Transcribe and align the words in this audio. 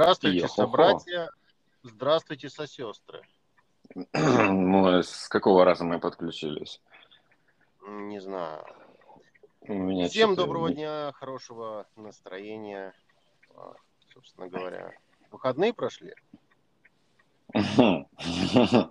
Здравствуйте, 0.00 0.38
Йо-хо-хо. 0.38 0.62
собратья. 0.62 1.30
Здравствуйте, 1.82 2.48
сосестры. 2.48 3.22
Мы 4.14 5.02
с 5.02 5.28
какого 5.28 5.66
раза 5.66 5.84
мы 5.84 6.00
подключились? 6.00 6.80
Не 7.86 8.18
знаю. 8.18 8.64
У 9.60 9.74
меня 9.74 10.08
Всем 10.08 10.30
что-то 10.32 10.46
доброго 10.46 10.72
дня, 10.72 11.12
хорошего 11.12 11.86
настроения. 11.96 12.94
А, 13.54 13.74
Собственно 14.14 14.48
говоря, 14.48 14.94
выходные 15.30 15.74
прошли? 15.74 16.14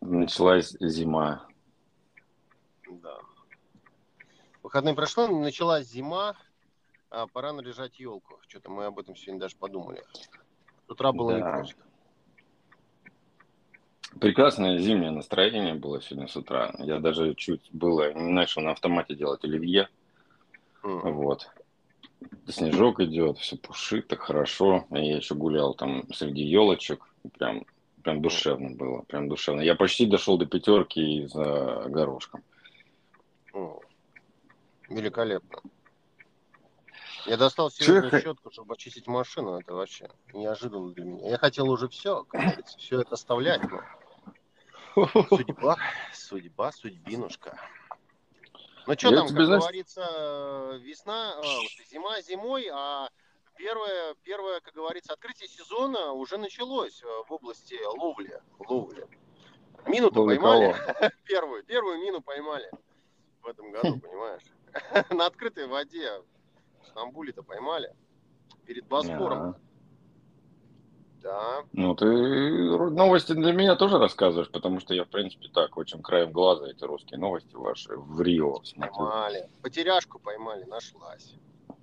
Началась 0.00 0.74
зима. 0.80 1.46
Да. 2.88 3.18
Выходные 4.62 4.94
прошло, 4.94 5.26
началась 5.28 5.88
зима, 5.88 6.36
а 7.10 7.26
пора 7.26 7.52
наряжать 7.52 7.98
елку. 7.98 8.38
Что-то 8.48 8.70
мы 8.70 8.86
об 8.86 8.98
этом 8.98 9.16
сегодня 9.16 9.40
даже 9.40 9.56
подумали. 9.56 10.02
С 10.86 10.90
утра 10.90 11.12
было 11.12 11.32
Да. 11.32 11.38
непросто. 11.38 11.82
Прекрасное 14.20 14.78
зимнее 14.78 15.10
настроение 15.10 15.74
было 15.74 16.00
сегодня 16.02 16.28
с 16.28 16.36
утра. 16.36 16.74
Я 16.78 16.98
даже 16.98 17.34
чуть 17.34 17.68
было 17.72 18.12
не 18.12 18.32
начал 18.32 18.62
на 18.62 18.72
автомате 18.72 19.14
делать 19.14 19.44
оливье. 19.44 19.88
М. 20.82 21.14
Вот. 21.14 21.48
Снежок 22.48 23.00
идет, 23.00 23.38
все 23.38 23.56
пушит, 23.56 24.08
так 24.08 24.20
хорошо. 24.20 24.86
Я 24.90 25.16
еще 25.16 25.34
гулял 25.34 25.74
там 25.74 26.12
среди 26.12 26.42
елочек. 26.42 27.06
Прям, 27.38 27.64
прям 28.02 28.20
душевно 28.20 28.70
было. 28.70 29.02
Прям 29.02 29.28
душевно. 29.28 29.60
Я 29.60 29.74
почти 29.74 30.06
дошел 30.06 30.36
до 30.38 30.46
пятерки 30.46 31.26
за 31.26 31.84
горошком. 31.88 32.42
М. 33.54 33.78
Великолепно. 34.88 35.60
Я 37.26 37.36
достал 37.36 37.70
сегодня 37.70 38.04
я 38.04 38.10
х- 38.10 38.20
щетку, 38.20 38.50
чтобы 38.50 38.74
очистить 38.74 39.06
машину. 39.06 39.58
Это 39.58 39.74
вообще 39.74 40.10
неожиданно 40.32 40.92
для 40.92 41.04
меня. 41.04 41.30
Я 41.30 41.38
хотел 41.38 41.68
уже 41.70 41.88
все, 41.88 42.24
как 42.24 42.40
говорится, 42.40 42.78
все 42.78 43.00
это 43.00 43.14
оставлять, 43.14 43.62
но 43.70 43.82
судьба, 45.28 45.76
судьба, 46.12 46.72
судьбинушка. 46.72 47.58
Ну 48.86 48.94
что 48.94 49.14
там, 49.14 49.28
как 49.28 49.36
говорится, 49.36 50.78
весна, 50.82 51.34
а, 51.38 51.42
зима 51.90 52.20
зимой, 52.22 52.68
а 52.72 53.08
первое, 53.56 54.14
первое, 54.22 54.60
как 54.60 54.74
говорится, 54.74 55.12
открытие 55.12 55.48
сезона 55.48 56.12
уже 56.12 56.38
началось 56.38 57.02
э, 57.02 57.06
в 57.28 57.32
области 57.32 57.78
ловли. 57.84 58.40
ловли. 58.58 59.06
Мину-то 59.86 60.20
Ловли 60.20 60.36
поймали, 60.36 60.72
кого? 60.72 61.10
первую, 61.24 61.64
первую 61.64 61.98
мину 61.98 62.20
поймали 62.20 62.70
в 63.42 63.46
этом 63.46 63.70
году, 63.70 63.98
понимаешь? 64.00 64.42
На 65.10 65.26
открытой 65.26 65.66
воде 65.66 66.22
в 66.82 66.88
Стамбуле-то 66.88 67.42
поймали. 67.42 67.94
Перед 68.66 68.86
Босфором. 68.86 69.56
Да. 71.22 71.64
Ну, 71.72 71.94
ты 71.94 72.06
новости 72.06 73.32
для 73.32 73.52
меня 73.52 73.76
тоже 73.76 73.98
рассказываешь, 73.98 74.50
потому 74.50 74.80
что 74.80 74.94
я, 74.94 75.04
в 75.04 75.08
принципе, 75.08 75.48
так, 75.48 75.76
очень 75.76 76.02
краем 76.02 76.32
глаза 76.32 76.66
эти 76.66 76.82
русские 76.84 77.18
новости 77.18 77.54
ваши 77.54 77.94
в 77.94 78.20
Рио 78.22 78.62
смотрю. 78.64 78.92
Поймали. 78.94 79.48
Потеряшку 79.62 80.18
поймали, 80.18 80.64
нашлась. 80.64 81.34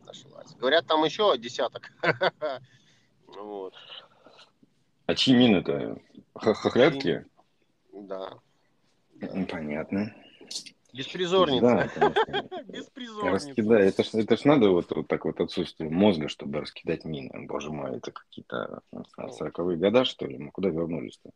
Нашлась. 0.06 0.56
Говорят, 0.56 0.88
там 0.88 1.04
еще 1.04 1.38
десяток. 1.38 1.92
Вот. 3.28 3.74
А 5.06 5.16
чьи 5.16 5.36
мины-то? 5.36 5.98
Хохлятки? 6.34 7.26
Да. 7.92 8.40
Понятно. 9.20 10.16
Беспризорница. 10.98 11.92
Да. 11.96 12.64
Беспризорница. 12.68 13.32
Раскидай. 13.32 13.88
Это 13.88 14.04
ж, 14.04 14.14
это 14.14 14.38
ж 14.38 14.46
надо 14.46 14.70
вот, 14.70 14.92
вот 14.92 15.08
так 15.08 15.26
вот 15.26 15.40
отсутствие 15.40 15.90
мозга, 15.90 16.28
чтобы 16.28 16.62
раскидать 16.62 17.06
мины. 17.06 17.48
Боже 17.48 17.72
мой, 17.72 17.98
это 17.98 18.12
какие-то 18.12 18.82
не 18.92 19.04
знаю, 19.14 19.32
40-е 19.40 19.78
года, 19.78 20.06
что 20.06 20.26
ли? 20.26 20.38
Мы 20.38 20.52
куда 20.52 20.70
вернулись-то? 20.70 21.30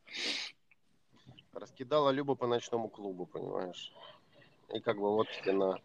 Раскидала 1.54 2.10
Люба 2.10 2.36
по 2.36 2.48
ночному 2.48 2.90
клубу, 2.90 3.26
понимаешь? 3.26 3.94
И 4.74 4.80
как 4.80 4.98
бы 4.98 5.12
вот 5.12 5.28
тебе 5.32 5.54
на... 5.54 5.80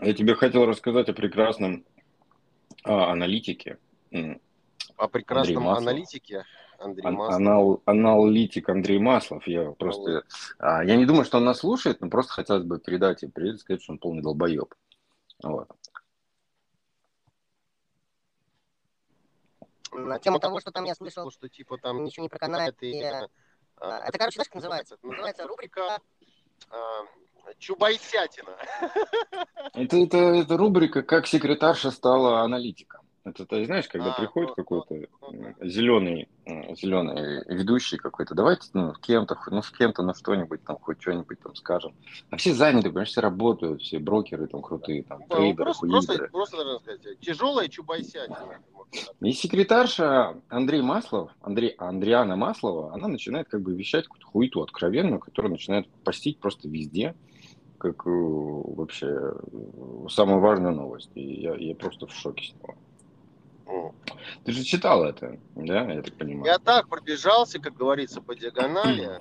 Я 0.00 0.14
тебе 0.14 0.34
хотел 0.34 0.66
рассказать 0.66 1.08
о 1.08 1.12
прекрасном 1.12 1.84
а, 2.84 3.10
аналитике. 3.10 3.78
О 4.96 5.08
прекрасном 5.08 5.68
аналитике 5.68 6.44
Андрей 6.80 7.06
ан- 7.06 7.14
Маслов. 7.14 7.36
анал- 7.36 7.82
аналитик 7.84 8.68
Андрей 8.68 8.98
Маслов. 8.98 9.46
Я 9.46 9.70
просто... 9.72 10.24
а, 10.58 10.82
я 10.82 10.96
не 10.96 11.04
думаю, 11.06 11.24
что 11.24 11.36
он 11.38 11.44
нас 11.44 11.58
слушает, 11.58 12.00
но 12.00 12.08
просто 12.08 12.32
хотелось 12.32 12.64
бы 12.64 12.78
передать 12.78 13.22
ему 13.22 13.32
привет 13.32 13.56
и 13.56 13.58
сказать, 13.58 13.82
что 13.82 13.92
он 13.92 13.98
полный 13.98 14.22
долбоеб. 14.22 14.74
Вот. 15.42 15.68
На 19.92 20.18
тему 20.18 20.38
того, 20.38 20.60
что 20.60 20.70
там 20.70 20.84
я 20.84 20.94
слышал, 20.94 21.30
что 21.30 21.48
типа 21.48 21.76
там 21.78 22.04
ничего 22.04 22.22
не 22.24 22.28
проканает. 22.28 22.82
и, 22.82 22.90
и, 22.90 23.02
э, 23.02 23.26
а, 23.76 23.98
Это, 24.06 24.18
короче, 24.18 24.36
знаешь, 24.36 24.48
как 24.48 24.54
называется? 24.54 24.96
Называется 25.02 25.46
рубрика 25.46 25.98
а, 26.70 27.04
Чубайсятина. 27.58 28.56
Это, 29.74 29.96
это, 29.96 30.16
это 30.16 30.56
рубрика 30.56 31.02
«Как 31.02 31.26
секретарша 31.26 31.90
стала 31.90 32.40
аналитиком». 32.42 33.09
Это 33.30 33.46
ты 33.46 33.64
знаешь, 33.64 33.86
когда 33.88 34.12
А, 34.12 34.18
приходит 34.18 34.50
ну, 34.50 34.54
какой-то 34.56 35.06
ну, 35.30 35.54
зеленый, 35.62 36.28
зеленый 36.46 37.44
ведущий 37.46 37.96
какой-то, 37.96 38.34
давайте 38.34 38.68
ну, 38.72 38.92
с 38.94 38.98
кем-то, 38.98 39.38
ну 39.50 39.62
с 39.62 39.70
кем-то, 39.70 40.02
ну 40.02 40.14
что-нибудь 40.14 40.64
там, 40.64 40.78
хоть 40.78 41.00
что-нибудь 41.00 41.38
там 41.40 41.54
скажем. 41.54 41.94
А 42.30 42.36
все 42.36 42.52
заняты, 42.52 42.88
понимаешь, 42.88 43.08
все 43.10 43.20
работают, 43.20 43.82
все 43.82 43.98
брокеры 44.00 44.48
там 44.48 44.62
крутые, 44.62 45.04
там, 45.04 45.22
трейдеры, 45.28 45.64
Просто, 45.64 45.86
просто, 45.86 46.12
хуидеры. 46.12 46.30
просто, 46.30 46.56
должен 46.56 46.80
сказать, 46.80 47.20
тяжелая 47.20 47.68
Чубайсятина. 47.68 48.58
И 49.20 49.32
секретарша 49.32 50.36
Андрей 50.48 50.82
Маслов, 50.82 51.30
Андрей, 51.40 51.70
Андриана 51.78 52.34
Маслова, 52.34 52.92
она 52.92 53.06
начинает 53.06 53.48
как 53.48 53.62
бы 53.62 53.72
вещать 53.74 54.04
какую-то 54.04 54.26
хуету 54.26 54.62
откровенную, 54.62 55.20
которую 55.20 55.52
начинает 55.52 55.88
постить 56.02 56.40
просто 56.40 56.68
везде, 56.68 57.14
как 57.78 58.06
э, 58.06 58.10
вообще 58.10 59.06
э, 59.06 60.06
самую 60.10 60.40
важную 60.40 60.74
новость. 60.74 61.10
И 61.14 61.40
я, 61.40 61.54
я 61.54 61.74
просто 61.74 62.06
в 62.06 62.12
шоке 62.12 62.44
с 62.44 62.54
него. 62.54 62.74
Ты 64.44 64.52
же 64.52 64.64
читал 64.64 65.04
это, 65.04 65.38
да, 65.54 65.92
я 65.92 66.02
так 66.02 66.14
понимаю? 66.16 66.44
Я 66.46 66.58
так 66.58 66.88
пробежался, 66.88 67.58
как 67.58 67.74
говорится, 67.74 68.20
по 68.20 68.34
диагонали 68.34 69.18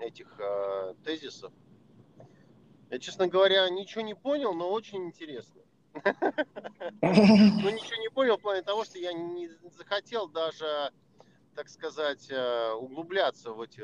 этих 0.00 0.28
э, 0.38 0.94
тезисов. 1.04 1.52
Я, 2.90 2.98
честно 2.98 3.26
говоря, 3.26 3.68
ничего 3.70 4.02
не 4.02 4.14
понял, 4.14 4.54
но 4.54 4.70
очень 4.70 5.04
интересно. 5.06 5.60
Ну, 5.94 7.10
ничего 7.70 8.00
не 8.00 8.10
понял 8.10 8.36
в 8.36 8.40
плане 8.42 8.62
того, 8.62 8.84
что 8.84 8.98
я 8.98 9.12
не 9.12 9.48
захотел 9.76 10.28
даже, 10.28 10.90
так 11.54 11.68
сказать, 11.68 12.28
э, 12.30 12.72
углубляться 12.72 13.52
в 13.52 13.60
эти 13.60 13.82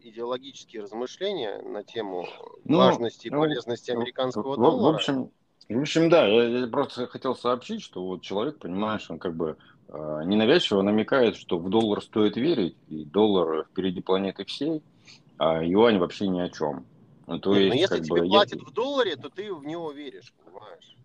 идеологические 0.00 0.82
размышления 0.82 1.60
на 1.62 1.82
тему 1.82 2.26
Ну, 2.64 2.78
важности 2.78 3.26
и 3.26 3.30
ну, 3.30 3.40
полезности 3.40 3.90
американского 3.90 4.54
в, 4.54 4.56
в 4.56 4.60
доллара. 4.60 4.94
общем, 4.96 5.30
в 5.68 5.80
общем, 5.80 6.08
да, 6.08 6.26
я, 6.26 6.44
я 6.60 6.66
просто 6.68 7.06
хотел 7.06 7.34
сообщить, 7.34 7.82
что 7.82 8.04
вот 8.06 8.22
человек, 8.22 8.58
понимаешь, 8.58 9.10
он 9.10 9.18
как 9.18 9.34
бы 9.36 9.56
э, 9.88 9.92
ненавязчиво 10.24 10.82
намекает, 10.82 11.36
что 11.36 11.58
в 11.58 11.68
доллар 11.70 12.02
стоит 12.02 12.36
верить, 12.36 12.76
и 12.86 13.04
доллар 13.04 13.66
впереди 13.70 14.00
планеты 14.00 14.44
всей, 14.44 14.82
а 15.38 15.62
юань 15.64 15.98
вообще 15.98 16.28
ни 16.28 16.40
о 16.40 16.48
чем. 16.50 16.86
Ну, 17.26 17.40
то 17.40 17.54
Нет, 17.54 17.62
есть, 17.62 17.74
но 17.74 17.80
если 17.80 17.96
как 17.98 18.02
тебе 18.04 18.20
бы, 18.20 18.26
я- 18.26 18.28
платят 18.30 18.60
в 18.60 18.72
долларе, 18.72 19.16
то 19.16 19.28
ты 19.30 19.52
в 19.52 19.64
него 19.64 19.90
веришь, 19.92 20.32
понимаешь? 20.36 20.96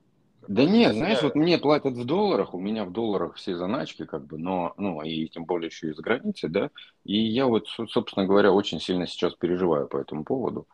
Да 0.47 0.65
нет, 0.65 0.95
знаешь, 0.95 1.19
Я- 1.19 1.23
вот 1.23 1.35
мне 1.35 1.57
платят 1.57 1.93
в 1.93 2.05
долларах, 2.05 2.53
у 2.53 2.59
меня 2.59 2.83
в 2.85 2.91
долларах 2.91 3.35
все 3.35 3.55
заначки, 3.55 4.05
как 4.05 4.25
бы, 4.25 4.37
но, 4.37 4.73
ну, 4.77 5.01
и 5.01 5.27
тем 5.29 5.45
более 5.45 5.67
еще 5.67 5.89
и 5.89 5.93
за 5.93 6.01
границей, 6.01 6.49
да, 6.49 6.69
и 7.03 7.15
я 7.17 7.45
вот, 7.45 7.67
со- 7.67 7.87
собственно 7.87 8.25
говоря, 8.25 8.51
очень 8.51 8.79
сильно 8.79 9.07
сейчас 9.07 9.33
переживаю 9.35 9.87
по 9.87 9.97
этому 9.97 10.23
поводу. 10.25 10.67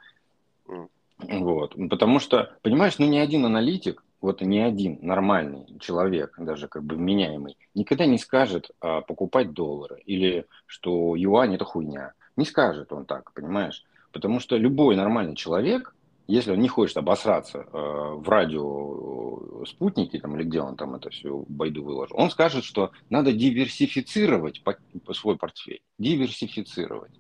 М. 0.70 0.90
Вот, 1.20 1.76
потому 1.90 2.20
что, 2.20 2.56
понимаешь, 2.62 3.00
ну 3.00 3.08
ни 3.08 3.18
один 3.18 3.46
аналитик, 3.46 4.04
вот 4.22 4.42
ни 4.42 4.60
один 4.60 5.00
нормальный 5.02 5.66
человек, 5.80 6.36
даже 6.38 6.68
как 6.68 6.84
бы 6.84 6.96
вменяемый, 6.96 7.58
никогда 7.74 8.06
не 8.06 8.18
скажет 8.18 8.70
а, 8.82 9.02
покупать 9.02 9.52
доллары 9.52 10.02
или 10.06 10.46
что 10.66 11.16
юань 11.16 11.56
это 11.56 11.66
хуйня. 11.66 12.14
Не 12.36 12.46
скажет 12.46 12.94
он 12.94 13.06
так, 13.06 13.34
понимаешь? 13.34 13.84
Потому 14.12 14.40
что 14.40 14.58
любой 14.58 14.96
нормальный 14.96 15.36
человек, 15.36 15.96
если 16.28 16.52
он 16.52 16.60
не 16.60 16.68
хочет 16.68 16.98
обосраться 16.98 17.60
э, 17.60 17.66
в 17.72 18.28
радио 18.28 19.62
э, 19.62 19.66
спутники 19.66 20.20
там, 20.20 20.36
или 20.36 20.44
где 20.44 20.62
он 20.62 20.76
там 20.76 20.96
это 20.96 21.10
все 21.10 21.46
байду 21.48 21.84
выложил, 21.84 22.18
он 22.18 22.30
скажет, 22.30 22.64
что 22.64 22.92
надо 23.10 23.32
диверсифицировать 23.32 24.62
свой 25.14 25.38
портфель. 25.38 25.82
Диверсифицировать. 25.98 27.14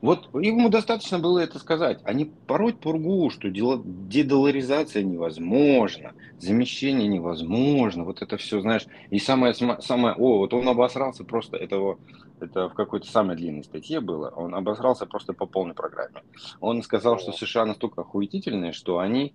Вот 0.00 0.28
ему 0.34 0.68
достаточно 0.68 1.18
было 1.18 1.38
это 1.38 1.58
сказать, 1.58 2.00
а 2.04 2.12
не 2.12 2.26
пороть 2.26 2.78
пургу, 2.78 3.30
что 3.30 3.48
дедоларизация 3.48 5.02
невозможна, 5.02 6.12
замещение 6.38 7.08
невозможно, 7.08 8.04
вот 8.04 8.20
это 8.20 8.36
все, 8.36 8.60
знаешь, 8.60 8.86
и 9.08 9.18
самое, 9.18 9.54
самое, 9.54 10.14
о, 10.14 10.38
вот 10.40 10.52
он 10.52 10.68
обосрался 10.68 11.24
просто, 11.24 11.56
этого, 11.56 11.98
это 12.38 12.68
в 12.68 12.74
какой-то 12.74 13.06
самой 13.06 13.36
длинной 13.36 13.64
статье 13.64 14.00
было, 14.00 14.28
он 14.28 14.54
обосрался 14.54 15.06
просто 15.06 15.32
по 15.32 15.46
полной 15.46 15.74
программе. 15.74 16.22
Он 16.60 16.82
сказал, 16.82 17.18
что 17.18 17.32
США 17.32 17.64
настолько 17.64 18.02
охуетительные, 18.02 18.72
что 18.72 18.98
они 18.98 19.32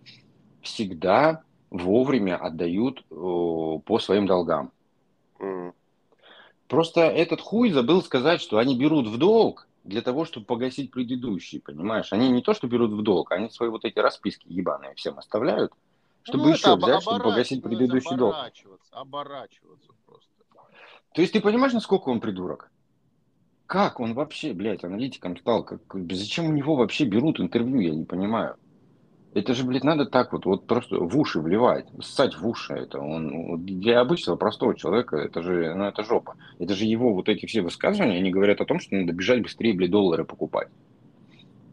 всегда 0.62 1.42
вовремя 1.72 2.36
отдают 2.38 3.00
э, 3.10 3.14
по 3.14 4.00
своим 4.00 4.28
долгам. 4.28 4.72
Просто 6.68 7.02
этот 7.02 7.42
хуй 7.42 7.72
забыл 7.72 8.04
сказать, 8.04 8.40
что 8.40 8.60
они 8.60 8.78
берут 8.78 9.08
в 9.08 9.18
долг 9.18 9.66
для 9.84 10.02
того, 10.02 10.26
чтобы 10.26 10.46
погасить 10.46 10.92
предыдущий, 10.92 11.62
понимаешь? 11.62 12.12
Они 12.14 12.30
не 12.30 12.42
то, 12.42 12.54
что 12.54 12.68
берут 12.68 12.92
в 12.92 13.02
долг, 13.02 13.32
они 13.32 13.50
свои 13.50 13.70
вот 13.70 13.86
эти 13.86 14.00
расписки 14.00 14.46
ебаные 14.48 14.94
всем 14.96 15.18
оставляют, 15.18 15.74
чтобы 16.24 16.46
Ну, 16.46 16.54
еще 16.54 16.76
взять, 16.76 17.02
чтобы 17.02 17.24
погасить 17.24 17.64
ну, 17.64 17.70
предыдущий 17.70 18.16
долг. 18.16 18.36
Оборачиваться, 18.36 18.96
оборачиваться 18.96 19.92
просто. 20.06 20.30
То 21.14 21.22
есть 21.22 21.34
ты 21.34 21.42
понимаешь, 21.42 21.74
насколько 21.74 22.10
он 22.10 22.20
придурок? 22.20 22.72
Как 23.66 24.00
он 24.00 24.14
вообще, 24.14 24.54
блядь, 24.54 24.84
аналитиком 24.84 25.38
стал? 25.38 25.64
Как, 25.64 25.82
зачем 26.12 26.48
у 26.48 26.52
него 26.52 26.76
вообще 26.76 27.06
берут 27.06 27.40
интервью, 27.40 27.80
я 27.80 27.92
не 27.92 28.06
понимаю. 28.06 28.58
Это 29.34 29.54
же, 29.54 29.64
блядь, 29.64 29.84
надо 29.84 30.06
так 30.08 30.34
вот, 30.34 30.46
вот 30.46 30.66
просто 30.66 30.98
в 31.00 31.16
уши 31.18 31.40
вливать, 31.40 31.86
ссать 32.02 32.36
в 32.36 32.48
уши 32.48 32.74
это. 32.74 33.00
Он, 33.00 33.52
вот 33.52 33.66
для 33.66 34.00
обычного 34.02 34.38
простого 34.38 34.76
человека 34.76 35.18
это 35.18 35.44
же, 35.44 35.76
ну 35.76 35.86
это 35.86 36.04
жопа. 36.04 36.36
Это 36.58 36.74
же 36.74 36.86
его 36.86 37.14
вот 37.14 37.30
эти 37.30 37.46
все 37.46 37.62
высказывания, 37.62 38.18
они 38.18 38.32
говорят 38.32 38.60
о 38.60 38.66
том, 38.66 38.80
что 38.80 38.96
надо 38.96 39.14
бежать 39.14 39.44
быстрее, 39.44 39.74
блядь, 39.76 39.92
доллары 39.92 40.26
покупать. 40.26 40.70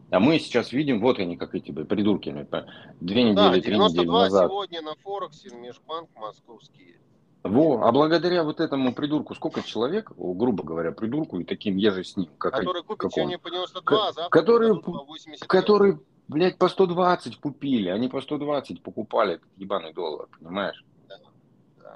А 0.09 0.19
мы 0.19 0.37
сейчас 0.39 0.71
видим, 0.71 1.01
вот 1.01 1.17
они, 1.19 1.35
как 1.35 1.55
эти, 1.55 1.71
блядь, 1.71 1.87
придурки, 1.87 2.29
две 2.29 3.33
Да, 3.33 3.49
недели, 3.49 3.61
три 3.61 3.73
недели 3.73 4.05
92 4.05 4.21
назад. 4.21 4.49
сегодня 4.51 4.81
на 4.83 4.93
Форексе, 5.03 5.49
Межбанк 5.55 6.09
московский. 6.15 6.95
Во, 7.43 7.81
а 7.83 7.91
благодаря 7.91 8.43
вот 8.43 8.59
этому 8.59 8.93
придурку, 8.93 9.33
сколько 9.33 9.63
человек, 9.63 10.11
грубо 10.15 10.63
говоря, 10.63 10.91
придурку 10.91 11.39
и 11.39 11.43
таким 11.43 11.75
еже 11.77 12.03
с 12.03 12.15
ним, 12.17 12.29
как, 12.37 12.53
Который 12.53 12.83
купит 12.83 12.99
как 12.99 13.05
он, 13.05 13.11
сегодня 13.11 13.39
по 13.39 13.49
92, 13.49 14.07
а 14.07 14.11
завтра 14.11 14.29
который- 14.29 14.79
по 14.81 14.91
80. 15.05 15.47
который, 15.47 15.97
блядь, 16.27 16.57
по 16.57 16.67
120 16.67 17.37
купили, 17.37 17.89
они 17.89 18.07
по 18.07 18.21
120 18.21 18.81
покупали 18.81 19.35
этот 19.35 19.47
ебаный 19.57 19.93
доллар, 19.93 20.27
понимаешь? 20.39 20.83
да. 21.07 21.95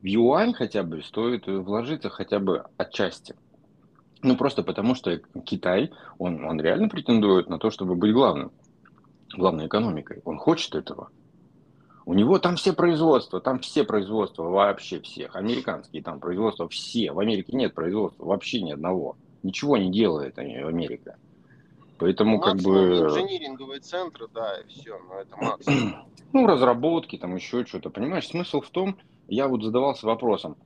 В 0.00 0.04
юань 0.04 0.54
хотя 0.54 0.82
бы 0.82 1.02
стоит 1.02 1.46
вложиться 1.46 2.08
хотя 2.08 2.38
бы 2.38 2.64
отчасти. 2.76 3.34
Ну, 4.22 4.36
просто 4.36 4.62
потому 4.62 4.94
что 4.94 5.18
Китай, 5.44 5.92
он, 6.18 6.44
он 6.44 6.60
реально 6.60 6.88
претендует 6.88 7.48
на 7.48 7.58
то, 7.58 7.70
чтобы 7.70 7.94
быть 7.94 8.12
главным, 8.12 8.52
главной 9.34 9.66
экономикой. 9.66 10.20
Он 10.24 10.36
хочет 10.36 10.74
этого. 10.74 11.10
У 12.04 12.12
него 12.12 12.38
там 12.38 12.56
все 12.56 12.72
производства, 12.72 13.40
там 13.40 13.60
все 13.60 13.84
производства, 13.84 14.42
вообще 14.42 15.00
всех. 15.00 15.36
Американские 15.36 16.02
там 16.02 16.20
производства 16.20 16.68
все. 16.68 17.12
В 17.12 17.20
Америке 17.20 17.56
нет 17.56 17.74
производства, 17.74 18.24
вообще 18.24 18.60
ни 18.60 18.72
одного. 18.72 19.16
Ничего 19.42 19.76
не 19.76 19.90
делает 19.90 20.38
они, 20.38 20.56
Америка. 20.56 21.16
Поэтому 21.98 22.40
как 22.40 22.54
Максимум 22.54 22.88
бы... 22.88 22.96
инжиниринговые 22.96 23.80
центры, 23.80 24.26
да, 24.32 24.58
и 24.60 24.68
все, 24.68 24.98
но 24.98 25.20
это 25.20 25.36
максимум. 25.36 26.06
Ну, 26.32 26.46
разработки, 26.46 27.18
там 27.18 27.34
еще 27.34 27.66
что-то. 27.66 27.90
Понимаешь, 27.90 28.28
смысл 28.28 28.60
в 28.60 28.70
том, 28.70 28.96
я 29.26 29.48
вот 29.48 29.64
задавался 29.64 30.06
вопросом, 30.06 30.56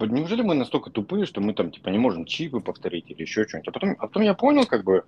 неужели 0.00 0.42
мы 0.42 0.54
настолько 0.54 0.90
тупые, 0.90 1.26
что 1.26 1.40
мы 1.40 1.54
там 1.54 1.70
типа 1.70 1.88
не 1.88 1.98
можем 1.98 2.24
чипы 2.24 2.60
повторить 2.60 3.10
или 3.10 3.22
еще 3.22 3.46
что-нибудь? 3.46 3.68
А 3.68 3.72
потом, 3.72 3.90
а 3.98 4.06
потом 4.06 4.22
я 4.22 4.34
понял 4.34 4.66
как 4.66 4.84
бы 4.84 5.04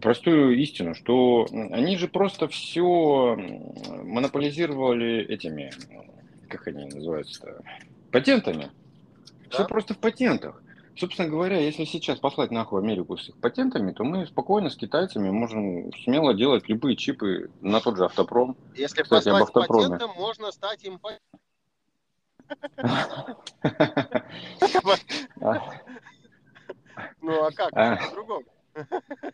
простую 0.00 0.56
истину, 0.58 0.94
что 0.94 1.46
они 1.50 1.96
же 1.96 2.08
просто 2.08 2.48
все 2.48 3.36
монополизировали 4.04 5.24
этими, 5.24 5.72
как 6.48 6.66
они 6.68 6.86
называются, 6.86 7.62
патентами. 8.10 8.70
Все 9.50 9.58
Да? 9.58 9.64
просто 9.64 9.94
в 9.94 9.98
патентах. 9.98 10.61
Собственно 10.96 11.28
говоря, 11.28 11.58
если 11.58 11.84
сейчас 11.84 12.18
послать 12.18 12.50
нахуй 12.50 12.80
Америку 12.82 13.16
с 13.16 13.28
их 13.28 13.36
патентами, 13.38 13.92
то 13.92 14.04
мы 14.04 14.26
спокойно 14.26 14.68
с 14.68 14.76
китайцами 14.76 15.30
можем 15.30 15.90
смело 16.04 16.34
делать 16.34 16.68
любые 16.68 16.96
чипы 16.96 17.50
на 17.60 17.80
тот 17.80 17.96
же 17.96 18.04
автопром. 18.04 18.56
Если 18.74 19.02
Кстати, 19.02 19.28
об 19.28 19.38
послать 19.38 19.56
автопроме. 19.56 19.88
патентом, 19.98 20.10
можно 20.16 20.52
стать 20.52 20.84
им 20.84 21.00
Ну 27.20 27.44
а 27.44 27.50
как? 27.52 27.70
А. 27.74 27.96
По-другому. 27.96 28.44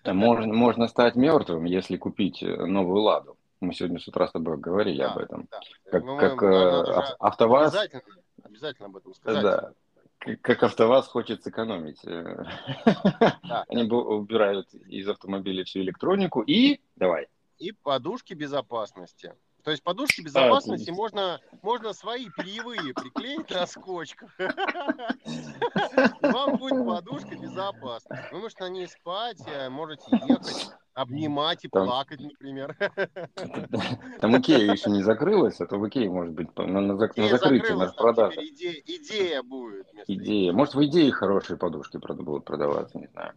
Можно, 0.05 0.53
можно 0.53 0.89
стать 0.89 1.17
мертвым, 1.17 1.65
если 1.65 1.97
купить 1.97 2.43
э, 2.43 2.47
новую 2.67 3.03
ладу. 3.03 3.37
Мы 3.61 3.73
сегодня 3.73 3.99
с 3.99 4.07
утра 4.09 4.29
с 4.29 4.33
тобой 4.33 4.57
говорили 4.59 4.99
Да, 4.99 5.13
об 5.13 5.19
этом. 5.19 5.49
да. 5.51 5.61
Как, 5.91 6.05
Ну, 6.05 6.17
как 6.19 6.43
э, 6.43 7.15
АвтоВАЗ, 7.19 7.75
Обязательно, 7.75 8.03
обязательно 8.45 8.87
об 8.87 8.97
этом 8.97 9.15
сказать. 9.15 9.43
да, 9.43 9.73
как- 10.19 10.63
АвтоВАЗ 10.63 11.09
хочет 11.09 11.43
сэкономить. 11.43 12.01
Да. 12.05 13.65
Они 13.69 13.83
убирают 13.91 14.73
из 14.75 15.09
автомобиля 15.09 15.65
всю 15.65 15.81
электронику 15.81 16.43
и 16.43 16.81
давай. 16.97 17.29
И 17.59 17.73
подушки 17.73 18.35
безопасности. 18.35 19.35
То 19.69 19.73
есть 19.73 19.83
подушки 19.83 20.23
безопасности 20.23 20.85
отлично. 20.85 20.95
можно, 20.95 21.41
можно 21.61 21.93
свои 21.93 22.31
перьевые 22.35 22.95
приклеить 22.95 23.51
на 23.51 23.67
скотчках. 23.67 24.35
И 24.41 24.43
вам 26.27 26.57
будет 26.57 26.87
подушка 26.87 27.37
безопасности. 27.37 28.33
Вы 28.33 28.39
можете 28.39 28.65
на 28.65 28.71
ней 28.71 28.89
спать, 28.89 29.43
э, 29.47 29.69
можете 29.69 30.05
ехать, 30.27 30.71
обнимать 30.95 31.67
и 31.67 31.69
плакать, 31.69 32.19
например. 32.19 32.75
Там 34.23 34.39
Икея 34.39 34.73
еще 34.73 34.89
не 34.89 35.03
закрылась, 35.03 35.61
а 35.61 35.67
то 35.67 35.77
в 35.77 35.87
Икее, 35.87 36.09
может 36.09 36.33
быть, 36.33 36.57
на, 36.57 36.65
на 36.65 36.81
на 36.81 37.29
закрытии, 37.29 37.73
на 37.73 37.89
теперь 38.31 38.49
идея, 38.49 38.83
идея 38.87 39.43
будет. 39.43 39.87
Идея. 40.07 40.55
Может, 40.55 40.77
в 40.77 40.85
идее 40.87 41.13
хорошие 41.13 41.59
подушки 41.59 41.99
будут 41.99 42.47
продаваться, 42.47 42.97
не 42.97 43.09
знаю. 43.09 43.35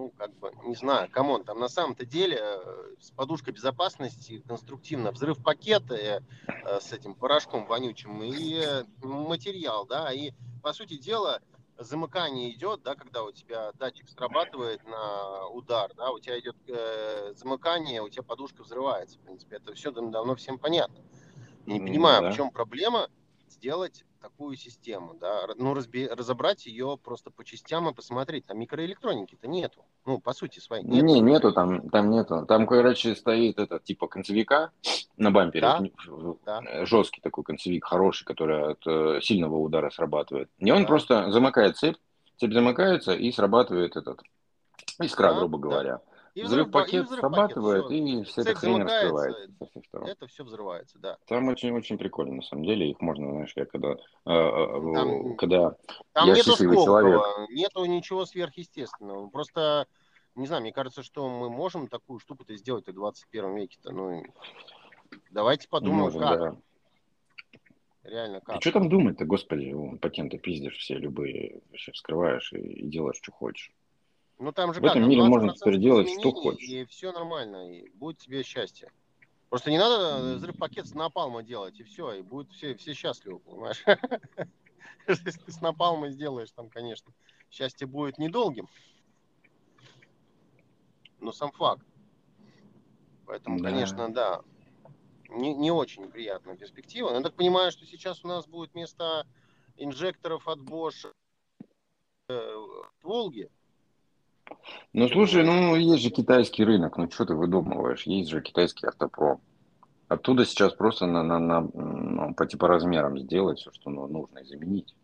Ну, 0.00 0.12
как 0.16 0.34
бы, 0.38 0.50
не 0.64 0.74
знаю, 0.74 1.10
come 1.10 1.29
on, 1.29 1.44
там 1.44 1.60
на 1.60 1.68
самом-то 1.68 2.06
деле 2.06 2.38
э, 2.40 2.94
с 3.00 3.10
подушкой 3.10 3.52
безопасности 3.52 4.42
конструктивно 4.48 5.12
взрыв 5.12 5.42
пакета 5.42 5.94
э, 5.94 6.20
э, 6.46 6.80
с 6.80 6.92
этим 6.94 7.14
порошком 7.14 7.66
вонючим 7.66 8.22
и 8.22 8.62
э, 8.64 8.84
материал, 9.02 9.84
да, 9.84 10.10
и 10.10 10.32
по 10.62 10.72
сути 10.72 10.96
дела 10.96 11.42
замыкание 11.76 12.50
идет, 12.50 12.82
да, 12.82 12.94
когда 12.94 13.24
у 13.24 13.30
тебя 13.30 13.72
датчик 13.72 14.08
срабатывает 14.08 14.82
на 14.86 15.48
удар, 15.48 15.92
да, 15.94 16.12
у 16.12 16.18
тебя 16.18 16.40
идет 16.40 16.56
э, 16.68 17.34
замыкание, 17.36 18.00
у 18.00 18.08
тебя 18.08 18.22
подушка 18.22 18.62
взрывается, 18.62 19.18
в 19.18 19.20
принципе, 19.20 19.56
это 19.56 19.74
все 19.74 19.90
давно 19.90 20.34
всем 20.34 20.58
понятно. 20.58 20.98
Не 21.66 21.78
понимаю, 21.78 22.22
да. 22.22 22.30
в 22.30 22.36
чем 22.36 22.50
проблема 22.50 23.10
сделать 23.48 24.06
такую 24.20 24.56
систему, 24.56 25.14
да, 25.14 25.46
ну, 25.56 25.74
разби- 25.74 26.08
разобрать 26.08 26.66
ее 26.66 26.98
просто 27.02 27.30
по 27.30 27.44
частям 27.44 27.88
и 27.88 27.94
посмотреть, 27.94 28.46
там 28.46 28.58
микроэлектроники-то 28.58 29.48
нету, 29.48 29.84
ну, 30.06 30.18
по 30.18 30.32
сути 30.32 30.60
своей. 30.60 30.84
Не, 30.84 31.20
нету 31.20 31.52
там, 31.52 31.88
там 31.90 32.10
нету. 32.10 32.44
Там, 32.46 32.66
короче, 32.66 33.14
стоит 33.14 33.58
этот 33.58 33.84
типа 33.84 34.06
концевика 34.08 34.70
на 35.16 35.30
бампере. 35.30 35.62
Да, 35.62 35.82
да. 36.44 36.62
э, 36.64 36.86
Жесткий 36.86 37.20
такой 37.20 37.44
концевик, 37.44 37.84
хороший, 37.84 38.24
который 38.24 38.72
от 38.72 38.86
э, 38.86 39.20
сильного 39.22 39.56
удара 39.56 39.90
срабатывает. 39.90 40.50
И 40.58 40.70
он 40.70 40.82
Да. 40.82 40.88
просто 40.88 41.30
замыкает 41.32 41.76
цепь, 41.76 41.96
цепь 42.38 42.52
замыкается 42.52 43.12
и 43.12 43.32
срабатывает 43.32 43.96
этот 43.96 44.20
искра, 45.00 45.28
Да, 45.28 45.34
грубо 45.34 45.58
да. 45.58 46.00
И 46.40 46.42
Взрыв 46.42 46.68
взрыв- 46.68 46.68
и 46.68 46.72
пакет 46.72 47.04
взрыв 47.04 47.20
срабатывает, 47.20 47.84
всё. 47.84 47.94
и 47.94 48.22
вся 48.24 48.40
эта 48.42 48.54
хрень 48.54 48.82
раскрывается. 48.82 49.48
Это 50.06 50.26
все 50.26 50.42
взрывается, 50.42 50.98
да. 50.98 51.18
Там 51.26 51.48
очень-очень 51.48 51.98
прикольно, 51.98 52.36
на 52.36 52.42
самом 52.42 52.64
деле. 52.64 52.90
Их 52.90 52.98
можно, 53.02 53.30
знаешь, 53.30 53.52
я 53.56 53.66
когда, 53.66 53.88
э, 53.90 53.94
э, 54.24 54.94
Там- 54.94 55.36
когда 55.36 55.76
Там 56.14 56.28
Я 56.28 56.34
нету 56.36 56.50
счастливый 56.52 56.76
Сколково, 56.78 57.02
человек. 57.02 57.50
нету 57.50 57.84
ничего 57.84 58.24
сверхъестественного. 58.24 59.28
Просто, 59.28 59.86
не 60.34 60.46
знаю, 60.46 60.62
мне 60.62 60.72
кажется, 60.72 61.02
что 61.02 61.28
мы 61.28 61.50
можем 61.50 61.88
такую 61.88 62.20
штуку-то 62.20 62.56
сделать 62.56 62.86
в 62.88 62.92
21 62.94 63.54
веке-то. 63.56 63.90
Ну, 63.92 64.22
давайте 65.30 65.68
подумаем, 65.68 66.04
можем, 66.04 66.20
как. 66.22 66.38
да. 66.40 66.56
Реально 68.04 68.38
И 68.38 68.40
как. 68.40 68.62
что 68.62 68.72
там 68.72 68.88
думать-то, 68.88 69.26
господи, 69.26 69.74
патенты 70.00 70.38
пиздишь 70.38 70.78
все 70.78 70.94
любые, 70.94 71.60
вообще 71.68 71.92
вскрываешь 71.92 72.50
и, 72.54 72.56
и 72.56 72.86
делаешь, 72.86 73.18
что 73.22 73.30
хочешь. 73.30 73.72
Ну 74.40 74.52
там 74.52 74.72
же 74.72 74.80
В 74.80 74.84
как, 74.84 74.92
этом 74.92 75.06
мире 75.08 75.22
можно 75.22 75.48
20% 75.48 75.58
теперь 75.58 75.78
делать, 75.78 76.08
что 76.08 76.32
хочешь. 76.32 76.66
И 76.66 76.86
все 76.86 77.12
нормально, 77.12 77.70
и 77.74 77.90
будет 77.90 78.18
тебе 78.18 78.42
счастье. 78.42 78.90
Просто 79.50 79.70
не 79.70 79.76
надо 79.76 80.32
М. 80.32 80.36
взрыв 80.36 80.56
пакет 80.56 80.86
с 80.86 80.94
напалма 80.94 81.42
делать, 81.42 81.78
и 81.78 81.82
все, 81.84 82.12
и 82.14 82.22
будут 82.22 82.50
все, 82.50 82.74
все 82.74 82.94
счастливы, 82.94 83.38
понимаешь? 83.40 83.84
Если 85.06 85.30
ты 85.30 85.52
с 85.52 85.60
напалма 85.60 86.08
сделаешь, 86.08 86.50
там, 86.52 86.70
конечно, 86.70 87.12
счастье 87.50 87.86
будет 87.86 88.16
недолгим. 88.16 88.66
Но 91.18 91.32
сам 91.32 91.52
факт. 91.52 91.86
Поэтому, 93.26 93.58
Да. 93.58 93.68
конечно, 93.68 94.10
да, 94.10 94.40
не, 95.28 95.52
не 95.54 95.70
очень 95.70 96.10
приятная 96.10 96.56
перспектива. 96.56 97.10
Но 97.10 97.16
я 97.16 97.22
так 97.22 97.34
понимаю, 97.34 97.72
что 97.72 97.84
сейчас 97.84 98.24
у 98.24 98.28
нас 98.28 98.46
будет 98.46 98.72
вместо 98.72 99.26
инжекторов 99.76 100.48
от 100.48 100.60
Bosch 100.60 101.12
э, 102.30 102.54
Волги. 103.02 103.50
Ну, 104.92 105.08
слушай, 105.08 105.44
ну, 105.44 105.76
есть 105.76 106.02
же 106.02 106.10
китайский 106.10 106.64
рынок, 106.64 106.96
ну, 106.96 107.10
что 107.10 107.24
ты 107.24 107.34
выдумываешь? 107.34 108.04
Есть 108.04 108.30
же 108.30 108.40
китайский 108.40 108.86
автопром. 108.86 109.40
Оттуда 110.08 110.44
сейчас 110.44 110.72
просто 110.72 111.06
на, 111.06 111.22
на, 111.22 111.38
на, 111.38 111.60
ну, 111.60 112.34
по 112.34 112.46
типа 112.46 112.66
размерам 112.66 113.18
сделать 113.18 113.60
все, 113.60 113.70
что 113.72 113.90
ну, 113.90 114.08
нужно, 114.08 114.38
и 114.38 114.44
заменить. 114.44 114.94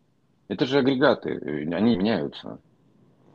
Это 0.49 0.65
же 0.65 0.79
агрегаты, 0.79 1.29
э, 1.29 1.73
они 1.73 1.95
меняются. 1.95 2.59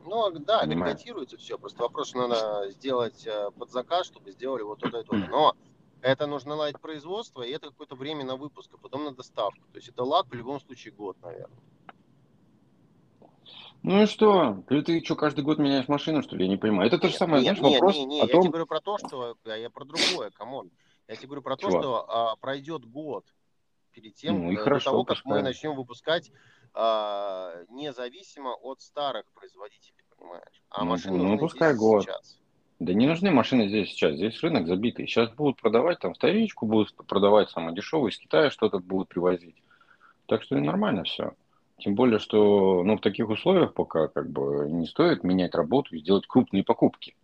Ну, 0.05 0.31
да, 0.31 0.59
Понимаю. 0.59 0.91
агрегатируется 0.91 1.37
все. 1.37 1.57
Просто 1.57 1.81
вопрос, 1.81 2.09
что 2.09 2.27
надо 2.27 2.69
сделать 2.71 3.25
э, 3.25 3.49
под 3.57 3.71
заказ, 3.71 4.05
чтобы 4.07 4.31
сделали 4.31 4.61
вот 4.61 4.79
то-то 4.79 4.99
и 4.99 5.03
то-то. 5.03 5.27
Но 5.29 5.55
это 6.01 6.27
нужно 6.27 6.49
наладить 6.49 6.79
производство, 6.79 7.41
и 7.41 7.51
это 7.51 7.69
какое-то 7.69 7.95
время 7.95 8.25
на 8.25 8.35
выпуск, 8.35 8.69
а 8.73 8.77
потом 8.77 9.05
на 9.05 9.15
доставку. 9.15 9.61
То 9.71 9.77
есть 9.77 9.89
это 9.89 10.03
лаг 10.03 10.27
в 10.27 10.33
любом 10.33 10.59
случае 10.59 10.93
год, 10.93 11.17
наверное. 11.21 11.57
Ну 13.83 14.01
и 14.01 14.05
что? 14.05 14.63
Ты, 14.69 14.81
ты 14.81 15.03
что, 15.03 15.15
каждый 15.15 15.43
год 15.43 15.59
меняешь 15.59 15.89
машину, 15.89 16.21
что 16.23 16.37
ли? 16.37 16.45
Я 16.45 16.49
не 16.49 16.57
понимаю. 16.57 16.87
Это 16.87 16.97
то 16.97 17.09
же 17.09 17.15
самое, 17.15 17.43
нет, 17.43 17.57
знаешь, 17.57 17.73
нет, 17.73 17.81
вопрос 17.81 17.97
не, 17.97 18.05
не, 18.05 18.21
о 18.21 18.23
я 18.23 18.27
тебе 18.27 18.41
том... 18.41 18.47
говорю 18.49 18.65
про 18.65 18.79
то, 18.79 18.97
что 18.97 19.35
я, 19.45 19.55
я 19.57 19.69
про 19.69 19.83
другое, 19.83 20.31
come 20.31 20.54
on. 20.54 20.71
Я 21.09 21.15
тебе 21.17 21.27
говорю 21.27 21.41
про 21.41 21.57
то, 21.57 21.69
Чего? 21.69 21.81
что 21.81 22.09
а, 22.09 22.35
пройдет 22.37 22.85
год 22.85 23.25
перед 23.91 24.15
тем, 24.15 24.45
Ну 24.45 24.51
и 24.51 24.53
э, 24.53 24.57
до 24.57 24.63
хорошо, 24.63 24.91
того, 24.91 25.03
как 25.03 25.17
мы 25.25 25.35
пускай. 25.35 25.43
начнем 25.43 25.75
выпускать 25.75 26.31
а, 26.73 27.51
независимо 27.69 28.53
от 28.53 28.81
старых 28.81 29.25
производителей, 29.33 30.03
понимаешь? 30.17 30.63
А 30.69 30.85
Ну, 30.85 30.91
машины 30.91 31.17
ну, 31.17 31.23
нужны 31.23 31.39
пускай 31.39 31.75
год. 31.75 32.03
сейчас. 32.03 32.39
Да 32.79 32.93
не 32.93 33.05
нужны 33.05 33.31
машины 33.31 33.67
здесь 33.67 33.89
сейчас. 33.89 34.15
Здесь 34.15 34.41
рынок 34.41 34.65
забитый. 34.67 35.07
Сейчас 35.07 35.29
будут 35.31 35.61
продавать 35.61 35.99
там 35.99 36.13
вторичку, 36.13 36.65
будут 36.65 36.95
продавать 37.05 37.49
самое 37.49 37.75
дешевое, 37.75 38.11
из 38.11 38.17
Китая 38.17 38.49
что-то 38.49 38.79
будут 38.79 39.09
привозить. 39.09 39.61
Так 40.25 40.41
что 40.41 40.55
нормально 40.55 41.03
все. 41.03 41.33
Тем 41.79 41.95
более, 41.95 42.19
что 42.19 42.83
ну, 42.83 42.97
в 42.97 43.01
таких 43.01 43.29
условиях 43.29 43.73
пока 43.73 44.07
как 44.07 44.29
бы 44.29 44.67
не 44.69 44.85
стоит 44.85 45.23
менять 45.23 45.55
работу 45.55 45.95
и 45.95 46.01
делать 46.01 46.27
крупные 46.27 46.63
покупки. 46.63 47.15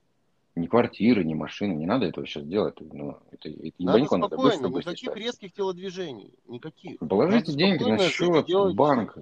Ни 0.60 0.68
квартиры, 0.68 1.24
ни 1.24 1.34
машины. 1.36 1.72
Не 1.74 1.86
надо 1.86 2.06
этого 2.06 2.28
сейчас 2.28 2.44
делать. 2.44 2.76
Ну, 2.82 3.18
это, 3.32 3.48
это 3.50 3.72
Надо 3.80 3.98
ебанько 3.98 4.18
надо 4.18 4.36
быстро, 4.36 4.52
спокойно, 4.52 4.70
быстро 4.74 4.92
никаких 4.92 5.10
ставить. 5.12 5.26
резких 5.26 5.54
телодвижений, 5.54 6.34
никаких. 6.48 7.00
Положите 7.00 7.52
Надо 7.52 7.58
деньги 7.58 7.84
на 7.84 7.98
спокойно 7.98 8.44
счет, 8.44 8.50
в 8.50 8.76
банк 8.76 9.18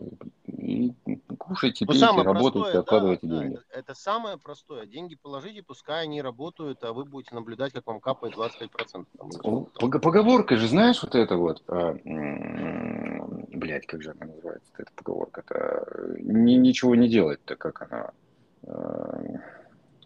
и 0.47 0.93
кушайте, 1.37 1.85
Ну, 1.85 1.91
пейте, 1.91 2.05
работайте, 2.23 2.51
простое, 2.59 2.79
откладывайте 2.79 3.27
да, 3.27 3.35
да, 3.35 3.41
деньги. 3.41 3.55
это, 3.55 3.79
это 3.79 3.93
самое 3.93 4.37
простое. 4.39 4.85
Деньги 4.87 5.15
положите, 5.15 5.61
пускай 5.61 6.03
они 6.03 6.23
работают, 6.23 6.83
а 6.83 6.91
вы 6.91 7.05
будете 7.05 7.35
наблюдать, 7.35 7.71
как 7.71 7.85
вам 7.85 7.99
капает 7.99 8.33
25%. 8.35 9.05
Там, 9.17 9.27
или 9.29 9.35
сколько 9.35 9.69
там. 9.79 9.89
Пог- 9.89 9.99
Поговорка 10.01 10.57
же, 10.57 10.67
знаешь, 10.67 11.03
вот 11.03 11.13
это 11.13 11.37
вот, 11.37 11.61
блять, 13.53 13.85
как 13.85 14.01
же 14.01 14.15
она 14.19 14.31
называется, 14.33 14.71
эта 14.75 14.91
поговорка, 14.95 15.43
это 15.45 16.15
ни- 16.19 16.53
ничего 16.53 16.95
не 16.95 17.07
делать-то, 17.07 17.55
как 17.55 17.83
она, 17.83 18.11
Э, 18.63 19.37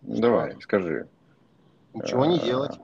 давай, 0.01 0.55
скажи. 0.61 1.07
Ничего 1.93 2.25
не 2.25 2.39
делать. 2.39 2.79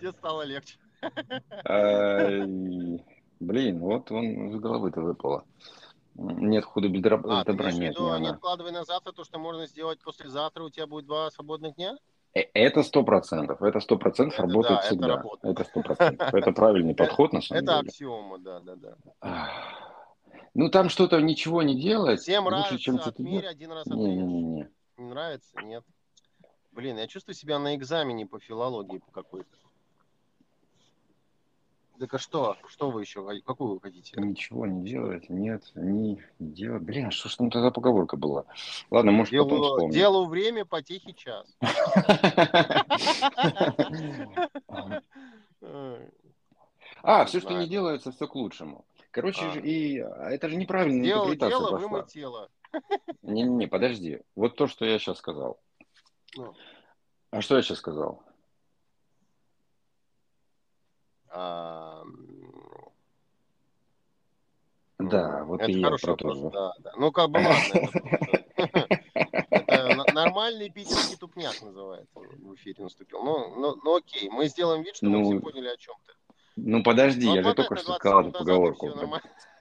Тебе 0.00 0.12
стало 0.12 0.42
легче. 0.42 0.76
Блин, 3.40 3.80
вот 3.80 4.10
он 4.12 4.48
из 4.50 4.60
головы-то 4.60 5.00
выпало. 5.00 5.44
Нет 6.14 6.64
худа 6.64 6.88
без 6.88 7.00
А, 7.04 7.44
добра, 7.44 7.72
нет, 7.72 7.98
не 7.98 8.04
не 8.04 8.10
она. 8.10 8.30
откладывай 8.32 8.70
на 8.70 8.84
завтра 8.84 9.12
то, 9.12 9.24
что 9.24 9.38
можно 9.38 9.66
сделать 9.66 9.98
послезавтра, 10.04 10.62
у 10.62 10.70
тебя 10.70 10.86
будет 10.86 11.06
два 11.06 11.30
свободных 11.30 11.74
дня? 11.76 11.96
Э, 12.34 12.40
Это 12.52 12.82
сто 12.82 13.02
процентов, 13.02 13.62
это 13.62 13.80
сто 13.80 13.96
процентов 13.96 14.34
Это 14.38 14.42
работает 14.46 14.74
да, 14.74 14.78
это 14.80 14.86
всегда. 14.88 15.08
работает. 15.16 15.58
Это 15.58 15.64
сто 15.68 15.80
процентов. 15.80 16.34
Это 16.34 16.52
правильный 16.52 16.94
подход 16.98 17.32
на 17.32 17.40
самом 17.40 17.64
Это 17.64 17.72
деле. 17.78 17.88
аксиома, 17.88 18.38
да, 18.38 18.60
да, 18.60 18.76
да. 18.76 18.94
Ну 20.54 20.68
там 20.68 20.90
что-то 20.90 21.18
ничего 21.20 21.62
не 21.62 21.80
делать 21.80 22.20
Всем 22.20 22.44
лучше, 22.44 22.76
чем 22.78 22.96
нравится, 22.96 23.10
что-то 23.10 23.22
отмерь, 23.22 23.40
делать. 23.40 23.56
один 23.56 23.72
раз 23.72 23.86
отмерь. 23.86 23.98
Не-не-не. 24.08 24.52
Не 24.52 24.68
нравится? 24.96 25.60
Нет. 25.62 25.84
Блин, 26.72 26.96
я 26.98 27.06
чувствую 27.06 27.34
себя 27.34 27.58
на 27.58 27.74
экзамене 27.76 28.26
по 28.26 28.38
филологии 28.38 28.98
по 28.98 29.10
какой-то. 29.10 29.48
Так 32.00 32.14
а 32.14 32.18
что? 32.18 32.56
Что 32.66 32.90
вы 32.90 33.02
еще? 33.02 33.24
Какую 33.42 33.74
вы 33.74 33.80
хотите? 33.80 34.20
Ничего 34.20 34.66
не 34.66 34.82
делать, 34.84 35.28
нет, 35.28 35.62
не 35.74 36.20
делать. 36.38 36.82
Блин, 36.82 37.10
что 37.10 37.28
ж 37.28 37.36
там 37.36 37.50
тогда 37.50 37.70
поговорка 37.70 38.16
была? 38.16 38.44
Ладно, 38.90 39.12
может 39.12 39.30
потом 39.32 39.48
Делу, 39.48 39.66
вспомню. 39.74 39.92
делу 39.94 40.26
время, 40.26 40.64
потехи 40.64 41.12
час. 41.12 41.56
А, 47.04 47.20
Не 47.20 47.26
все, 47.26 47.40
что 47.40 47.52
не 47.54 47.66
делается, 47.68 48.12
все 48.12 48.28
к 48.28 48.34
лучшему. 48.34 48.84
Короче, 49.10 49.44
А. 49.44 49.58
и 49.58 49.98
а, 49.98 50.30
это 50.30 50.48
же 50.48 50.56
неправильная 50.56 51.04
Дело, 51.04 51.34
дело, 51.34 51.76
вымыть 51.78 52.06
тело. 52.06 52.48
Не-не-не, 53.22 53.66
подожди. 53.68 54.22
Вот 54.34 54.56
то, 54.56 54.66
что 54.66 54.84
я 54.84 54.98
сейчас 54.98 55.18
сказал. 55.18 55.60
Ну. 56.36 56.54
А 57.30 57.40
что 57.40 57.56
я 57.56 57.62
сейчас 57.62 57.78
сказал? 57.78 58.22
А, 61.30 62.04
Да, 64.98 65.44
вот 65.44 65.60
это 65.60 65.70
и 65.70 65.80
я 65.80 65.88
про 65.88 65.98
вопрос, 66.06 66.38
же. 66.38 66.50
да, 66.50 66.72
да. 66.78 66.92
Ну, 66.96 67.10
как 67.10 67.30
бы 67.30 67.38
ладно. 67.38 67.90
Это, 69.50 70.12
нормальный 70.12 70.70
питерский 70.70 71.16
тупняк 71.16 71.60
называется. 71.62 72.20
В 72.20 72.54
эфире 72.54 72.84
наступил. 72.84 73.22
Ну, 73.22 73.54
ну, 73.56 73.76
ну 73.82 73.96
окей, 73.96 74.28
мы 74.30 74.46
сделаем 74.46 74.82
вид, 74.82 74.96
что 74.96 75.06
мы 75.06 75.18
Ну, 75.18 75.24
все 75.24 75.40
поняли, 75.40 75.68
о 75.68 75.76
чем 75.76 75.94
ты. 76.06 76.12
Ну 76.56 76.82
подожди, 76.82 77.26
Ну, 77.26 77.34
я 77.34 77.42
же 77.42 77.54
только 77.54 77.76
что 77.76 77.86
20 77.86 78.00
сказал 78.00 78.20
эту 78.22 78.32
поговорку. 78.38 78.90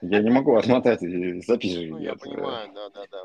Я 0.02 0.22
не 0.22 0.30
могу 0.30 0.56
отмотать, 0.56 1.02
и 1.04 1.42
запиши. 1.42 1.88
Ну, 1.90 2.00
я 2.00 2.12
нет. 2.12 2.20
понимаю, 2.20 2.70
да, 2.74 2.90
да, 2.90 3.06
да. 3.12 3.24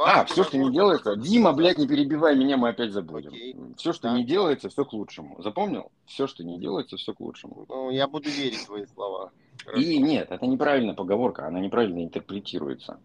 А, 0.00 0.24
все, 0.26 0.44
что 0.44 0.56
не 0.56 0.70
делается. 0.72 1.16
Дима, 1.16 1.52
блядь, 1.52 1.76
не 1.76 1.88
перебивай 1.88 2.36
меня, 2.36 2.56
мы 2.56 2.68
опять 2.68 2.92
забудем. 2.92 3.30
Окей. 3.30 3.56
Все, 3.76 3.92
что 3.92 4.04
Да. 4.08 4.16
не 4.16 4.24
делается, 4.24 4.68
все 4.68 4.84
к 4.84 4.92
лучшему. 4.92 5.42
Запомнил? 5.42 5.90
Все, 6.06 6.28
что 6.28 6.44
не 6.44 6.58
делается, 6.60 6.96
все 6.96 7.12
к 7.12 7.20
лучшему. 7.20 7.66
Ну, 7.68 7.90
я 7.90 8.06
буду 8.06 8.30
верить 8.30 8.60
в 8.60 8.66
твои 8.66 8.86
слова. 8.86 9.32
Хорошо. 9.64 9.82
И 9.82 9.98
нет, 9.98 10.30
это 10.30 10.46
неправильная 10.46 10.94
поговорка, 10.94 11.48
она 11.48 11.58
неправильно 11.58 12.04
интерпретируется. 12.04 13.00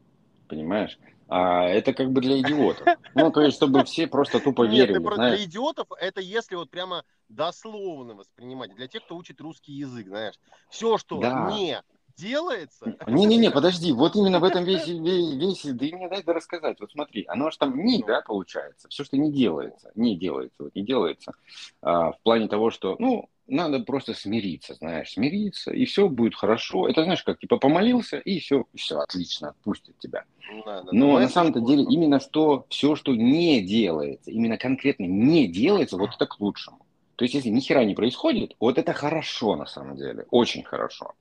Понимаешь? 0.47 0.99
А 1.29 1.63
это 1.65 1.93
как 1.93 2.11
бы 2.11 2.21
для 2.21 2.39
идиотов. 2.41 2.85
Ну, 3.15 3.31
то 3.31 3.41
есть, 3.41 3.55
чтобы 3.57 3.83
все 3.85 4.05
просто 4.05 4.39
тупо 4.39 4.63
Нет, 4.67 4.89
верили, 4.89 4.99
знаешь. 5.15 5.37
для 5.39 5.45
идиотов 5.45 5.87
это 5.99 6.21
если 6.21 6.55
вот 6.55 6.69
прямо 6.69 7.05
дословно 7.35 8.15
воспринимать. 8.15 8.75
Для 8.75 8.87
тех, 8.87 9.03
кто 9.03 9.15
учит 9.15 9.41
русский 9.41 9.73
язык, 9.73 10.07
знаешь. 10.07 10.35
Все, 10.69 10.97
что 10.97 11.19
Да. 11.19 11.49
не 11.51 11.81
делается. 12.15 12.95
Не-не-не, 13.07 13.51
подожди, 13.51 13.91
вот 13.91 14.15
именно 14.15 14.39
в 14.39 14.43
этом 14.43 14.63
весь, 14.63 14.87
весь, 14.87 15.33
весь 15.33 15.75
да 15.75 15.85
и 15.85 15.93
мне 15.93 16.09
дай 16.09 16.23
да 16.23 16.33
рассказать. 16.33 16.79
Вот 16.79 16.91
смотри, 16.91 17.25
оно 17.27 17.49
же 17.51 17.57
там 17.57 17.83
не, 17.83 18.03
да, 18.03 18.21
получается. 18.21 18.87
Все, 18.89 19.03
что 19.03 19.17
не 19.17 19.31
делается, 19.31 19.91
не 19.95 20.15
делается, 20.15 20.63
вот 20.63 20.75
не 20.75 20.83
делается. 20.83 21.33
А, 21.81 22.11
в 22.11 22.19
плане 22.21 22.47
того, 22.47 22.69
что, 22.69 22.95
ну, 22.99 23.29
надо 23.47 23.79
просто 23.79 24.13
смириться, 24.13 24.73
знаешь, 24.75 25.11
смириться, 25.11 25.71
и 25.71 25.85
все 25.85 26.07
будет 26.07 26.35
хорошо. 26.35 26.87
Это 26.87 27.03
знаешь, 27.03 27.23
как 27.23 27.39
типа 27.39 27.57
помолился, 27.57 28.17
и 28.17 28.39
все, 28.39 28.65
все, 28.73 28.99
отлично, 28.99 29.49
отпустит 29.49 29.97
тебя. 29.99 30.23
Да, 30.65 30.83
да, 30.83 30.89
Но 30.91 31.13
да, 31.13 31.19
на 31.19 31.23
это 31.23 31.33
самом-то 31.33 31.59
деле 31.59 31.83
именно 31.83 32.19
что 32.19 32.65
все, 32.69 32.95
что 32.95 33.15
не 33.15 33.61
делается, 33.61 34.31
именно 34.31 34.57
конкретно 34.57 35.05
не 35.05 35.47
делается, 35.47 35.97
вот 35.97 36.11
это 36.15 36.25
к 36.25 36.39
лучшему. 36.39 36.82
То 37.15 37.25
есть, 37.25 37.35
если 37.35 37.49
ни 37.49 37.59
хера 37.59 37.83
не 37.85 37.93
происходит, 37.95 38.55
вот 38.59 38.77
это 38.77 38.93
хорошо 38.93 39.55
на 39.55 39.65
самом 39.65 39.95
деле, 39.97 40.25
очень 40.31 40.63
хорошо. 40.63 41.13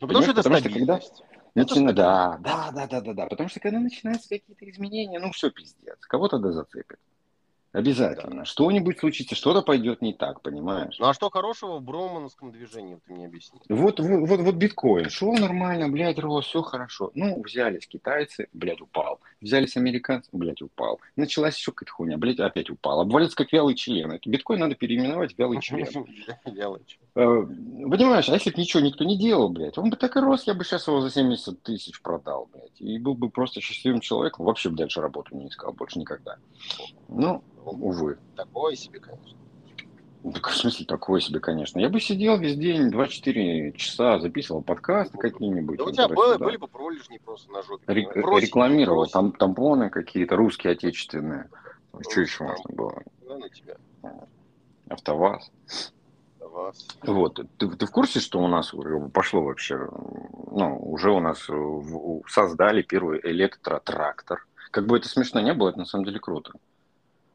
Ну, 0.00 0.06
потому 0.08 0.22
что 0.22 0.32
это 0.32 0.42
Потому 0.42 0.56
что 0.60 0.68
когда- 0.70 1.00
стабильность. 1.00 1.22
Начина- 1.54 1.66
стабильность. 1.68 1.96
да, 1.96 2.38
да, 2.42 2.70
да, 2.72 2.86
да, 2.86 3.00
да, 3.00 3.14
да. 3.14 3.26
Потому 3.26 3.48
что 3.48 3.60
когда 3.60 3.78
начинаются 3.80 4.28
какие-то 4.28 4.68
изменения, 4.70 5.18
ну 5.18 5.30
все 5.32 5.50
пиздец. 5.50 5.98
Кого-то 6.06 6.38
да 6.38 6.52
зацепит. 6.52 6.98
Обязательно. 7.72 8.44
Что-нибудь 8.44 8.98
случится, 8.98 9.36
что-то 9.36 9.62
пойдет 9.62 10.02
не 10.02 10.12
так, 10.12 10.42
понимаешь? 10.42 10.96
Ну 10.98 11.06
а 11.06 11.14
что 11.14 11.30
хорошего 11.30 11.78
в 11.78 11.82
броумановском 11.82 12.50
движении, 12.50 12.98
ты 13.06 13.12
мне 13.12 13.26
объясни. 13.26 13.60
Вот, 13.68 14.00
вот, 14.00 14.28
вот, 14.28 14.40
вот 14.40 14.54
биткоин. 14.56 15.08
Шел 15.08 15.32
нормально, 15.34 15.88
блядь, 15.88 16.18
рос, 16.18 16.46
все 16.46 16.62
хорошо. 16.62 17.12
Ну, 17.14 17.40
взялись 17.42 17.86
китайцы, 17.86 18.48
блядь, 18.52 18.80
упал. 18.80 19.20
Взялись 19.40 19.76
американцы, 19.76 20.28
блядь, 20.32 20.62
упал. 20.62 21.00
Началась 21.14 21.56
еще 21.56 21.70
какая-то 21.70 21.92
хуйня, 21.92 22.18
блядь, 22.18 22.40
опять 22.40 22.70
упал. 22.70 23.00
Обвалится 23.00 23.36
как 23.36 23.52
вялый 23.52 23.76
член. 23.76 24.18
Биткоин 24.24 24.58
надо 24.58 24.74
переименовать 24.74 25.34
в 25.34 25.38
вялый 25.38 25.60
член. 25.60 25.86
Э, 27.14 27.46
Понимаешь, 27.90 28.28
а 28.28 28.34
если 28.34 28.50
бы 28.50 28.60
ничего 28.60 28.80
никто 28.80 29.04
не 29.04 29.16
делал, 29.16 29.48
блядь, 29.48 29.78
он 29.78 29.90
бы 29.90 29.96
так 29.96 30.16
и 30.16 30.20
рос, 30.20 30.46
я 30.46 30.54
бы 30.54 30.64
сейчас 30.64 30.88
его 30.88 31.00
за 31.00 31.10
70 31.10 31.62
тысяч 31.62 32.00
продал, 32.02 32.48
блядь. 32.52 32.80
И 32.80 32.98
был 32.98 33.14
бы 33.14 33.30
просто 33.30 33.60
счастливым 33.60 34.00
человеком, 34.00 34.44
вообще 34.44 34.70
бы 34.70 34.76
дальше 34.76 35.00
работу 35.00 35.36
не 35.36 35.48
искал, 35.48 35.72
больше 35.72 35.98
никогда. 35.98 36.36
Ну, 37.08 37.42
увы. 37.64 38.18
Такое 38.36 38.74
себе, 38.76 39.00
конечно. 39.00 39.38
Так, 40.34 40.48
в 40.48 40.54
смысле, 40.56 40.84
такое 40.84 41.20
себе, 41.20 41.40
конечно. 41.40 41.78
Я 41.80 41.88
бы 41.88 41.98
сидел 41.98 42.36
весь 42.38 42.56
день, 42.56 42.90
24 42.90 43.72
часа, 43.72 44.18
записывал 44.18 44.60
подкасты 44.62 45.16
какие-нибудь. 45.16 45.78
Да 45.78 45.84
у 45.84 45.86
там, 45.86 45.94
тебя 45.94 46.08
были, 46.08 46.16
туда-сюда. 46.16 46.44
были 46.44 46.56
бы 46.58 46.68
пролежни 46.68 47.18
просто 47.24 47.50
на 47.50 47.62
жопе. 47.62 47.84
Ре- 47.86 48.06
Просить, 48.06 48.48
рекламировал 48.48 48.98
просить. 49.04 49.12
там 49.14 49.32
тампоны 49.32 49.88
какие-то, 49.88 50.36
русские, 50.36 50.72
отечественные. 50.74 51.48
Что 52.08 52.20
еще 52.20 52.38
Там. 52.38 52.48
можно 52.48 52.74
было? 52.76 53.02
Да, 53.26 53.38
на 53.38 53.48
тебя. 53.48 53.76
АвтоВАЗ. 54.88 55.50
На 56.40 56.48
вас. 56.48 56.86
Вот, 57.02 57.40
ты, 57.56 57.68
ты 57.70 57.86
в 57.86 57.90
курсе, 57.90 58.20
что 58.20 58.40
у 58.40 58.46
нас 58.48 58.74
пошло 59.14 59.42
вообще, 59.42 59.88
ну, 60.50 60.78
уже 60.82 61.12
у 61.12 61.20
нас 61.20 61.48
создали 62.28 62.82
первый 62.82 63.20
электротрактор. 63.22 64.46
Как 64.70 64.86
бы 64.86 64.98
это 64.98 65.08
смешно 65.08 65.40
не 65.40 65.54
было, 65.54 65.70
это 65.70 65.78
на 65.78 65.84
самом 65.86 66.04
деле 66.04 66.18
круто. 66.20 66.52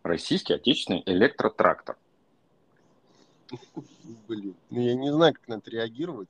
Российский 0.09 0.53
отечественный 0.53 1.01
электротрактор. 1.07 1.97
Блин. 4.27 4.55
Ну 4.69 4.79
я 4.79 4.93
не 4.93 5.11
знаю, 5.11 5.33
как 5.33 5.47
на 5.47 5.55
это 5.55 5.71
реагировать. 5.71 6.29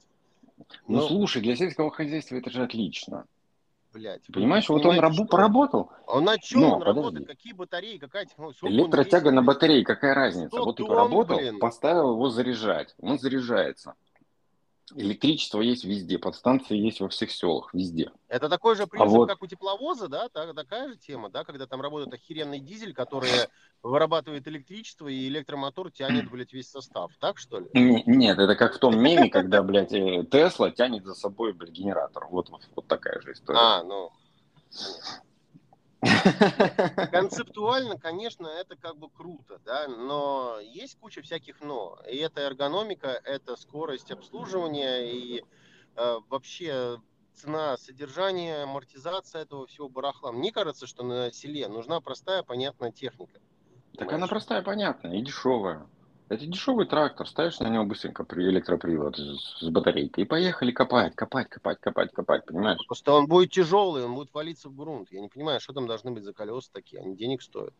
Ну, 0.57 0.65
Ну, 0.87 1.01
слушай, 1.01 1.41
для 1.41 1.57
сельского 1.57 1.91
хозяйства 1.91 2.37
это 2.37 2.49
же 2.49 2.63
отлично. 2.63 3.25
блядь. 3.93 4.21
Понимаешь, 4.31 4.69
вот 4.69 4.85
он 4.85 4.97
рабу 4.99 5.25
поработал. 5.25 5.89
А 6.07 6.21
на 6.21 6.37
чем 6.37 6.61
Но, 6.61 6.67
он 6.75 6.79
подожди. 6.79 6.99
работает? 6.99 7.27
Какие 7.27 7.51
батареи? 7.53 7.97
Какая 7.97 8.25
технология? 8.25 8.59
Электротяга 8.69 9.31
на 9.31 9.41
батарее, 9.43 9.83
какая 9.83 10.13
разница? 10.13 10.47
100 10.55 10.63
Вот 10.65 10.77
ты 10.77 10.85
поработал, 10.85 11.37
блин. 11.37 11.59
поставил 11.59 12.13
его 12.13 12.29
заряжать. 12.29 12.95
Он 13.01 13.19
заряжается. 13.19 13.93
Электричество 14.93 15.61
есть 15.61 15.83
везде, 15.83 16.19
подстанции 16.19 16.77
есть 16.77 16.99
во 16.99 17.09
всех 17.09 17.31
селах, 17.31 17.73
везде. 17.73 18.11
Это 18.27 18.49
такой 18.49 18.75
же 18.75 18.85
принцип, 18.85 19.07
А 19.07 19.09
вот- 19.09 19.27
как 19.27 19.41
у 19.41 19.47
тепловоза, 19.47 20.07
да? 20.07 20.29
Так- 20.29 20.53
такая 20.55 20.89
же 20.89 20.95
тема, 20.95 21.29
да? 21.29 21.43
Когда 21.43 21.65
там 21.65 21.81
работает 21.81 22.13
охеренный 22.13 22.59
дизель, 22.59 22.93
который 22.93 23.31
вырабатывает 23.81 24.47
электричество, 24.47 25.07
и 25.07 25.27
электромотор 25.27 25.91
тянет, 25.91 26.29
блядь, 26.29 26.53
весь 26.53 26.69
состав. 26.69 27.11
Так, 27.19 27.39
что 27.39 27.59
ли? 27.59 27.67
Не- 27.73 28.03
Нет, 28.05 28.37
это 28.37 28.55
как 28.55 28.75
в 28.75 28.79
том 28.79 28.97
меме, 28.99 29.29
когда, 29.29 29.63
блядь, 29.63 29.93
э, 29.93 30.23
Тесла 30.29 30.69
тянет 30.69 31.03
за 31.03 31.15
собой, 31.15 31.53
блядь, 31.53 31.71
генератор. 31.71 32.27
Вот, 32.29 32.51
вот 32.75 32.87
такая 32.87 33.19
же 33.21 33.31
история. 33.33 33.59
А, 33.59 33.83
ну... 33.83 34.11
Концептуально, 37.11 37.97
конечно, 37.97 38.47
это 38.47 38.75
как 38.75 38.97
бы 38.97 39.09
круто, 39.09 39.59
да, 39.65 39.87
но 39.87 40.59
есть 40.61 40.97
куча 40.99 41.21
всяких 41.21 41.61
но. 41.61 41.97
И 42.09 42.17
это 42.17 42.41
эргономика, 42.41 43.19
это 43.23 43.55
скорость 43.55 44.11
обслуживания 44.11 45.11
и 45.11 45.43
э, 45.95 46.15
вообще 46.29 46.99
цена 47.33 47.77
содержания, 47.77 48.63
амортизация 48.63 49.41
этого 49.41 49.67
всего 49.67 49.89
барахла. 49.89 50.31
Мне 50.31 50.51
кажется, 50.51 50.87
что 50.87 51.03
на 51.03 51.31
селе 51.31 51.67
нужна 51.67 52.01
простая, 52.01 52.43
понятная 52.43 52.91
техника. 52.91 53.39
Так 53.93 54.01
она 54.01 54.09
Понимаешь? 54.09 54.29
простая, 54.29 54.61
понятная 54.61 55.15
и 55.17 55.21
дешевая. 55.21 55.87
Это 56.27 56.47
дешевый 56.47 56.87
трактор, 56.87 57.27
ставишь 57.27 57.59
на 57.59 57.67
него 57.67 57.85
быстренько 57.85 58.23
при 58.23 58.45
электропривод 58.49 59.15
с, 59.17 59.63
батарейкой 59.69 60.23
и 60.23 60.27
поехали 60.27 60.71
копать, 60.71 61.15
копать, 61.15 61.49
копать, 61.49 61.79
копать, 61.79 62.11
копать, 62.11 62.45
понимаешь? 62.45 62.79
Просто 62.87 63.11
он 63.13 63.27
будет 63.27 63.51
тяжелый, 63.51 64.03
он 64.05 64.15
будет 64.15 64.33
валиться 64.33 64.69
в 64.69 64.75
грунт. 64.75 65.09
Я 65.11 65.21
не 65.21 65.27
понимаю, 65.27 65.59
что 65.59 65.73
там 65.73 65.85
должны 65.85 66.11
быть 66.11 66.23
за 66.23 66.33
колеса 66.33 66.69
такие, 66.73 67.01
они 67.01 67.15
денег 67.15 67.43
стоят. 67.43 67.73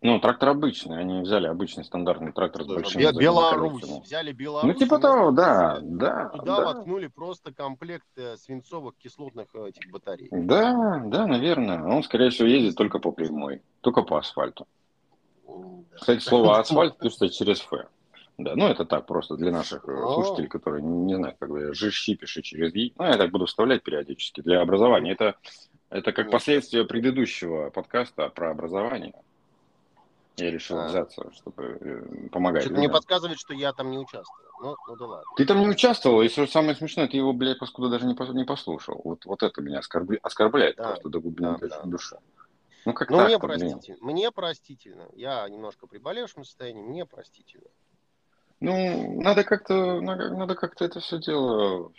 Ну, 0.00 0.20
трактор 0.20 0.50
обычный, 0.50 0.98
они 0.98 1.22
взяли 1.22 1.46
обычный 1.48 1.84
стандартный 1.84 2.32
трактор 2.32 2.62
с 2.62 2.66
Бе- 2.66 2.84
задними 2.84 3.20
Беларусь. 3.20 3.80
колесами. 3.80 4.04
Взяли 4.04 4.32
Беларусь. 4.32 4.72
Ну, 4.72 4.78
типа 4.78 4.98
того, 4.98 5.30
да, 5.32 5.78
да, 5.82 6.28
Туда 6.28 6.56
да. 6.56 6.64
воткнули 6.66 7.08
просто 7.08 7.52
комплект 7.52 8.06
э, 8.16 8.36
свинцовых 8.36 8.94
кислотных 8.96 9.48
э, 9.54 9.68
этих 9.68 9.90
батарей. 9.90 10.28
Да, 10.30 11.02
да, 11.04 11.26
наверное. 11.26 11.82
Он, 11.82 12.04
скорее 12.04 12.30
всего, 12.30 12.46
ездит 12.46 12.76
только 12.76 13.00
по 13.00 13.10
прямой, 13.10 13.62
только 13.80 14.02
по 14.02 14.18
асфальту. 14.18 14.68
Кстати, 16.00 16.20
слово 16.20 16.58
асфальт 16.60 16.98
пишется 16.98 17.28
через 17.28 17.60
Ф. 17.60 17.86
Да, 18.38 18.54
ну 18.54 18.68
это 18.68 18.84
так 18.84 19.06
просто 19.06 19.36
для 19.36 19.50
наших 19.50 19.88
э, 19.88 19.92
О. 19.92 20.14
слушателей, 20.14 20.48
которые 20.48 20.82
не 20.82 21.14
знают, 21.16 21.36
как 21.40 21.48
бы 21.50 21.74
жиши 21.74 22.14
пиши 22.14 22.40
через 22.42 22.72
И. 22.74 22.92
Ну, 22.96 23.04
я 23.04 23.16
так 23.16 23.30
буду 23.32 23.46
вставлять 23.46 23.82
периодически 23.82 24.40
для 24.42 24.60
образования. 24.60 25.12
Это, 25.12 25.34
это 25.90 26.12
как 26.12 26.30
последствие 26.30 26.84
предыдущего 26.84 27.70
подкаста 27.70 28.28
про 28.28 28.50
образование. 28.52 29.14
Я 30.36 30.52
решил 30.52 30.78
А. 30.78 30.86
взяться, 30.86 31.32
чтобы 31.34 31.78
э, 31.80 32.28
помогать. 32.30 32.62
Что-то 32.62 32.78
мне 32.78 32.88
подсказывает, 32.88 33.40
что 33.40 33.54
я 33.54 33.72
там 33.72 33.90
не 33.90 33.98
участвовал. 33.98 34.38
Ну, 34.62 34.76
ну 34.86 34.96
да 34.96 35.06
ладно. 35.06 35.24
Ты 35.36 35.44
там 35.44 35.58
не 35.60 35.68
участвовал, 35.68 36.22
и 36.22 36.28
самое 36.28 36.76
смешное, 36.76 37.08
ты 37.08 37.16
его, 37.16 37.32
блядь, 37.32 37.58
паскуда 37.58 37.88
даже 37.88 38.06
не, 38.06 38.14
пос- 38.14 38.32
не 38.34 38.44
послушал. 38.44 39.00
Вот, 39.02 39.24
вот 39.24 39.42
это 39.42 39.60
меня 39.60 39.80
оскорбля- 39.80 40.18
оскорбляет 40.22 40.76
Да, 40.76 40.90
просто 40.90 41.08
до 41.08 41.20
глубины 41.20 41.56
да, 41.60 41.66
душ- 41.66 41.70
да. 41.70 41.82
души. 41.84 42.16
Ну 42.84 42.92
как 42.92 43.10
Ну, 43.10 43.18
мне 43.24 43.38
так 43.38 43.40
простительно. 43.40 43.98
Мне 44.00 44.30
простительно. 44.30 45.08
Я 45.14 45.48
немножко 45.48 45.86
приболевшем 45.86 46.44
состоянии, 46.44 46.82
мне 46.82 47.06
простительно. 47.06 47.68
Ну, 48.60 49.20
надо 49.20 49.44
как-то, 49.44 50.00
надо, 50.00 50.30
надо 50.30 50.54
как-то 50.54 50.84
это 50.84 51.00
все 51.00 51.18
дело 51.18 51.92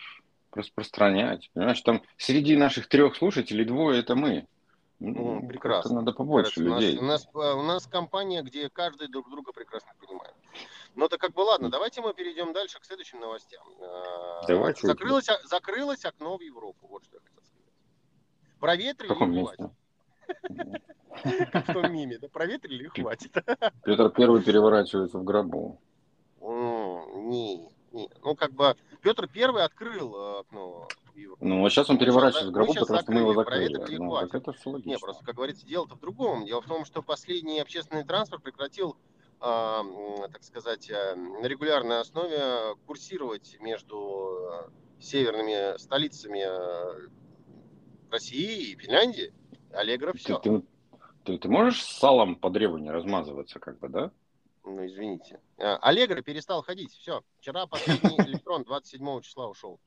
распространять. 0.51 1.49
Понимаешь, 1.53 1.81
там 1.81 2.01
среди 2.17 2.57
наших 2.57 2.87
трех 2.87 3.15
слушателей 3.15 3.65
двое 3.65 3.99
это 3.99 4.15
мы. 4.15 4.47
Ну, 4.99 5.47
прекрасно. 5.47 5.95
Надо 5.95 6.11
побольше 6.11 6.61
у 6.61 6.69
нас- 6.69 6.81
людей. 6.81 6.97
У 6.99 7.03
нас, 7.03 7.25
э, 7.33 7.53
у 7.53 7.61
нас 7.61 7.87
компания, 7.87 8.41
где 8.41 8.69
каждый 8.69 9.07
друг 9.07 9.29
друга 9.29 9.53
прекрасно 9.53 9.91
понимает. 9.97 10.33
Ну, 10.95 11.05
это 11.05 11.17
как 11.17 11.31
бы 11.31 11.39
ладно, 11.41 11.69
давайте 11.69 12.01
мы 12.01 12.13
перейдем 12.13 12.51
дальше 12.51 12.79
к 12.79 12.85
следующим 12.85 13.21
новостям. 13.21 13.65
Э, 13.79 14.41
Давай, 14.47 14.73
чё 14.73 14.87
у 14.87 14.87
закрылось, 14.87 15.27
закрылось 15.45 16.03
окно 16.03 16.37
в 16.37 16.41
Европу. 16.41 16.87
Вот 16.87 17.05
что 17.05 17.15
я 17.15 17.21
хотел 17.21 17.41
сказать. 17.43 17.73
В 18.57 18.59
Проветрили 18.59 19.07
каком 19.07 19.31
и 19.31 19.35
месте? 19.37 19.69
Как 21.51 21.67
в 21.67 21.73
том 21.73 21.91
миме, 21.91 22.17
да? 22.19 22.27
Проветрили 22.29 22.85
и 22.85 22.87
хватит. 22.87 23.33
Петр 23.83 24.09
Первый 24.11 24.41
переворачивается 24.41 25.17
в 25.17 25.23
гробу. 25.23 25.79
Не, 26.41 27.57
не. 27.91 28.09
Ну, 28.23 28.35
как 28.35 28.53
бы 28.53 28.75
Петр 29.01 29.27
Первый 29.27 29.63
открыл 29.63 30.15
э, 30.15 30.39
окно. 30.41 30.87
Ну, 31.41 31.65
а 31.65 31.69
сейчас 31.69 31.89
он 31.89 31.97
переворачивается 31.97 32.49
в 32.49 32.53
гробу, 32.53 32.73
потому 32.73 32.99
что 32.99 33.11
мы 33.11 33.19
его 33.19 33.33
закрыли, 33.33 33.97
Ну, 33.97 34.15
так 34.15 34.35
это 34.35 34.53
все 34.53 34.69
логично. 34.69 34.89
Не, 34.89 34.97
просто, 34.97 35.25
как 35.25 35.35
говорится, 35.35 35.65
дело-то 35.65 35.95
в 35.95 35.99
другом. 35.99 36.45
Дело 36.45 36.61
в 36.61 36.67
том, 36.67 36.85
что 36.85 37.01
последний 37.01 37.59
общественный 37.59 38.03
транспорт 38.03 38.43
прекратил, 38.43 38.95
а, 39.41 39.83
так 40.31 40.43
сказать, 40.43 40.89
а, 40.91 41.15
на 41.15 41.45
регулярной 41.45 41.99
основе 41.99 42.75
курсировать 42.85 43.57
между 43.59 44.67
э, 44.67 45.01
северными 45.01 45.77
столицами 45.77 46.43
э, 46.45 47.07
России 48.11 48.71
и 48.71 48.75
Финляндии. 48.77 49.33
Аллегра 49.73 50.11
Ты, 50.13 50.17
все. 50.17 50.39
ты, 50.39 50.61
ты- 51.23 51.37
ты 51.37 51.47
можешь 51.49 51.83
с 51.83 51.97
салом 51.99 52.35
по 52.35 52.49
древу 52.49 52.77
не 52.77 52.89
размазываться, 52.91 53.59
как 53.59 53.79
бы, 53.79 53.89
да? 53.89 54.11
Ну, 54.65 54.85
извините. 54.85 55.39
А, 55.57 55.77
Аллегра 55.77 56.21
перестал 56.21 56.61
ходить. 56.61 56.91
Все. 56.93 57.21
Вчера 57.39 57.65
последний 57.67 58.17
электрон 58.27 58.63
27 58.63 59.21
числа 59.21 59.47
ушел. 59.47 59.79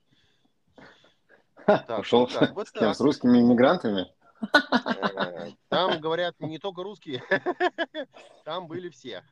Так, 1.66 2.00
Ушел 2.00 2.28
ну, 2.32 2.38
как 2.38 2.54
бы 2.54 2.64
с 2.66 2.70
кем? 2.72 2.80
так. 2.82 2.96
С 2.96 3.00
русскими 3.00 3.38
иммигрантами? 3.38 4.12
Э, 4.52 5.52
Там, 5.68 6.00
говорят, 6.00 6.34
не 6.40 6.58
только 6.58 6.82
русские, 6.82 7.22
там 8.44 8.66
были 8.66 8.88
все. 8.88 9.22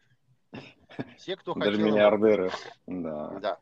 Все, 1.16 1.36
кто 1.36 1.54
Даже 1.54 1.72
хотел. 1.72 1.86
миллиардеры. 1.86 2.52
Да. 2.86 3.30
Да. 3.40 3.58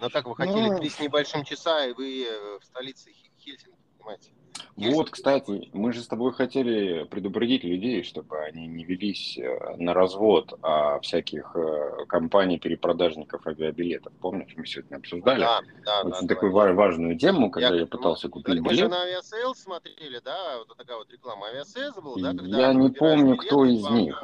Но 0.00 0.08
так 0.08 0.24
вы 0.26 0.34
хотели 0.34 0.70
Ну. 0.70 0.78
три 0.78 0.88
с 0.88 0.98
небольшим 1.00 1.44
часа, 1.44 1.84
и 1.86 1.92
вы 1.92 2.24
э, 2.24 2.58
в 2.58 2.64
столице 2.64 3.12
Хельсинки, 3.38 3.76
понимаете? 3.98 4.32
Вот, 4.76 5.08
кстати, 5.10 5.70
мы 5.72 5.92
же 5.94 6.02
с 6.02 6.06
тобой 6.06 6.32
хотели 6.34 7.04
предупредить 7.04 7.64
людей, 7.64 8.02
чтобы 8.02 8.38
они 8.40 8.66
не 8.66 8.84
велись 8.84 9.38
э, 9.38 9.76
на 9.78 9.94
развод 9.94 10.52
а 10.62 11.00
всяких 11.00 11.56
э, 11.56 12.04
компаний-перепродажников 12.06 13.46
авиабилетов. 13.46 14.12
Помнишь, 14.20 14.52
мы 14.54 14.66
сегодня 14.66 14.96
обсуждали 14.96 15.40
Да, 15.40 15.60
да, 15.84 16.00
очень 16.02 16.26
да, 16.26 16.34
такую 16.34 16.52
ва- 16.52 16.74
важную 16.74 17.18
тему, 17.18 17.50
когда 17.50 17.70
я, 17.70 17.74
Я- 17.80 17.86
пытался 17.86 18.26
мы- 18.26 18.32
купить 18.32 18.60
Мы 18.60 18.70
же 18.74 18.76
билет. 18.76 18.90
на 18.90 19.00
Aviasales 19.02 19.58
смотрели, 19.58 20.20
да, 20.22 20.58
вот 20.58 20.76
такая 20.76 20.98
вот 20.98 21.10
реклама 21.10 21.46
Aviasales 21.46 21.94
был, 21.96 22.16
да? 22.16 22.34
когда 22.34 22.60
Я 22.60 22.74
не 22.74 22.90
помню, 22.90 23.24
билеты, 23.32 23.46
кто 23.46 23.64
из 23.64 23.82
вам 23.82 23.94
них. 23.94 24.22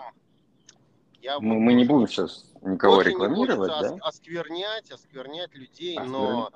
Я 1.22 1.40
Мы, 1.40 1.58
мы 1.60 1.72
не 1.72 1.84
будем 1.86 2.08
сейчас 2.08 2.52
никого 2.60 2.96
очень 2.96 3.08
не 3.10 3.14
рекламировать, 3.14 3.70
хочется 3.72 3.88
да? 3.88 3.94
ос- 3.94 4.00
осквернять, 4.16 4.90
осквернять 4.90 5.54
людей, 5.54 5.96
Осквернять. 5.96 6.12
но 6.12 6.50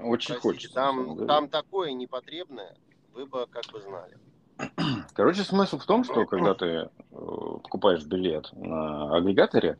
Очень 0.00 0.34
простите, 0.34 0.40
хочется. 0.40 0.74
там, 0.74 1.26
там 1.28 1.48
такое 1.48 1.92
непотребное, 1.92 2.74
вы 3.12 3.26
бы 3.26 3.46
как 3.50 3.64
бы 3.72 3.80
знали. 3.80 4.16
Короче, 5.14 5.42
смысл 5.42 5.78
в 5.78 5.86
том, 5.86 6.04
что 6.04 6.26
когда 6.26 6.54
ты 6.54 6.66
э, 6.66 6.88
покупаешь 7.10 8.04
билет 8.04 8.50
на 8.52 9.16
агрегаторе, 9.16 9.78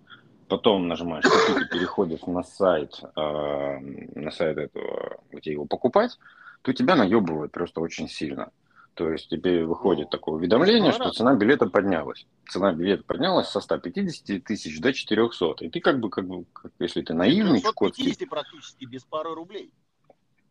потом 0.49 0.89
нажимаешь 0.89 1.25
купить 1.25 1.67
и 1.67 1.69
переходишь 1.73 2.23
на 2.27 2.43
сайт, 2.43 3.01
э, 3.03 3.79
на 3.81 4.31
сайт 4.31 4.59
этого, 4.59 5.21
где 5.33 5.53
его 5.53 5.67
покупать, 5.67 6.19
то 6.63 6.73
тебя 6.73 6.97
наебывают 6.97 7.53
просто 7.53 7.81
очень 7.81 8.09
сильно. 8.09 8.51
То 8.95 9.11
есть 9.11 9.29
тебе 9.31 9.65
выходит 9.65 10.07
Ну, 10.07 10.11
такое 10.11 10.35
уведомление, 10.35 10.93
что 10.93 11.11
цена 11.11 11.35
билета 11.35 11.67
поднялась. 11.67 12.27
Цена 12.49 12.73
билета 12.73 13.05
поднялась 13.05 13.49
со 13.49 13.61
150 13.61 14.45
тысяч 14.45 14.81
до 14.81 14.93
400. 14.93 15.65
И 15.65 15.71
ты 15.71 15.81
как 15.81 16.01
бы, 16.01 16.11
как 16.11 16.27
бы, 16.27 16.45
как- 16.53 16.73
если 16.79 17.01
ты 17.01 17.15
наивный, 17.15 17.63
чукотский, 17.63 18.13
450 18.13 18.29
практически 18.29 18.85
без 18.85 19.05
пары 19.05 19.35
рублей. 19.35 19.73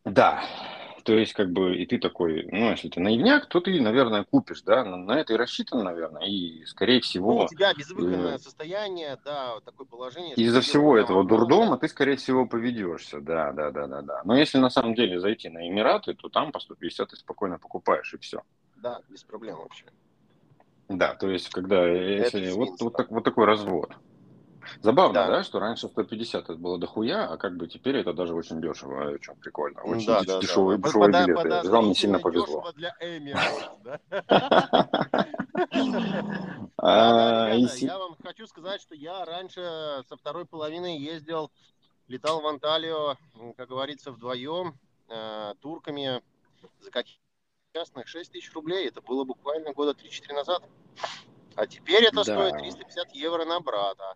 Да. 0.06 0.44
То 1.04 1.14
есть, 1.14 1.34
как 1.34 1.52
бы, 1.52 1.76
и 1.76 1.86
ты 1.86 1.98
такой, 1.98 2.48
ну, 2.52 2.70
если 2.72 2.90
ты 2.90 3.00
наивняк, 3.00 3.48
то 3.48 3.62
ты, 3.62 3.82
наверное, 3.82 4.26
купишь, 4.26 4.62
да, 4.62 4.84
на, 4.84 4.98
на 4.98 5.14
это 5.14 5.34
и 5.34 5.38
рассчитан, 5.38 5.84
наверное, 5.84 6.28
и, 6.28 6.66
скорее 6.66 6.98
Ну, 6.98 7.02
всего, 7.02 7.46
у 7.46 7.48
тебя 7.48 7.74
безвыходное 7.74 8.36
э, 8.36 8.38
состояние, 8.38 9.18
да, 9.26 9.60
такое 9.66 9.88
положение. 9.88 10.36
из-за 10.36 10.62
всего 10.62 10.98
этого 10.98 11.24
дурдома 11.24 11.78
ты, 11.78 11.88
скорее 11.88 12.18
всего, 12.18 12.46
поведешься, 12.46 13.22
да, 13.22 13.52
да, 13.54 13.72
да, 13.72 13.88
да, 13.88 14.02
да. 14.02 14.22
Но 14.24 14.38
если 14.38 14.58
на 14.58 14.70
самом 14.70 14.94
деле 14.94 15.20
зайти 15.20 15.50
на 15.50 15.68
Эмираты, 15.68 16.14
то 16.14 16.30
там 16.30 16.52
по 16.52 16.60
150 16.60 17.10
ты 17.10 17.16
спокойно 17.16 17.58
покупаешь, 17.58 18.14
и 18.14 18.18
все. 18.18 18.44
Да, 18.76 19.02
без 19.10 19.24
проблем 19.24 19.58
вообще. 19.58 19.86
Да, 20.90 21.16
то 21.16 21.30
есть, 21.30 21.50
когда, 21.50 21.88
если, 21.88 22.52
вот, 22.52 22.80
вот, 22.82 22.96
так, 22.96 23.10
вот 23.10 23.24
такой 23.24 23.46
развод. 23.46 23.92
Забавно, 24.82 25.14
Да. 25.14 25.28
да. 25.28 25.44
что 25.44 25.60
раньше 25.60 25.88
150 25.88 26.44
это 26.50 26.56
было 26.56 26.78
дохуя, 26.78 27.28
а 27.28 27.38
как 27.38 27.56
бы 27.58 27.68
теперь 27.68 27.98
это 27.98 28.14
даже 28.14 28.34
очень 28.34 28.62
дешево, 28.62 29.12
очень 29.12 29.36
прикольно. 29.36 29.82
Очень 29.84 30.08
да, 30.08 30.22
да, 30.24 30.40
дешевые, 30.40 30.78
да. 30.78 30.88
дешевые 30.88 31.12
Пода- 31.12 31.26
билеты. 31.26 31.70
Вам 31.70 31.88
не 31.90 31.96
сильно 31.96 32.20
повезло. 32.20 32.72
для 32.76 32.96
да? 33.84 34.00
А, 36.78 37.50
я 37.54 37.98
вам 37.98 38.16
хочу 38.24 38.48
сказать, 38.48 38.82
что 38.82 38.96
я 38.96 39.26
раньше 39.26 40.04
со 40.08 40.16
второй 40.18 40.46
половины 40.46 40.98
ездил, 40.98 41.52
летал 42.08 42.42
в 42.42 42.48
Анталию, 42.48 43.18
как 43.58 43.70
говорится, 43.70 44.12
вдвоем, 44.12 44.76
э, 45.10 45.54
турками. 45.62 46.22
за 46.82 46.92
каких 46.92 47.16
частных 47.74 48.08
6 48.08 48.32
тысяч 48.32 48.54
рублей. 48.54 48.88
Это 48.88 49.00
было 49.02 49.24
буквально 49.24 49.72
года 49.74 49.92
3-4 49.94 50.34
назад. 50.34 50.64
А 51.56 51.68
теперь 51.68 52.04
это 52.04 52.24
стоит 52.24 52.58
350 52.58 53.12
евро 53.16 53.46
на 53.46 53.60
брата. 53.62 54.16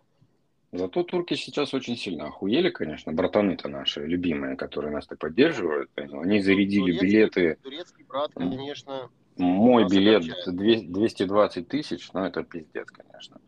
Зато 0.76 1.04
турки 1.04 1.34
сейчас 1.34 1.72
очень 1.72 1.96
сильно 1.96 2.26
охуели, 2.26 2.68
конечно, 2.68 3.12
братаны-то 3.12 3.68
наши, 3.68 4.04
любимые, 4.04 4.56
которые 4.56 4.92
нас 4.92 5.06
так 5.06 5.18
поддерживают. 5.20 5.88
Они 5.96 6.40
зарядили 6.40 6.92
Турецкий- 6.92 7.00
билеты. 7.00 7.58
Турецкий 7.62 8.04
брат, 8.08 8.32
конечно. 8.34 9.08
Мой 9.36 9.88
билет 9.88 10.24
огорчает. 10.24 10.56
200 10.56 10.86
220 10.86 11.68
тысяч, 11.68 12.12
ну 12.12 12.24
это 12.24 12.42
пиздец, 12.42 12.88
конечно. 12.90 13.40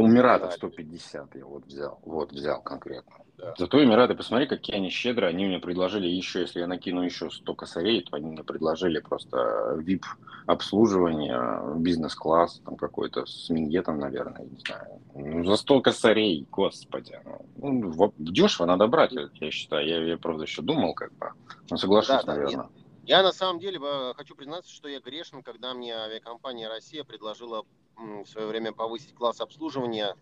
Эмирата 0.00 0.46
Да. 0.46 0.50
150 0.52 1.34
я 1.34 1.44
вот 1.44 1.66
взял, 1.66 1.98
вот 2.02 2.32
взял 2.32 2.60
конкретно. 2.62 3.16
Да. 3.38 3.54
Зато 3.58 3.82
Эмираты, 3.82 4.14
посмотри, 4.14 4.46
какие 4.46 4.76
они 4.76 4.90
щедрые, 4.90 5.30
они 5.30 5.46
мне 5.46 5.58
предложили 5.58 6.06
еще, 6.06 6.40
если 6.40 6.60
я 6.60 6.66
накину 6.66 7.02
еще 7.02 7.30
100 7.30 7.54
косарей, 7.54 8.02
то 8.02 8.16
они 8.16 8.30
мне 8.30 8.44
предложили 8.44 9.00
просто 9.00 9.76
VIP 9.80 10.02
обслуживание, 10.46 11.76
бизнес-класс 11.76 12.60
там 12.64 12.76
какой-то 12.76 13.26
с 13.26 13.50
миньетом, 13.50 13.98
наверное, 13.98 14.44
не 14.44 14.58
знаю. 14.58 15.00
Ну, 15.14 15.44
за 15.44 15.56
100 15.56 15.80
косарей, 15.80 16.46
господи. 16.50 17.18
Ну, 17.56 17.90
в- 17.90 18.12
дешево 18.18 18.66
надо 18.66 18.86
брать, 18.86 19.12
я 19.40 19.50
считаю. 19.50 19.86
Я, 19.86 20.04
я 20.04 20.16
правда 20.18 20.44
еще 20.44 20.62
думал, 20.62 20.94
как 20.94 21.10
бы, 21.18 21.30
но 21.70 21.76
соглашусь, 21.76 22.08
Да, 22.08 22.22
да, 22.22 22.34
наверное. 22.34 22.68
Я 23.02 23.22
на 23.22 23.32
самом 23.32 23.58
деле 23.58 23.80
хочу 24.14 24.36
признаться, 24.36 24.70
что 24.70 24.88
я 24.88 25.00
грешен, 25.00 25.42
когда 25.42 25.74
мне 25.74 25.94
авиакомпания 25.94 26.68
«Россия» 26.68 27.02
предложила 27.02 27.66
в 27.96 28.24
свое 28.26 28.46
время 28.46 28.72
повысить 28.72 29.14
класс 29.14 29.40
обслуживания. 29.40 30.16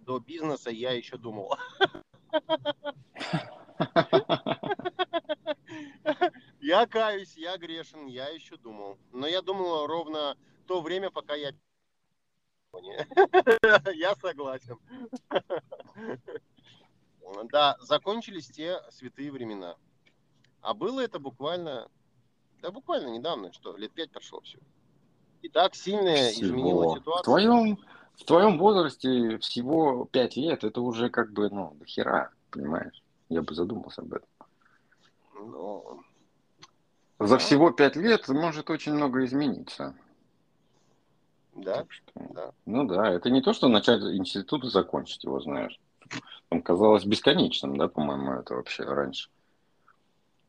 До 0.00 0.18
бизнеса 0.18 0.70
я 0.70 0.92
еще 0.92 1.16
думал. 1.16 1.56
Я 6.60 6.86
каюсь, 6.86 7.36
я 7.36 7.56
грешен, 7.56 8.06
я 8.06 8.28
еще 8.28 8.56
думал. 8.56 8.98
Но 9.12 9.28
я 9.28 9.42
думал 9.42 9.86
ровно 9.86 10.36
то 10.66 10.80
время, 10.80 11.10
пока 11.10 11.34
я... 11.34 11.52
Я 13.94 14.14
согласен. 14.16 14.78
Да, 17.44 17.76
закончились 17.80 18.48
те 18.48 18.82
святые 18.90 19.30
времена. 19.30 19.76
А 20.60 20.74
было 20.74 21.00
это 21.00 21.18
буквально, 21.18 21.88
да 22.60 22.70
буквально 22.70 23.08
недавно, 23.08 23.52
что 23.52 23.76
лет 23.76 23.92
пять 23.92 24.10
прошло 24.10 24.40
все. 24.40 24.58
И 25.42 25.48
так 25.48 25.74
сильно 25.74 26.30
изменила 26.32 26.82
Всего. 26.82 26.94
В 26.94 26.98
ситуация. 26.98 27.22
твоем, 27.24 27.78
в 28.16 28.24
твоем 28.24 28.58
возрасте 28.58 29.38
всего 29.38 30.06
5 30.06 30.36
лет, 30.36 30.64
это 30.64 30.80
уже 30.80 31.10
как 31.10 31.32
бы, 31.32 31.48
ну, 31.50 31.76
до 31.78 31.84
хера, 31.84 32.30
понимаешь? 32.50 33.02
Я 33.28 33.42
бы 33.42 33.54
задумался 33.54 34.02
об 34.02 34.14
этом. 34.14 34.28
Ну, 35.34 36.02
За 37.18 37.38
всего 37.38 37.70
5 37.70 37.96
лет 37.96 38.28
может 38.28 38.70
очень 38.70 38.94
много 38.94 39.24
измениться. 39.24 39.94
да, 41.54 41.84
что, 41.88 42.12
да. 42.30 42.52
Ну 42.64 42.84
да, 42.84 43.10
это 43.10 43.30
не 43.30 43.42
то, 43.42 43.52
что 43.52 43.68
начать 43.68 44.02
институт 44.02 44.64
и 44.64 44.68
закончить 44.68 45.24
его, 45.24 45.40
знаешь. 45.40 45.78
Там 46.48 46.62
казалось 46.62 47.04
бесконечным, 47.04 47.76
да, 47.76 47.88
по-моему, 47.88 48.32
это 48.32 48.54
вообще 48.54 48.84
раньше. 48.84 49.28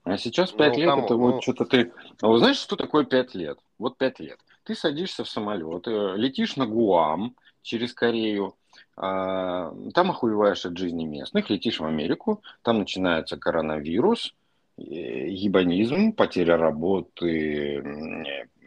А 0.09 0.17
сейчас 0.17 0.51
5 0.51 0.73
Ну, 0.73 0.79
лет, 0.79 0.89
кому? 0.89 1.05
это 1.05 1.13
Ну- 1.15 1.19
вот 1.19 1.43
что-то 1.43 1.65
ты... 1.65 1.91
А 2.21 2.27
вот 2.27 2.39
знаешь, 2.39 2.57
что 2.57 2.75
такое 2.75 3.03
5 3.03 3.35
лет? 3.35 3.59
Вот 3.77 3.97
5 3.97 4.19
лет. 4.19 4.39
Ты 4.63 4.73
садишься 4.75 5.23
в 5.23 5.29
самолет, 5.29 5.87
э, 5.87 6.13
летишь 6.15 6.55
на 6.55 6.65
Гуам 6.65 7.35
через 7.61 7.93
Корею, 7.93 8.55
а, 8.95 9.73
там 9.93 10.11
охуеваешь 10.11 10.65
от 10.65 10.77
жизни 10.77 11.03
местных, 11.05 11.49
летишь 11.49 11.79
в 11.79 11.85
Америку, 11.85 12.41
там 12.61 12.79
начинается 12.79 13.37
коронавирус, 13.37 14.33
э, 14.77 14.81
ебанизм, 15.29 16.13
потеря 16.13 16.57
работы, 16.57 17.83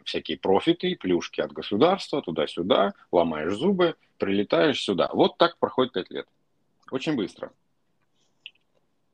всякие 0.05 0.37
профиты, 0.37 0.95
плюшки 0.95 1.41
от 1.41 1.51
государства, 1.53 2.21
туда-сюда, 2.21 2.93
ломаешь 3.11 3.53
зубы, 3.53 3.95
прилетаешь 4.17 4.81
сюда. 4.81 5.09
Вот 5.13 5.37
так 5.37 5.57
проходит 5.57 5.93
5 5.93 6.11
лет. 6.11 6.27
Очень 6.91 7.15
быстро. 7.15 7.51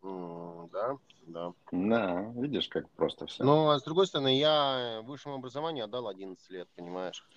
М, 0.03 0.69
Да, 0.73 0.97
да. 1.27 1.53
Да, 1.71 2.31
видишь, 2.35 2.67
как 2.67 2.89
просто 2.91 3.25
все. 3.27 3.43
Но, 3.43 3.69
а 3.69 3.79
с 3.79 3.83
другой 3.83 4.07
стороны, 4.07 4.37
я 4.37 5.01
высшему 5.03 5.35
образованию 5.35 5.85
отдал 5.85 6.07
11 6.07 6.49
лет, 6.49 6.67
понимаешь? 6.75 7.27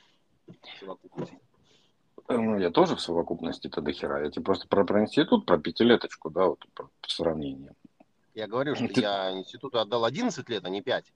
в 0.46 0.78
совокупности. 0.78 1.38
Ну, 2.28 2.58
я 2.58 2.70
тоже 2.70 2.96
в 2.96 3.00
совокупности-то 3.00 3.80
до 3.80 3.92
хера. 3.92 4.22
Я 4.22 4.30
тебе 4.30 4.44
просто 4.44 4.68
про, 4.68 4.84
про 4.84 5.02
институт, 5.02 5.46
про 5.46 5.58
пятилеточку, 5.58 6.30
да, 6.30 6.46
вот 6.46 6.64
по, 6.74 6.84
по 6.84 7.08
сравнению. 7.08 7.74
Я 8.34 8.46
говорю, 8.46 8.74
что 8.74 8.88
Ты- 8.88 9.00
я 9.00 9.32
институту 9.32 9.80
отдал 9.80 10.04
11 10.04 10.48
лет, 10.48 10.64
а 10.64 10.70
не 10.70 10.82
5. 10.82 11.12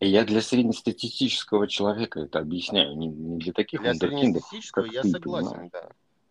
И 0.00 0.08
я 0.08 0.24
для 0.24 0.42
среднестатистического 0.42 1.68
человека 1.68 2.20
это 2.20 2.40
объясняю, 2.40 2.96
не, 2.96 3.06
не 3.06 3.38
для 3.38 3.52
таких 3.52 3.80
Для 3.80 3.90
вундеркиндов, 3.90 4.42
среднестатистического 4.42 4.84
как 4.84 4.92
я 4.92 5.02
ты, 5.02 5.10
согласен, 5.10 5.50
понимаешь. 5.50 5.70
да. 5.72 5.88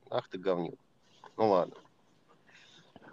Ах 0.09 0.27
ты 0.27 0.37
говнюк. 0.37 0.75
Ну 1.37 1.49
ладно. 1.49 1.75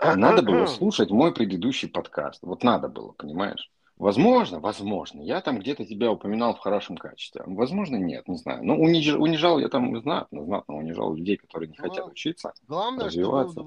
Надо 0.00 0.42
было 0.42 0.66
слушать 0.66 1.11
мой 1.11 1.32
предыдущий 1.32 1.88
подкаст. 1.88 2.40
Вот 2.42 2.62
надо 2.62 2.88
было, 2.88 3.12
понимаешь? 3.12 3.70
Возможно, 3.96 4.61
возможно. 4.61 5.20
Я 5.22 5.40
там 5.40 5.58
где-то 5.58 5.84
тебя 5.84 6.12
упоминал 6.12 6.54
в 6.54 6.61
хорошем 6.61 6.96
качестве. 6.96 7.42
Возможно, 7.46 7.96
нет, 7.96 8.28
не 8.28 8.37
знаю. 8.37 8.64
Ну, 8.64 8.76
униж- 8.76 9.16
унижал 9.16 9.58
я 9.58 9.68
там 9.68 10.00
знатно, 10.00 10.44
знатно 10.44 10.76
унижал 10.76 11.14
людей, 11.14 11.37
которые 11.37 11.68
не 11.68 11.76
Ну, 11.76 11.82
хотят 11.88 12.06
учиться. 12.06 12.52
Главное, 12.68 13.06
развиваться 13.06 13.61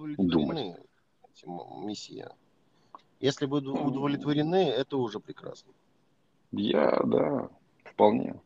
этим 1.34 1.86
мессия. 1.86 2.32
Если 3.20 3.46
вы 3.46 3.60
уд- 3.60 3.68
удовлетворены, 3.88 4.70
это 4.70 4.98
уже 4.98 5.20
прекрасно. 5.20 5.74
Я, 6.52 7.02
да, 7.04 7.50
вполне. 7.84 8.40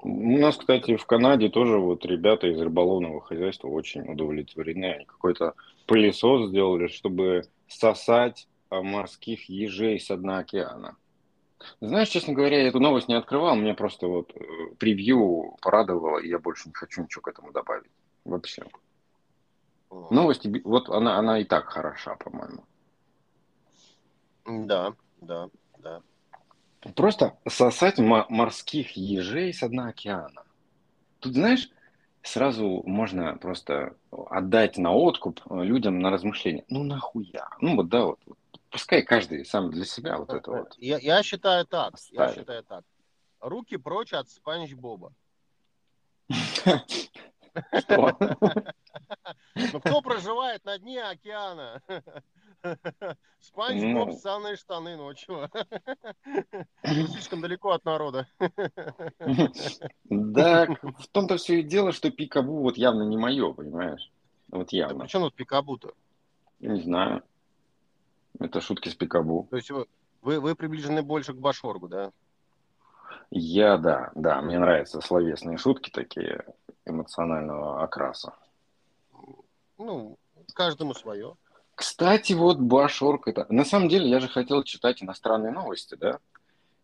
У 0.00 0.38
нас, 0.38 0.56
кстати, 0.56 0.96
в 0.96 1.06
Канаде 1.06 1.48
тоже 1.48 1.78
вот 1.78 2.04
ребята 2.06 2.46
из 2.46 2.60
рыболовного 2.60 3.20
хозяйства 3.20 3.68
очень 3.68 4.08
удовлетворены. 4.10 4.92
Они 4.94 5.04
какой-то 5.04 5.54
пылесос 5.86 6.48
сделали, 6.50 6.86
чтобы 6.86 7.42
сосать 7.66 8.46
а, 8.70 8.82
морских 8.82 9.48
ежей 9.48 9.98
с 9.98 10.14
дна 10.16 10.38
океана. 10.38 10.96
Знаешь, 11.80 12.08
честно 12.08 12.34
говоря, 12.34 12.62
я 12.62 12.68
эту 12.68 12.78
новость 12.78 13.08
не 13.08 13.14
открывал, 13.14 13.56
мне 13.56 13.74
просто 13.74 14.06
вот 14.06 14.30
э, 14.36 14.40
превью 14.78 15.56
порадовало, 15.60 16.18
и 16.18 16.28
я 16.28 16.38
больше 16.38 16.68
не 16.68 16.74
хочу 16.74 17.02
ничего 17.02 17.22
к 17.22 17.28
этому 17.28 17.50
добавить. 17.50 17.90
Вообще. 18.24 18.62
М. 19.90 20.06
Новость, 20.10 20.46
би- 20.46 20.62
вот 20.62 20.88
она, 20.88 21.18
она 21.18 21.40
и 21.40 21.44
так 21.44 21.66
хороша, 21.66 22.14
по-моему. 22.14 22.62
Да, 24.46 24.94
да, 25.20 25.50
да. 25.78 26.02
Просто 26.94 27.36
сосать 27.48 27.98
мо- 27.98 28.26
морских 28.28 28.92
ежей 28.96 29.52
с 29.52 29.66
дна 29.68 29.88
океана. 29.88 30.42
Тут, 31.20 31.34
знаешь, 31.34 31.70
сразу 32.22 32.82
можно 32.86 33.36
просто 33.36 33.96
отдать 34.10 34.78
на 34.78 34.92
откуп 34.92 35.40
э, 35.50 35.62
людям 35.64 35.98
на 36.00 36.10
размышление. 36.10 36.64
Ну 36.68 36.84
нахуя? 36.84 37.48
Ну 37.60 37.76
вот 37.76 37.88
да, 37.88 38.04
вот. 38.04 38.20
вот. 38.26 38.38
Пускай 38.70 39.02
каждый 39.02 39.44
сам 39.44 39.70
для 39.70 39.84
себя 39.84 40.18
вот 40.18 40.32
это 40.32 40.50
вот. 40.50 40.74
Я, 40.78 40.98
я 40.98 41.22
считаю 41.22 41.66
так. 41.66 41.94
Я 42.10 42.24
Оставит. 42.24 42.34
считаю 42.34 42.62
так. 42.64 42.84
Руки 43.40 43.76
прочь 43.76 44.12
от 44.12 44.28
Спанч 44.28 44.74
Боба. 44.74 45.12
Что? 47.78 48.16
Ну 49.54 49.80
кто 49.80 50.00
проживает 50.02 50.64
на 50.64 50.78
дне 50.78 51.02
океана? 51.02 51.82
Спанч 53.40 53.82
Боб, 53.94 54.08
Ну. 54.08 54.12
ссаные 54.12 54.56
штаны, 54.56 54.96
ну 54.96 55.12
чего? 55.14 55.48
Вы 56.82 57.08
Слишком 57.08 57.40
далеко 57.40 57.70
от 57.70 57.84
народа. 57.84 58.26
Да, 60.04 60.66
в 60.82 61.06
том-то 61.12 61.36
все 61.36 61.60
и 61.60 61.62
дело, 61.62 61.92
что 61.92 62.10
пикабу 62.10 62.60
вот 62.60 62.76
явно 62.76 63.02
не 63.04 63.16
мое, 63.16 63.52
понимаешь? 63.52 64.10
Вот 64.50 64.70
Да 64.70 64.76
явно. 64.76 65.00
при 65.00 65.08
чем 65.08 65.22
тут 65.22 65.34
пикабу-то? 65.34 65.92
Не 66.60 66.80
знаю. 66.80 67.22
Это 68.40 68.60
шутки 68.60 68.88
с 68.88 68.94
пикабу. 68.94 69.46
То 69.50 69.56
есть 69.56 69.70
вы, 69.70 69.86
вы, 70.22 70.40
вы 70.40 70.54
приближены 70.54 71.02
больше 71.02 71.32
к 71.32 71.36
Башоргу, 71.38 71.88
да? 71.88 72.12
Я, 73.30 73.76
да, 73.76 74.10
да, 74.14 74.40
мне 74.40 74.58
нравятся 74.58 75.00
словесные 75.00 75.58
шутки 75.58 75.90
такие 75.90 76.44
эмоционального 76.86 77.82
окраса. 77.82 78.34
Ну, 79.78 80.18
каждому 80.54 80.94
свое. 80.94 81.36
Кстати, 81.74 82.32
вот 82.32 82.58
Башорк 82.58 83.28
это... 83.28 83.46
На 83.48 83.64
самом 83.64 83.88
деле, 83.88 84.10
я 84.10 84.18
же 84.18 84.28
хотел 84.28 84.64
читать 84.64 85.02
иностранные 85.02 85.52
новости, 85.52 85.94
да? 85.94 86.18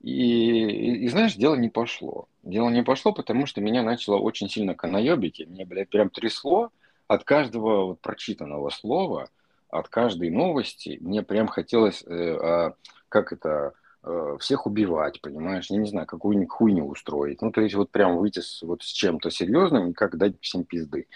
И, 0.00 0.12
и, 0.12 1.04
и 1.04 1.09
знаешь, 1.09 1.35
дело 1.35 1.57
не 1.57 1.68
пошло. 1.68 2.28
Дело 2.42 2.68
не 2.68 2.85
пошло, 2.85 3.12
потому 3.12 3.46
что 3.46 3.61
меня 3.61 3.83
начало 3.83 4.16
очень 4.16 4.48
сильно 4.48 4.74
канаебить, 4.74 5.40
и 5.40 5.46
мне, 5.46 5.64
блядь, 5.64 5.88
прям 5.88 6.11
трясло 6.11 6.70
от 7.09 7.24
каждого 7.24 7.87
вот 7.87 8.00
прочитанного 8.00 8.70
слова, 8.70 9.28
от 9.68 9.88
каждой 9.88 10.30
новости. 10.30 10.98
Мне 11.00 11.22
прям 11.22 11.48
хотелось, 11.48 12.04
э, 12.04 12.37
а, 12.37 12.74
как 13.09 13.33
это, 13.33 13.48
э, 13.48 13.72
всех 14.38 14.66
убивать, 14.66 15.20
понимаешь? 15.20 15.70
Я 15.70 15.78
не 15.78 15.88
знаю, 15.88 16.06
какую-нибудь 16.06 16.50
хуйню 16.50 16.86
устроить. 16.86 17.42
Ну, 17.42 17.50
то 17.52 17.60
есть 17.60 17.74
вот 17.74 17.90
прям 17.90 18.18
выйти 18.18 18.40
с, 18.40 18.62
вот 18.62 18.82
с 18.82 18.86
чем-то 18.92 19.30
серьезным 19.30 19.90
и 19.90 19.94
как 19.94 20.16
дать 20.16 20.34
всем 20.40 20.64
пизды. 20.64 21.06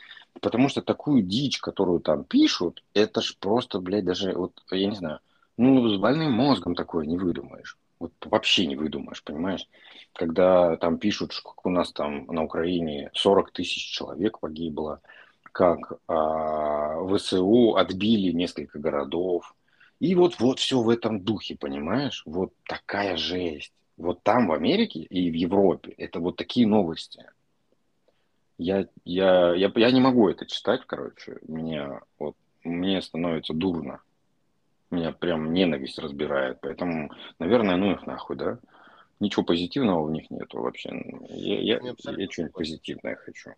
Потому 0.40 0.68
что 0.68 0.82
такую 0.82 1.22
дичь, 1.22 1.60
которую 1.60 2.00
там 2.00 2.24
пишут, 2.24 2.84
это 2.94 3.20
ж 3.20 3.36
просто, 3.38 3.80
блядь, 3.80 4.04
даже, 4.04 4.32
вот, 4.34 4.52
я 4.70 4.86
не 4.88 4.96
знаю, 4.96 5.20
Ну, 5.56 5.88
с 5.88 5.98
больным 5.98 6.32
мозгом 6.32 6.74
такое 6.74 7.06
не 7.06 7.18
выдумаешь. 7.18 7.76
Вот 7.98 8.12
вообще 8.26 8.66
не 8.66 8.76
выдумаешь, 8.76 9.24
понимаешь? 9.24 9.66
Когда 10.14 10.76
там 10.76 10.98
пишут, 10.98 11.32
что 11.32 11.52
у 11.64 11.70
нас 11.70 11.92
там 11.92 12.26
на 12.26 12.44
Украине 12.44 13.10
40 13.14 13.50
тысяч 13.52 13.90
человек 13.92 14.38
погибло, 14.40 15.00
как 15.52 15.94
а, 16.06 17.04
ВСУ 17.16 17.76
отбили 17.76 18.32
несколько 18.32 18.78
городов. 18.78 19.54
И 20.00 20.14
вот, 20.14 20.38
вот 20.38 20.60
все 20.60 20.80
в 20.80 20.88
этом 20.88 21.20
духе, 21.20 21.56
понимаешь? 21.56 22.22
Вот 22.24 22.52
такая 22.64 23.16
жесть. 23.16 23.72
Вот 23.96 24.22
там, 24.22 24.46
в 24.46 24.52
Америке 24.52 25.00
и 25.00 25.30
в 25.30 25.34
Европе, 25.34 25.92
это 25.98 26.20
вот 26.20 26.36
такие 26.36 26.66
новости. 26.66 27.24
Я, 28.58 28.86
я, 29.04 29.54
я, 29.54 29.72
я 29.74 29.90
не 29.90 30.00
могу 30.00 30.28
это 30.28 30.46
читать, 30.46 30.82
короче. 30.86 31.38
Меня, 31.46 32.00
вот, 32.18 32.36
мне 32.62 33.02
становится 33.02 33.54
дурно. 33.54 34.00
Меня 34.90 35.12
прям 35.12 35.52
ненависть 35.52 35.98
разбирает. 35.98 36.58
Поэтому, 36.60 37.10
наверное, 37.38 37.76
ну 37.76 37.92
их 37.92 38.06
нахуй, 38.06 38.36
да? 38.36 38.58
Ничего 39.20 39.44
позитивного 39.44 40.04
в 40.04 40.12
них 40.12 40.30
нету 40.30 40.60
вообще. 40.60 40.90
Я, 41.28 41.60
я, 41.60 41.80
я, 41.82 41.94
я 42.16 42.30
что-нибудь 42.30 42.54
позитивное 42.54 43.16
хочу. 43.16 43.50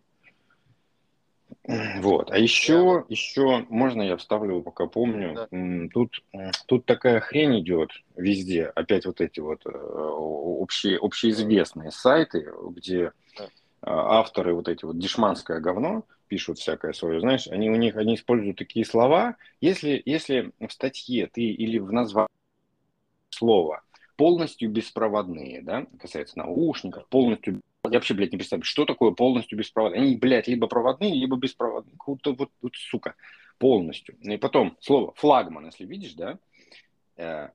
Вот. 1.63 2.31
А 2.31 2.37
еще, 2.37 3.05
еще, 3.09 3.65
можно 3.69 4.01
я 4.01 4.17
вставлю, 4.17 4.61
пока 4.61 4.87
помню, 4.87 5.47
да. 5.51 5.87
тут, 5.93 6.23
тут 6.67 6.85
такая 6.85 7.19
хрень 7.19 7.59
идет 7.59 7.91
везде. 8.15 8.65
Опять 8.65 9.05
вот 9.05 9.21
эти 9.21 9.39
вот 9.39 9.65
э, 9.65 9.69
общие, 9.69 10.97
общеизвестные 10.97 11.91
сайты, 11.91 12.51
где 12.71 13.11
да. 13.37 13.47
авторы 13.83 14.53
вот 14.53 14.67
эти 14.67 14.85
вот 14.85 14.97
дешманское 14.97 15.59
говно 15.59 16.05
пишут 16.27 16.59
всякое 16.59 16.93
свое, 16.93 17.19
знаешь, 17.19 17.47
они 17.47 17.69
у 17.69 17.75
них, 17.75 17.97
они 17.97 18.15
используют 18.15 18.57
такие 18.57 18.85
слова. 18.85 19.35
Если, 19.59 20.01
если 20.05 20.51
в 20.59 20.71
статье 20.71 21.27
ты 21.27 21.41
или 21.41 21.77
в 21.77 21.91
названии 21.91 22.29
слова 23.29 23.83
полностью 24.15 24.69
беспроводные, 24.69 25.61
да, 25.61 25.87
касается 25.99 26.37
наушников, 26.37 27.07
полностью 27.07 27.59
я 27.85 27.97
вообще, 27.97 28.13
блядь, 28.13 28.31
не 28.31 28.37
представляю, 28.37 28.65
что 28.65 28.85
такое 28.85 29.11
полностью 29.11 29.57
беспроводные. 29.57 30.01
Они, 30.01 30.15
блядь, 30.15 30.47
либо 30.47 30.67
проводные, 30.67 31.15
либо 31.15 31.37
беспроводные. 31.37 31.95
Вот, 32.05 32.19
вот, 32.25 32.51
вот, 32.61 32.75
сука, 32.75 33.15
полностью. 33.57 34.15
И 34.21 34.37
потом 34.37 34.77
слово 34.81 35.13
флагман, 35.15 35.65
если 35.65 35.85
видишь, 35.85 36.13
да, 36.13 36.37
э, 37.17 37.49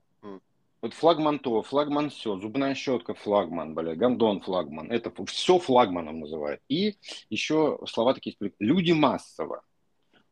вот 0.81 0.93
флагман 0.93 1.39
то, 1.39 1.63
флагман 1.63 2.09
все, 2.09 2.37
зубная 2.37 2.75
щетка 2.75 3.13
флагман, 3.13 3.73
блядь, 3.73 3.97
гандон 3.97 4.41
флагман. 4.41 4.91
Это 4.91 5.11
все 5.25 5.59
флагманом 5.59 6.19
называют. 6.19 6.61
И 6.67 6.97
еще 7.29 7.79
слова 7.87 8.13
такие, 8.13 8.35
люди 8.59 8.91
массово. 8.91 9.63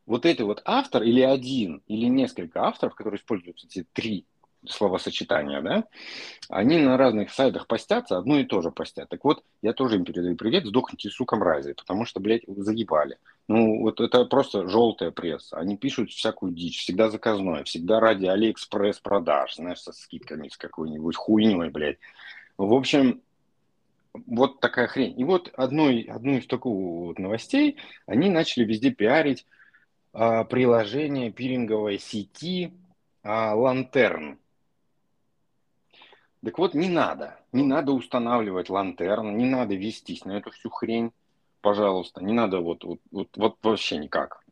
Вот 0.05 0.25
это 0.25 0.45
вот 0.45 0.61
автор 0.65 1.01
или 1.03 1.21
один, 1.21 1.81
или 1.87 2.05
несколько 2.05 2.63
авторов, 2.63 2.93
которые 2.95 3.19
используют 3.19 3.63
эти 3.63 3.85
три 3.93 4.27
словосочетания, 4.69 5.61
да, 5.61 5.85
они 6.49 6.79
на 6.79 6.97
разных 6.97 7.31
сайтах 7.31 7.67
постятся, 7.67 8.17
одно 8.17 8.39
и 8.39 8.43
то 8.43 8.61
же 8.61 8.71
постят. 8.71 9.09
Так 9.09 9.23
вот, 9.23 9.43
я 9.61 9.73
тоже 9.73 9.95
им 9.95 10.05
передаю 10.05 10.35
привет, 10.35 10.65
сдохните, 10.65 11.09
сука, 11.09 11.35
мрази, 11.35 11.73
потому 11.73 12.05
что, 12.05 12.19
блядь, 12.19 12.43
заебали. 12.47 13.17
Ну, 13.47 13.81
вот 13.81 14.01
это 14.01 14.25
просто 14.25 14.67
желтая 14.67 15.11
пресса. 15.11 15.57
Они 15.57 15.77
пишут 15.77 16.11
всякую 16.11 16.53
дичь, 16.53 16.79
всегда 16.79 17.09
заказное, 17.09 17.63
всегда 17.63 17.99
ради 17.99 18.25
Алиэкспресс 18.25 18.99
продаж, 18.99 19.55
знаешь, 19.55 19.79
со 19.79 19.93
скидками, 19.93 20.47
с 20.47 20.57
какой-нибудь 20.57 21.15
хуйней, 21.15 21.69
блядь. 21.69 21.99
В 22.57 22.73
общем, 22.73 23.21
вот 24.25 24.59
такая 24.59 24.87
хрень. 24.87 25.19
И 25.19 25.23
вот 25.23 25.51
одной, 25.55 26.01
одну 26.01 26.37
из 26.37 26.47
таких 26.47 26.65
вот 26.65 27.19
новостей 27.19 27.77
они 28.05 28.29
начали 28.29 28.63
везде 28.63 28.91
пиарить 28.91 29.45
а, 30.13 30.45
приложение 30.45 31.31
пиринговой 31.31 31.99
сети 31.99 32.73
а, 33.23 33.53
Лантерн. 33.55 34.39
Так 36.45 36.59
вот, 36.59 36.75
не 36.75 36.89
надо. 36.89 37.39
Не 37.53 37.63
надо 37.63 37.91
устанавливать 37.91 38.69
лантерн, 38.69 39.35
не 39.35 39.45
надо 39.45 39.73
вестись 39.73 40.25
на 40.25 40.33
эту 40.33 40.51
всю 40.51 40.69
хрень, 40.69 41.11
пожалуйста. 41.61 42.23
Не 42.23 42.33
надо 42.33 42.59
вот, 42.59 42.83
вот, 42.83 42.99
вот, 43.09 43.29
вот 43.35 43.55
вообще 43.63 43.97
никак. 43.97 44.43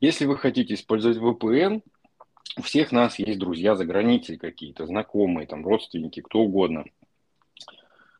Если 0.00 0.26
вы 0.26 0.38
хотите 0.38 0.74
использовать 0.74 1.18
VPN, 1.18 1.82
у 2.56 2.62
всех 2.62 2.92
нас 2.92 3.18
есть 3.18 3.40
друзья 3.40 3.74
за 3.74 3.84
границей 3.84 4.36
какие-то, 4.36 4.86
знакомые, 4.86 5.48
там, 5.48 5.66
родственники, 5.66 6.20
кто 6.20 6.38
угодно. 6.38 6.84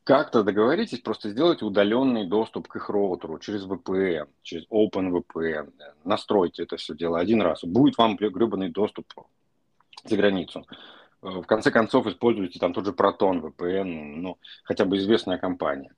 Как-то 0.02 0.42
договоритесь, 0.42 0.98
просто 0.98 1.30
сделайте 1.30 1.64
удаленный 1.64 2.26
доступ 2.26 2.66
к 2.66 2.76
их 2.76 2.90
роутеру 2.90 3.38
через 3.38 3.64
VPN, 3.64 4.28
через 4.42 4.66
OpenVPN. 4.70 5.72
Настройте 6.02 6.64
это 6.64 6.78
все 6.78 6.96
дело 6.96 7.20
один 7.20 7.42
раз. 7.42 7.62
Будет 7.62 7.96
вам 7.96 8.16
гребаный 8.16 8.70
доступ 8.70 9.06
за 10.04 10.16
границу. 10.16 10.66
Э, 11.26 11.40
в 11.40 11.46
конце 11.46 11.70
концов 11.70 12.06
используйте 12.06 12.58
там 12.58 12.72
тот 12.72 12.86
же 12.86 12.92
Proton 12.92 13.40
VPN, 13.40 14.16
ну, 14.16 14.38
хотя 14.62 14.84
бы 14.84 14.96
известная 14.98 15.38
компания. 15.38 15.92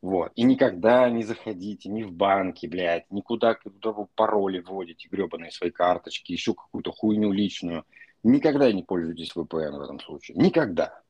Вот. 0.00 0.32
И 0.34 0.44
никогда 0.44 1.10
не 1.10 1.22
заходите 1.22 1.90
ни 1.90 2.02
в 2.02 2.12
банки, 2.12 2.66
блядь, 2.66 3.10
никуда, 3.10 3.54
куда 3.54 3.92
вы 3.92 4.06
пароли 4.14 4.60
вводите, 4.60 5.08
гребаные 5.08 5.50
свои 5.50 5.70
карточки, 5.70 6.32
еще 6.32 6.54
какую-то 6.54 6.92
хуйню 6.92 7.32
личную. 7.32 7.84
Никогда 8.22 8.72
не 8.72 8.82
пользуйтесь 8.82 9.32
VPN 9.34 9.76
в 9.76 9.82
этом 9.82 10.00
случае. 10.00 10.38
Никогда. 10.38 11.02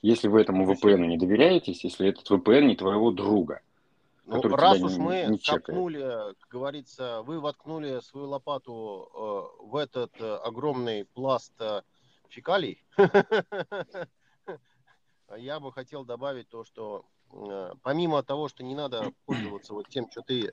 Если 0.00 0.28
вы 0.28 0.40
этому 0.40 0.70
VPN 0.70 1.06
не 1.06 1.18
доверяетесь, 1.18 1.84
если 1.84 2.08
этот 2.08 2.30
VPN 2.30 2.62
не 2.62 2.76
твоего 2.76 3.10
друга. 3.10 3.60
Ну, 4.24 4.42
раз 4.42 4.80
уж 4.80 4.92
не, 4.92 4.98
мы 4.98 5.26
не 5.28 5.38
копнули, 5.38 6.34
как 6.40 6.48
говорится, 6.50 7.22
вы 7.22 7.38
воткнули 7.38 8.00
свою 8.00 8.28
лопату 8.28 9.08
э, 9.14 9.66
в 9.66 9.76
этот 9.76 10.10
э, 10.20 10.36
огромный 10.38 11.04
пласт 11.04 11.52
э, 11.60 11.82
фекалий, 12.30 12.84
я 15.36 15.60
бы 15.60 15.72
хотел 15.72 16.04
добавить 16.04 16.48
то, 16.48 16.64
что 16.64 17.04
э, 17.32 17.72
помимо 17.82 18.22
того, 18.22 18.48
что 18.48 18.62
не 18.62 18.74
надо 18.74 19.12
пользоваться 19.24 19.74
вот 19.74 19.88
тем, 19.88 20.10
что 20.10 20.22
ты, 20.22 20.52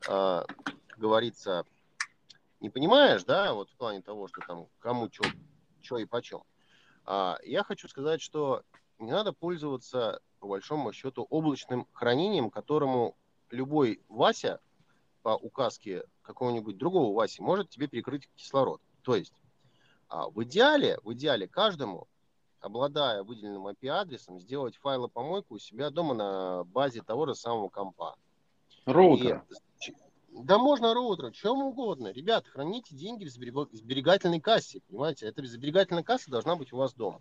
как 0.00 0.46
говорится, 0.96 1.64
не 2.60 2.70
понимаешь, 2.70 3.24
да, 3.24 3.54
вот 3.54 3.70
в 3.70 3.76
плане 3.76 4.02
того, 4.02 4.28
что 4.28 4.40
там 4.46 4.68
кому 4.78 5.08
что, 5.12 5.24
что 5.80 5.98
и 5.98 6.04
почем, 6.04 6.44
а, 7.04 7.38
я 7.42 7.64
хочу 7.64 7.88
сказать, 7.88 8.22
что 8.22 8.62
не 8.98 9.10
надо 9.10 9.32
пользоваться, 9.32 10.20
по 10.38 10.46
большому 10.46 10.92
счету, 10.92 11.26
облачным 11.28 11.86
хранением, 11.92 12.50
которому 12.50 13.16
любой 13.50 14.00
Вася 14.08 14.60
по 15.22 15.36
указке 15.36 16.04
какого-нибудь 16.22 16.78
другого 16.78 17.14
Васи 17.14 17.42
может 17.42 17.68
тебе 17.68 17.88
перекрыть 17.88 18.28
кислород. 18.36 18.80
То 19.02 19.16
есть 19.16 19.32
а 19.32 19.41
в 20.12 20.44
идеале, 20.44 20.98
в 21.02 21.12
идеале 21.14 21.48
каждому, 21.48 22.06
обладая 22.60 23.22
выделенным 23.22 23.66
IP-адресом, 23.68 24.38
сделать 24.38 24.76
файлопомойку 24.76 25.54
у 25.54 25.58
себя 25.58 25.90
дома 25.90 26.14
на 26.14 26.64
базе 26.64 27.02
того 27.02 27.26
же 27.26 27.34
самого 27.34 27.68
компа. 27.68 28.16
Роутер. 28.86 29.44
И, 29.86 29.92
да 30.32 30.58
можно 30.58 30.94
роутер, 30.94 31.30
чем 31.32 31.62
угодно. 31.62 32.08
Ребят, 32.08 32.46
храните 32.46 32.94
деньги 32.94 33.24
в 33.24 33.30
сберегательной 33.30 34.40
кассе, 34.40 34.80
понимаете? 34.88 35.26
Эта 35.26 35.44
сберегательная 35.44 36.02
касса 36.02 36.30
должна 36.30 36.56
быть 36.56 36.72
у 36.72 36.76
вас 36.76 36.94
дома. 36.94 37.20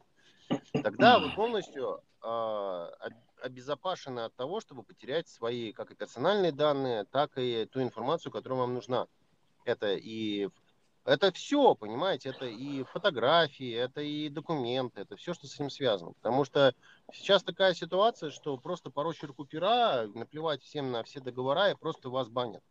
Тогда 0.84 1.20
вы 1.20 1.30
полностью 1.32 2.02
э, 2.24 2.88
обезопасены 3.42 4.22
от 4.22 4.36
того, 4.36 4.60
чтобы 4.60 4.84
потерять 4.84 5.28
свои 5.28 5.72
как 5.72 5.92
и 5.92 5.96
персональные 5.96 6.52
данные, 6.52 7.06
так 7.06 7.32
и 7.38 7.66
ту 7.66 7.82
информацию, 7.82 8.32
которая 8.32 8.60
вам 8.60 8.74
нужна. 8.74 9.08
Это 9.66 9.94
и 9.94 10.50
это 11.06 11.32
все, 11.32 11.74
понимаете, 11.76 12.30
это 12.30 12.46
и 12.46 12.84
фотографии, 12.84 13.74
это 13.74 14.02
и 14.02 14.30
документы, 14.30 15.02
это 15.02 15.16
все, 15.16 15.34
что 15.34 15.48
с 15.48 15.56
этим 15.56 15.70
связано. 15.70 16.14
Потому 16.22 16.46
что 16.46 16.74
сейчас 17.12 17.44
такая 17.44 17.74
ситуация, 17.74 18.30
что 18.30 18.58
просто 18.58 18.92
по 18.92 19.04
росчерку 19.04 19.46
пера 19.46 20.06
наплевать 20.14 20.62
всем 20.62 20.92
на 20.92 21.04
все 21.04 21.20
договора 21.20 21.72
и 21.72 21.76
просто 21.76 22.10
вас 22.10 22.30
банят. 22.30 22.64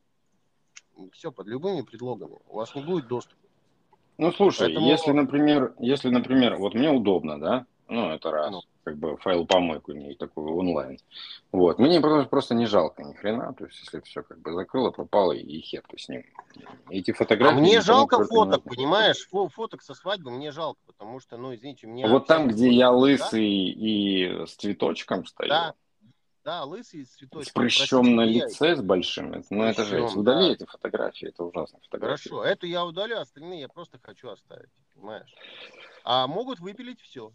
Все, 1.12 1.32
под 1.32 1.46
любыми 1.46 1.82
предлогами. 1.82 2.38
У 2.46 2.56
вас 2.56 2.74
не 2.74 2.82
будет 2.82 3.08
доступа. 3.08 3.40
Ну, 4.18 4.32
слушай, 4.32 4.66
Поэтому... 4.66 4.86
если, 4.86 5.12
например, 5.12 5.74
если, 5.78 6.10
например, 6.10 6.56
вот 6.56 6.74
мне 6.74 6.90
удобно, 6.90 7.40
да, 7.40 7.66
ну, 7.90 8.10
это 8.10 8.30
раз. 8.30 8.50
Ну 8.50 8.62
как 8.90 8.98
бы 8.98 9.16
файл 9.18 9.46
помойку 9.46 9.92
иметь 9.92 10.18
такую 10.18 10.56
онлайн. 10.56 10.98
Вот. 11.52 11.78
Мне 11.78 12.00
просто, 12.00 12.28
просто 12.28 12.54
не 12.54 12.66
жалко 12.66 13.02
ни 13.02 13.12
хрена. 13.12 13.52
То 13.54 13.66
есть, 13.66 13.78
если 13.80 14.00
все 14.00 14.22
как 14.22 14.40
бы 14.40 14.52
закрыло, 14.52 14.90
пропало, 14.90 15.32
и 15.32 15.60
хер 15.60 15.82
ты 15.88 15.98
с 15.98 16.08
ним. 16.08 16.24
Эти 16.88 17.12
фотографии... 17.12 17.56
А 17.56 17.60
мне 17.60 17.80
жалко 17.80 18.24
фоток, 18.24 18.64
понимаешь? 18.64 19.28
Фоток 19.28 19.82
со 19.82 19.94
свадьбы 19.94 20.30
мне 20.30 20.50
жалко, 20.50 20.80
потому 20.86 21.20
что, 21.20 21.36
ну, 21.36 21.54
извините, 21.54 21.86
мне... 21.86 22.06
Вот 22.08 22.26
там, 22.26 22.48
где 22.48 22.70
я 22.70 22.90
лысый 22.90 23.74
да? 23.74 23.80
и 23.80 24.46
с 24.46 24.54
цветочком 24.56 25.26
стою. 25.26 25.50
Да, 25.50 25.74
да, 26.44 26.64
лысый 26.64 27.04
с 27.04 27.10
цветочком. 27.10 27.44
С 27.44 27.50
прыщом 27.50 28.16
на 28.16 28.22
лице, 28.22 28.70
я... 28.70 28.76
с 28.76 28.82
большим. 28.82 29.44
Ну, 29.50 29.64
это 29.64 29.84
же, 29.84 30.02
удали 30.02 30.48
да. 30.48 30.52
эти 30.54 30.64
фотографии, 30.64 31.28
это 31.28 31.44
ужасно. 31.44 31.78
Фотографии. 31.84 32.28
Хорошо, 32.28 32.44
эту 32.44 32.66
я 32.66 32.84
удалю, 32.84 33.18
остальные 33.18 33.60
я 33.60 33.68
просто 33.68 33.98
хочу 34.02 34.30
оставить, 34.30 34.70
понимаешь? 34.94 35.32
А 36.02 36.26
могут 36.26 36.60
выпилить 36.60 37.00
все. 37.02 37.30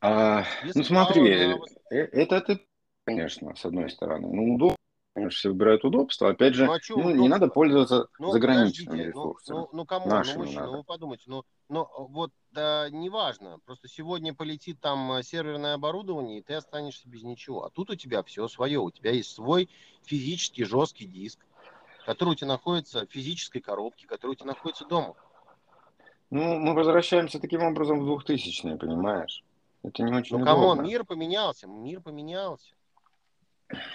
А, 0.00 0.44
ну 0.74 0.84
смотри, 0.84 1.28
э, 1.28 1.56
это, 1.90 2.36
это, 2.36 2.60
конечно, 3.04 3.54
с 3.56 3.64
одной 3.64 3.90
стороны, 3.90 4.28
ну 4.32 4.54
удобно, 4.54 4.76
Все 5.30 5.48
выбирают 5.48 5.84
удобство. 5.84 6.28
Опять 6.30 6.54
же, 6.54 6.66
Ну, 6.66 6.72
а 6.72 6.78
ну, 6.90 7.10
не 7.10 7.28
надо 7.28 7.48
пользоваться 7.48 8.06
Ну, 8.20 8.30
заграничными 8.30 9.02
ну, 9.02 9.08
ресурсами. 9.08 9.56
ну, 9.56 9.68
ну, 9.72 9.84
кому, 9.84 10.08
Нашими 10.08 10.34
ну, 10.34 10.40
мужчина, 10.40 10.60
надо. 10.60 10.72
ну, 10.72 10.78
вы 10.78 10.84
подумайте, 10.84 11.24
ну, 11.26 11.42
ну, 11.68 11.88
вот, 11.96 12.30
да, 12.52 12.88
неважно, 12.90 13.58
просто 13.64 13.88
сегодня 13.88 14.34
полетит 14.34 14.80
там 14.80 15.12
э, 15.12 15.22
серверное 15.24 15.74
оборудование, 15.74 16.38
и 16.38 16.42
ты 16.42 16.54
останешься 16.54 17.08
без 17.08 17.24
ничего, 17.24 17.64
а 17.64 17.70
тут 17.70 17.90
у 17.90 17.96
тебя 17.96 18.22
все 18.22 18.46
свое, 18.46 18.78
у 18.78 18.92
тебя 18.92 19.10
есть 19.10 19.32
свой 19.32 19.68
физический 20.04 20.62
жесткий 20.62 21.06
диск, 21.06 21.40
который 22.06 22.30
у 22.30 22.34
тебя 22.36 22.48
находится 22.48 23.04
в 23.04 23.10
физической 23.10 23.60
коробке, 23.60 24.06
который 24.06 24.32
у 24.32 24.34
тебя 24.36 24.46
находится 24.46 24.84
дома. 24.84 25.14
Ну, 26.30 26.58
мы 26.60 26.74
возвращаемся 26.74 27.40
таким 27.40 27.62
образом 27.64 28.00
в 28.00 28.08
2000-е, 28.08 28.76
понимаешь? 28.76 29.42
Это 29.82 30.02
не 30.02 30.12
очень 30.12 30.38
Ну, 30.38 30.44
come 30.44 30.66
on, 30.66 30.82
мир 30.82 31.04
поменялся, 31.04 31.66
мир 31.66 32.00
поменялся. 32.00 32.74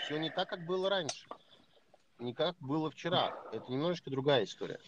Все 0.05 0.17
не 0.17 0.29
так, 0.29 0.49
как 0.49 0.65
было 0.65 0.89
раньше. 0.89 1.27
Не 2.19 2.33
как 2.33 2.55
было 2.59 2.89
вчера. 2.89 3.33
Это 3.51 3.71
немножечко 3.71 4.09
другая 4.09 4.43
история. 4.45 4.79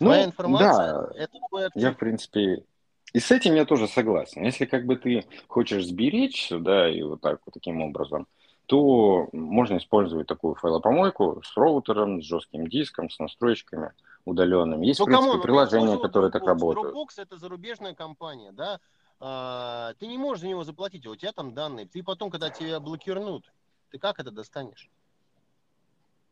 Ну, 0.00 0.06
Твоя 0.06 0.24
информация, 0.24 0.92
да, 0.92 1.10
это 1.16 1.38
твой 1.48 1.66
актив. 1.66 1.82
я, 1.82 1.92
в 1.92 1.96
принципе, 1.96 2.64
и 3.12 3.20
с 3.20 3.30
этим 3.30 3.54
я 3.54 3.64
тоже 3.64 3.86
согласен. 3.88 4.42
Если 4.42 4.66
как 4.66 4.86
бы 4.86 4.96
ты 4.96 5.24
хочешь 5.48 5.86
сберечь, 5.86 6.48
да, 6.50 6.88
и 6.90 7.02
вот 7.02 7.20
так 7.20 7.40
вот 7.46 7.54
таким 7.54 7.80
образом, 7.80 8.26
то 8.66 9.28
можно 9.32 9.76
использовать 9.76 10.26
такую 10.26 10.54
файлопомойку 10.54 11.40
с 11.44 11.56
роутером, 11.56 12.22
с 12.22 12.24
жестким 12.24 12.66
диском, 12.66 13.10
с 13.10 13.18
настройками 13.18 13.92
удаленными. 14.24 14.86
Есть, 14.86 15.00
Ну, 15.00 15.04
в 15.04 15.08
принципе, 15.08 15.26
come 15.26 15.32
on, 15.32 15.36
ну, 15.38 15.42
приложения, 15.42 15.98
которые 15.98 16.30
так 16.30 16.42
Dropbox. 16.42 16.46
работают. 16.46 16.94
Dropbox 16.94 17.08
это 17.18 17.36
зарубежная 17.36 17.94
компания, 17.94 18.52
да. 18.52 18.80
А, 19.20 19.94
ты 19.98 20.06
не 20.06 20.18
можешь 20.18 20.42
за 20.42 20.48
него 20.48 20.64
заплатить, 20.64 21.06
а 21.06 21.10
у 21.10 21.16
тебя 21.16 21.32
там 21.32 21.54
данные. 21.54 21.86
Ты 21.86 22.02
потом, 22.02 22.30
когда 22.30 22.50
тебя 22.50 22.80
блокируют, 22.80 23.50
ты 23.90 23.98
как 23.98 24.18
это 24.18 24.30
достанешь? 24.30 24.90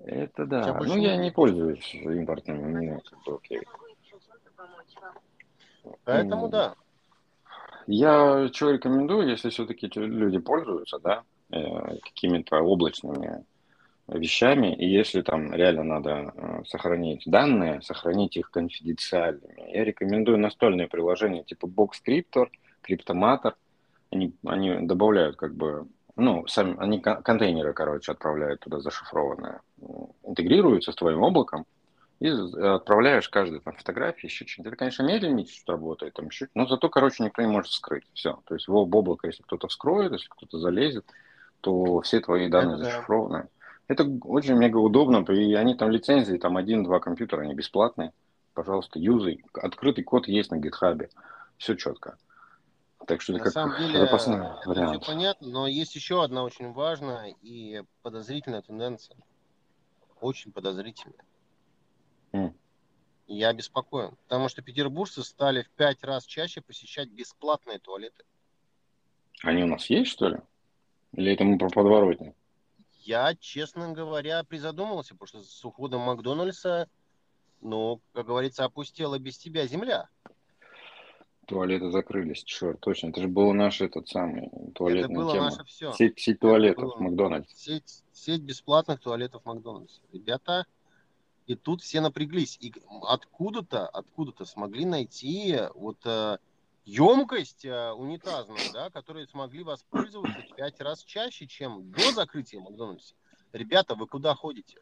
Это 0.01 0.45
У 0.45 0.47
да. 0.47 0.81
Ну, 0.85 0.97
я 0.97 1.17
не 1.17 1.31
пользуюсь 1.31 1.97
как 3.05 3.25
бы 3.25 3.35
окей. 3.37 3.63
Поэтому 6.05 6.47
М, 6.47 6.51
да. 6.51 6.75
Я 7.87 8.49
что 8.53 8.71
рекомендую, 8.71 9.29
если 9.29 9.51
все-таки 9.51 9.91
люди 9.95 10.39
пользуются, 10.39 10.99
да, 10.99 11.23
э, 11.51 11.99
какими-то 11.99 12.61
облачными 12.61 13.45
вещами, 14.09 14.75
и 14.75 14.87
если 14.87 15.23
там 15.23 15.53
реально 15.55 15.85
надо 15.85 16.11
э, 16.35 16.65
сохранить 16.67 17.23
данные, 17.27 17.83
сохранить 17.83 18.37
их 18.37 18.51
конфиденциальными, 18.51 19.71
я 19.73 19.85
рекомендую 19.85 20.39
настольные 20.39 20.89
приложения 20.89 21.45
типа 21.45 21.67
Box 21.67 21.91
Cryptor, 22.07 22.49
Cryptomator. 22.89 23.55
Они, 24.11 24.35
они 24.45 24.87
добавляют 24.87 25.37
как 25.37 25.55
бы, 25.55 25.87
ну, 26.17 26.47
сами, 26.47 26.77
они 26.79 27.01
кон- 27.01 27.23
контейнеры, 27.23 27.73
короче, 27.73 28.13
отправляют 28.13 28.61
туда 28.61 28.81
зашифрованные, 28.81 29.61
интегрируются 30.25 30.93
с 30.93 30.97
твоим 30.97 31.23
облаком, 31.23 31.65
и 32.21 32.29
з- 32.31 32.75
отправляешь 32.75 33.29
каждую 33.31 33.63
там 33.63 33.75
фотографию, 33.75 34.31
еще 34.31 34.47
что-нибудь. 34.47 34.73
Это, 34.73 34.79
конечно, 34.79 35.03
медленнее 35.03 35.47
чуть 35.47 35.67
работает, 35.67 36.13
там 36.13 36.29
чуть, 36.29 36.51
но 36.55 36.67
зато, 36.67 36.91
короче, 36.91 37.25
никто 37.25 37.41
не 37.41 37.49
может 37.49 37.71
вскрыть. 37.71 38.05
Все. 38.13 38.39
То 38.45 38.55
есть 38.55 38.69
в 38.69 38.77
об- 38.77 38.95
облако, 38.95 39.27
если 39.27 39.43
кто-то 39.45 39.69
вскроет, 39.69 40.13
если 40.13 40.29
кто-то 40.29 40.59
залезет, 40.59 41.07
то 41.63 42.01
все 42.03 42.21
твои 42.21 42.49
данные 42.49 42.75
Это 42.75 42.85
да. 42.85 42.91
зашифрованы. 42.91 43.49
Это 43.89 44.05
очень 44.25 44.55
мега 44.55 44.77
удобно, 44.77 45.25
и 45.33 45.55
они 45.55 45.75
там 45.75 45.91
лицензии, 45.91 46.37
там 46.37 46.57
один-два 46.57 47.01
компьютера, 47.01 47.43
они 47.43 47.55
бесплатные. 47.55 48.13
Пожалуйста, 48.55 48.99
юзай. 48.99 49.43
Открытый 49.55 50.05
код 50.05 50.29
есть 50.29 50.51
на 50.51 50.59
гитхабе. 50.59 51.09
Все 51.57 51.75
четко. 51.77 52.17
Так 53.07 53.21
что 53.21 53.33
это 53.33 53.39
На 53.41 53.45
как 53.45 53.53
самом 53.53 53.79
деле, 53.79 53.99
запасной 53.99 54.37
это 54.47 54.61
все 54.61 54.69
вариант. 54.71 55.07
понятно, 55.07 55.49
но 55.49 55.67
есть 55.67 55.95
еще 55.95 56.23
одна 56.23 56.45
очень 56.45 56.73
важная 56.73 57.35
и 57.43 57.83
подозрительная 58.03 58.63
тенденция. 58.63 59.17
Очень 60.21 60.53
подозрительная. 60.53 61.25
И 62.33 63.35
Я 63.37 63.49
обеспокоен, 63.49 64.17
потому 64.25 64.49
что 64.49 64.63
петербуржцы 64.63 65.23
стали 65.25 65.63
в 65.63 65.71
пять 65.71 66.03
раз 66.05 66.25
чаще 66.27 66.61
посещать 66.61 67.09
бесплатные 67.11 67.79
туалеты. 67.79 68.25
Они 69.43 69.65
у 69.65 69.67
нас 69.67 69.87
есть, 69.91 70.11
что 70.11 70.29
ли? 70.29 70.39
Или 71.13 71.33
это 71.33 71.45
мы 71.45 71.59
про 71.59 71.69
подворотни? 71.69 72.35
Я, 73.01 73.35
честно 73.35 73.93
говоря, 73.93 74.45
призадумался, 74.45 75.15
потому 75.17 75.43
что 75.43 75.51
с 75.51 75.65
уходом 75.65 76.03
Макдональдса, 76.03 76.89
ну, 77.61 78.01
как 78.13 78.27
говорится, 78.27 78.65
опустела 78.65 79.19
без 79.19 79.39
тебя 79.39 79.67
земля. 79.67 80.09
Туалеты 81.47 81.91
закрылись, 81.91 82.45
черт, 82.45 82.81
точно. 82.81 83.09
Это 83.09 83.21
же 83.21 83.29
был 83.29 83.53
наш 83.53 83.81
этот 83.81 84.09
самый 84.09 84.47
Это 84.47 84.71
туалетная 84.75 85.17
было 85.17 85.33
тема. 85.33 85.45
наше 85.47 85.65
все. 85.65 85.93
Сеть, 85.93 86.19
сеть 86.21 86.39
туалетов, 86.41 86.85
было- 86.85 86.99
Макдональдс. 86.99 87.53
Сеть, 87.55 88.05
сеть 88.13 88.43
бесплатных 88.43 89.01
туалетов 89.01 89.45
Макдональдс. 89.45 90.01
Ребята, 90.13 90.67
и 91.47 91.57
тут 91.57 91.83
все 91.83 92.01
напряглись. 92.01 92.57
И 92.61 92.73
откуда-то, 93.03 93.89
откуда-то 93.89 94.45
смогли 94.45 94.85
найти 94.85 95.59
вот 95.75 95.99
э, 96.05 96.39
емкость 96.85 97.65
э, 97.65 97.91
унитазную, 97.91 98.61
да, 98.73 98.91
которой 98.91 99.27
смогли 99.27 99.65
воспользоваться 99.65 100.41
в 100.43 100.55
пять 100.55 100.81
раз 100.81 101.03
чаще, 101.03 101.49
чем 101.49 101.91
до 101.91 102.13
закрытия 102.13 102.61
Макдональдса. 102.61 103.15
Ребята, 103.53 103.97
вы 103.97 104.07
куда 104.07 104.35
ходите? 104.37 104.79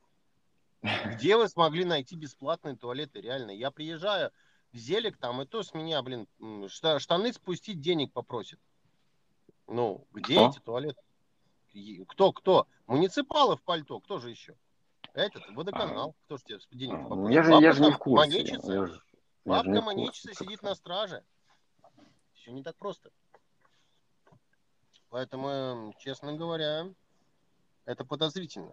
Где 1.07 1.37
вы 1.37 1.49
смогли 1.49 1.85
найти 1.85 2.17
бесплатные 2.17 2.77
туалеты? 2.77 3.21
Реально, 3.21 3.51
я 3.51 3.71
приезжаю 3.71 4.31
в 4.73 4.77
Зелик, 4.77 5.17
там 5.17 5.43
и 5.43 5.47
то 5.47 5.63
с 5.63 5.75
меня, 5.75 6.03
блин, 6.03 6.29
штаны 6.69 7.33
спустить 7.33 7.81
денег 7.81 8.13
попросит. 8.13 8.61
Ну, 9.67 10.07
где 10.13 10.35
Кто? 10.35 10.49
эти 10.49 10.59
туалеты? 10.61 11.01
Кто, 12.09 12.33
кто? 12.33 12.67
Муниципалы 12.87 13.57
в 13.57 13.63
пальто, 13.63 14.01
кто 14.01 14.19
же 14.19 14.31
еще? 14.31 14.57
Этот, 15.13 15.49
водоканал, 15.51 16.15
кто 16.25 16.37
же 16.37 16.45
тебе 16.45 16.59
денег 16.73 16.99
А, 17.01 17.03
попросит? 17.09 17.35
Я 17.35 17.43
же, 17.43 17.51
я 17.53 17.57
Бабка 17.61 17.73
же 17.73 17.83
не 17.85 17.91
в 17.93 17.99
курсе. 17.99 18.17
манечица, 18.39 18.73
Я 18.73 18.87
же- 18.87 18.93
я 18.95 19.01
бабка 19.45 19.81
манечица 19.83 20.35
сидит 20.35 20.63
на 20.63 20.75
страже. 20.75 21.25
Все 22.35 22.53
не 22.53 22.63
так 22.63 22.77
просто. 22.77 23.11
Поэтому, 25.09 25.49
эм, 25.49 25.93
честно 25.99 26.33
говоря, 26.35 26.89
это 27.85 28.05
подозрительно. 28.05 28.73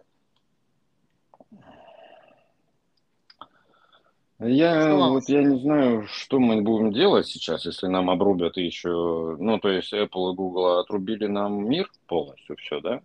Я, 4.40 4.94
вот 4.94 5.28
я 5.28 5.42
не 5.42 5.58
знаю, 5.58 6.06
что 6.06 6.38
мы 6.38 6.62
будем 6.62 6.92
делать 6.92 7.26
сейчас, 7.26 7.66
если 7.66 7.88
нам 7.88 8.08
обрубят 8.08 8.56
еще, 8.56 9.36
ну, 9.38 9.58
то 9.58 9.68
есть 9.68 9.92
Apple 9.92 10.32
и 10.32 10.36
Google 10.36 10.78
отрубили 10.78 11.26
нам 11.26 11.68
мир 11.68 11.90
полностью, 12.06 12.56
все, 12.56 12.80
да, 12.80 13.02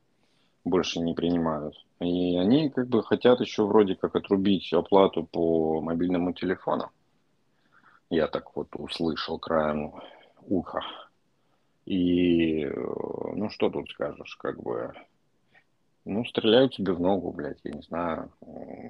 больше 0.64 1.00
не 1.00 1.16
принимают. 1.16 1.76
И 2.00 2.38
они 2.38 2.70
как 2.70 2.88
бы 2.88 3.02
хотят 3.02 3.42
еще 3.42 3.66
вроде 3.66 3.96
как 3.96 4.16
отрубить 4.16 4.72
оплату 4.74 5.24
по 5.24 5.82
мобильному 5.82 6.34
телефону. 6.34 6.92
Я 8.12 8.28
так 8.28 8.56
вот 8.56 8.68
услышал 8.76 9.40
краем 9.40 9.92
уха. 10.48 10.82
И, 11.86 12.64
э, 12.64 12.72
ну, 12.76 13.50
что 13.50 13.72
тут 13.72 13.90
скажешь, 13.90 14.36
как 14.36 14.62
бы, 14.62 14.94
ну, 16.06 16.26
стреляют 16.26 16.76
тебе 16.76 16.94
в 16.94 17.00
ногу, 17.00 17.32
блядь, 17.32 17.60
я 17.64 17.72
не 17.72 17.82
знаю. 17.82 18.32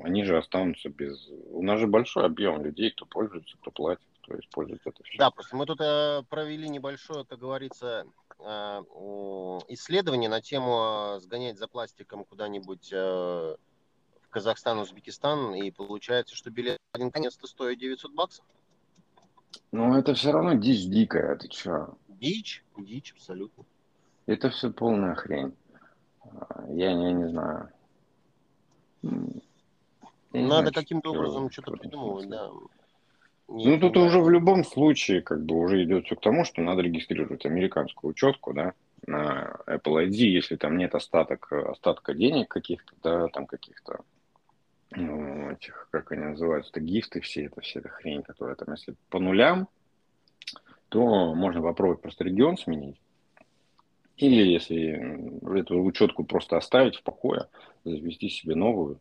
Они 0.04 0.24
же 0.24 0.38
останутся 0.38 0.90
без... 0.90 1.30
У 1.52 1.62
нас 1.62 1.80
же 1.80 1.88
большой 1.88 2.26
объем 2.26 2.64
людей, 2.64 2.92
кто 2.92 3.06
пользуется, 3.06 3.56
кто 3.62 3.72
платит, 3.72 4.04
кто 4.22 4.40
использует 4.40 4.82
это 4.86 5.04
все. 5.04 5.18
Да, 5.20 5.30
просто 5.30 5.56
мы 5.56 5.66
тут 5.66 5.80
э, 5.80 6.24
провели 6.30 6.68
небольшое, 6.70 7.24
как 7.26 7.38
говорится, 7.38 8.06
э, 8.40 8.44
исследование 9.70 10.30
на 10.30 10.42
тему 10.42 11.16
э, 11.16 11.20
сгонять 11.20 11.60
за 11.60 11.68
пластиком 11.68 12.26
куда-нибудь 12.26 12.92
э, 12.92 12.96
в 12.96 14.30
Казахстан, 14.30 14.80
Узбекистан, 14.80 15.54
и 15.54 15.70
получается, 15.70 16.36
что 16.36 16.50
билет 16.50 16.80
один 16.94 17.12
конец-то 17.12 17.46
стоит 17.46 17.78
900 17.78 18.14
баксов. 18.14 18.46
Но 19.72 19.98
это 19.98 20.16
все 20.16 20.32
равно 20.32 20.54
дичь 20.54 20.86
дикая, 20.88 21.36
ты 21.36 21.48
чё? 21.48 21.96
Дичь, 22.08 22.64
дичь 22.78 23.12
абсолютно. 23.12 23.66
Это 24.26 24.50
все 24.50 24.72
полная 24.72 25.14
хрень. 25.14 25.54
Я, 26.70 26.94
не- 26.94 27.06
я 27.06 27.12
не 27.12 27.28
знаю. 27.30 27.70
Я 29.04 30.42
не 30.42 30.48
Надо 30.48 30.72
каким-то 30.72 31.12
образом 31.12 31.52
что-то 31.52 31.74
придумывать, 31.74 32.30
да. 32.30 32.50
Ну, 33.48 33.60
Нет, 33.60 33.82
тут 33.82 33.96
не 33.96 34.02
уже 34.04 34.20
в 34.22 34.30
любом 34.30 34.64
случае, 34.64 35.22
как 35.22 35.44
бы, 35.46 35.56
уже 35.56 35.84
идет 35.84 36.06
все 36.06 36.16
к 36.16 36.22
тому, 36.22 36.44
что 36.46 36.62
надо 36.62 36.82
регистрировать 36.82 37.46
американскую 37.46 38.12
учетку, 38.12 38.54
да, 38.54 38.74
на 39.06 39.58
Apple 39.68 40.08
ID, 40.08 40.16
если 40.16 40.56
там 40.56 40.78
нет 40.78 40.96
остаток, 40.96 41.52
остатка 41.52 42.14
денег 42.14 42.48
каких-то, 42.48 42.94
да, 43.04 43.28
там 43.28 43.46
каких-то, 43.46 44.00
ну, 44.92 45.52
этих, 45.52 45.88
как 45.92 46.12
они 46.14 46.24
называются, 46.24 46.80
гифты 46.80 47.20
все, 47.22 47.46
это 47.46 47.62
вся 47.62 47.82
эта 47.82 47.90
хрень, 47.90 48.24
которая 48.24 48.56
там, 48.56 48.74
если 48.74 48.96
по 49.10 49.20
нулям, 49.20 49.68
то 50.90 51.36
можно 51.36 51.62
попробовать 51.62 52.02
просто 52.02 52.24
регион 52.24 52.58
сменить. 52.58 53.00
Или 54.18 54.52
если 54.52 55.60
эту 55.60 55.82
учетку 55.82 56.24
просто 56.24 56.58
оставить 56.58 56.98
в 56.98 57.04
покое, 57.04 57.48
завести 57.84 58.30
себе 58.30 58.56
новую, 58.56 59.00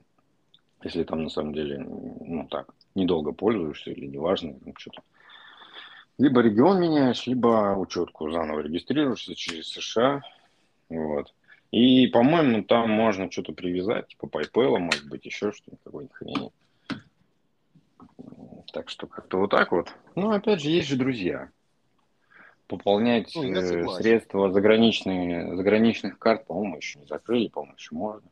если 0.82 1.04
там 1.04 1.22
на 1.22 1.28
самом 1.28 1.52
деле, 1.52 1.78
ну 1.78 2.46
так, 2.50 2.74
недолго 2.94 3.32
пользуешься 3.32 3.90
или 3.90 4.06
неважно, 4.06 4.54
там 4.54 4.74
что-то. 4.76 5.02
Либо 6.18 6.40
регион 6.40 6.80
меняешь, 6.80 7.26
либо 7.26 7.74
учетку 7.76 8.30
заново 8.30 8.60
регистрируешься 8.60 9.34
через 9.34 9.68
США. 9.68 10.22
Вот. 10.88 11.32
И, 11.70 12.06
по-моему, 12.08 12.62
там 12.64 12.90
можно 12.90 13.30
что-то 13.30 13.52
привязать, 13.52 14.08
типа 14.08 14.26
PayPal, 14.26 14.78
может 14.78 15.08
быть, 15.08 15.24
еще 15.24 15.52
что-нибудь, 15.52 15.80
какой-нибудь 15.84 16.16
хрень. 16.16 16.50
Так 18.72 18.90
что 18.90 19.06
как-то 19.06 19.38
вот 19.38 19.50
так 19.50 19.72
вот. 19.72 19.92
Ну, 20.14 20.30
опять 20.30 20.60
же, 20.60 20.68
есть 20.68 20.88
же 20.88 20.96
друзья. 20.96 21.50
Пополнять 22.72 23.34
Ну, 23.34 23.42
э, 23.52 23.86
средства 23.98 24.50
заграничные, 24.50 25.54
заграничных 25.56 26.18
карт, 26.18 26.46
по-моему, 26.46 26.76
еще 26.78 27.00
не 27.00 27.06
закрыли, 27.06 27.48
по-моему, 27.48 27.76
еще 27.76 27.94
можно. 27.94 28.26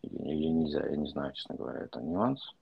Или, 0.00 0.16
или 0.16 0.46
нельзя, 0.46 0.86
я 0.86 0.96
не 0.96 1.06
знаю, 1.06 1.34
честно 1.34 1.54
говоря, 1.54 1.80
это 1.80 2.00
нюанс. 2.00 2.54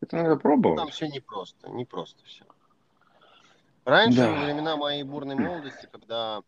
Это 0.00 0.16
надо 0.16 0.30
Там 0.30 0.38
пробовать. 0.38 0.94
все 0.94 1.08
непросто, 1.08 1.68
непросто 1.68 2.24
все. 2.24 2.44
Раньше, 3.84 4.16
Да. 4.16 4.32
во 4.32 4.44
времена 4.46 4.76
моей 4.78 5.02
бурной 5.02 5.34
молодости, 5.34 5.86
когда 5.92 6.40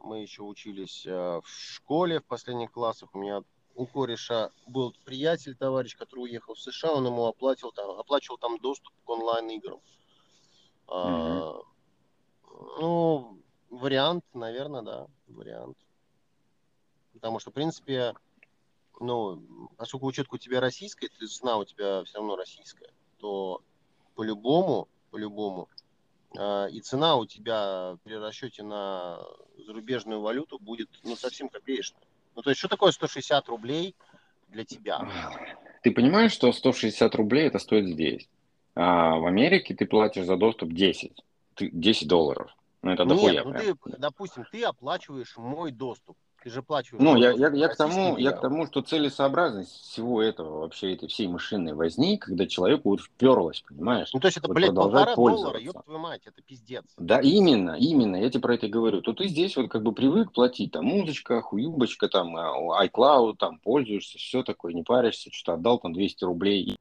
мы 0.00 0.20
еще 0.22 0.42
учились 0.42 1.06
э, 1.06 1.40
в 1.40 1.48
школе 1.48 2.18
в 2.18 2.24
последних 2.24 2.72
классах, 2.72 3.10
у 3.14 3.18
меня 3.18 3.42
у 3.76 3.86
кореша 3.86 4.50
был 4.66 4.92
приятель, 5.04 5.54
товарищ, 5.54 5.96
который 5.96 6.24
уехал 6.24 6.54
в 6.54 6.58
США, 6.58 6.94
он 6.94 7.06
ему 7.06 7.26
оплатил 7.26 7.70
там, 7.70 7.90
оплачивал 7.90 8.38
там 8.38 8.58
доступ 8.58 8.92
к 9.04 9.08
онлайн-играм. 9.08 9.78
А, 10.88 11.58
ну, 12.58 13.38
вариант, 13.70 14.24
наверное, 14.34 14.82
да, 14.82 15.06
вариант. 15.28 15.76
Потому 17.12 17.38
что, 17.38 17.50
в 17.50 17.54
принципе, 17.54 18.14
ну, 19.00 19.70
поскольку 19.76 20.06
учетка 20.06 20.34
у 20.34 20.38
тебя 20.38 20.60
российская, 20.60 21.08
ты 21.08 21.26
цена 21.26 21.56
у 21.58 21.64
тебя 21.64 22.04
все 22.04 22.18
равно 22.18 22.36
российская, 22.36 22.90
то 23.18 23.62
по-любому, 24.14 24.88
по-любому, 25.10 25.68
э, 26.36 26.70
и 26.70 26.80
цена 26.80 27.16
у 27.16 27.26
тебя 27.26 27.96
при 28.04 28.14
расчете 28.14 28.62
на 28.62 29.20
зарубежную 29.66 30.20
валюту 30.20 30.58
будет, 30.58 30.88
ну, 31.04 31.16
совсем 31.16 31.48
копеечная. 31.48 32.02
Ну, 32.34 32.42
то 32.42 32.50
есть, 32.50 32.58
что 32.58 32.68
такое 32.68 32.92
160 32.92 33.48
рублей 33.48 33.94
для 34.48 34.64
тебя? 34.64 35.08
Ты 35.82 35.92
понимаешь, 35.92 36.32
что 36.32 36.52
160 36.52 37.14
рублей 37.14 37.46
это 37.46 37.58
стоит 37.58 37.88
здесь? 37.88 38.28
А 38.74 39.16
в 39.16 39.26
Америке 39.26 39.74
ты 39.74 39.86
платишь 39.86 40.24
за 40.24 40.36
доступ 40.36 40.72
10. 40.72 41.24
Ты- 41.58 41.70
10 41.72 42.08
долларов. 42.08 42.54
Ну, 42.82 42.92
это 42.92 43.04
дохуя 43.04 43.32
Нет, 43.32 43.44
ну 43.44 43.52
ты, 43.52 43.74
допустим, 43.98 44.46
ты 44.50 44.62
оплачиваешь 44.62 45.36
мой 45.36 45.72
доступ. 45.72 46.16
Ты 46.42 46.50
же 46.50 46.60
оплачиваешь 46.60 47.02
Ну, 47.02 47.16
я, 47.16 47.32
я, 47.32 47.48
я, 47.48 47.68
к 47.68 47.76
тому, 47.76 48.16
я 48.16 48.30
к 48.30 48.40
тому, 48.40 48.66
что 48.66 48.80
целесообразность 48.80 49.72
всего 49.72 50.22
этого, 50.22 50.60
вообще 50.60 50.94
этой 50.94 51.08
всей 51.08 51.26
машинной 51.26 51.74
возни, 51.74 52.16
когда 52.16 52.46
человеку 52.46 52.90
вот 52.90 53.00
вперлось, 53.00 53.64
понимаешь? 53.66 54.10
Ну, 54.14 54.20
то 54.20 54.28
есть 54.28 54.38
это, 54.38 54.46
Вот 54.46 54.54
блядь, 54.54 54.72
полтора 54.72 55.16
доллара, 55.16 55.58
ёб 55.58 55.82
твою 55.82 55.98
мать, 55.98 56.22
это 56.26 56.40
пиздец. 56.42 56.84
Да, 56.96 57.20
именно, 57.20 57.72
именно, 57.72 58.14
я 58.14 58.30
тебе 58.30 58.40
про 58.40 58.54
это 58.54 58.68
говорю. 58.68 59.02
То 59.02 59.12
ты 59.14 59.26
здесь 59.26 59.56
вот 59.56 59.68
как 59.68 59.82
бы 59.82 59.90
привык 59.92 60.32
платить, 60.32 60.70
там, 60.70 60.84
музычка, 60.84 61.42
хуюбочка, 61.42 62.08
там, 62.08 62.36
а, 62.36 62.86
iCloud, 62.86 63.34
там, 63.36 63.58
пользуешься, 63.58 64.18
все 64.18 64.44
такое, 64.44 64.72
не 64.72 64.84
паришься, 64.84 65.30
что-то 65.32 65.54
отдал 65.54 65.80
там 65.80 65.92
200 65.92 66.22
рублей. 66.22 66.78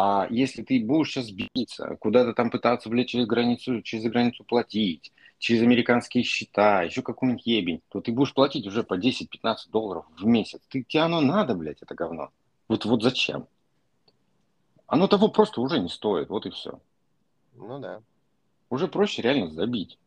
А 0.00 0.28
если 0.30 0.62
ты 0.62 0.78
будешь 0.78 1.10
сейчас 1.10 1.32
биться, 1.32 1.96
куда-то 1.98 2.32
там 2.32 2.50
пытаться 2.50 2.88
влечь 2.88 3.10
через 3.10 3.26
границу, 3.26 3.82
через 3.82 4.04
границу 4.04 4.44
платить, 4.44 5.12
через 5.40 5.60
американские 5.62 6.22
счета, 6.22 6.84
еще 6.84 7.02
какой-нибудь 7.02 7.44
ебень, 7.44 7.82
то 7.88 8.00
ты 8.00 8.12
будешь 8.12 8.32
платить 8.32 8.64
уже 8.68 8.84
по 8.84 8.96
10-15 8.96 9.56
долларов 9.72 10.04
в 10.16 10.24
месяц. 10.24 10.60
Ты, 10.68 10.84
тебе 10.84 11.02
оно 11.02 11.20
надо, 11.20 11.56
блядь, 11.56 11.82
это 11.82 11.96
говно. 11.96 12.30
Вот, 12.68 12.84
вот 12.84 13.02
зачем? 13.02 13.48
Оно 14.86 15.08
того 15.08 15.26
просто 15.30 15.60
уже 15.60 15.80
не 15.80 15.88
стоит, 15.88 16.28
вот 16.28 16.46
и 16.46 16.50
все. 16.50 16.78
Ну 17.56 17.80
да. 17.80 18.00
Уже 18.70 18.86
проще 18.86 19.22
реально 19.22 19.50
забить. 19.50 19.98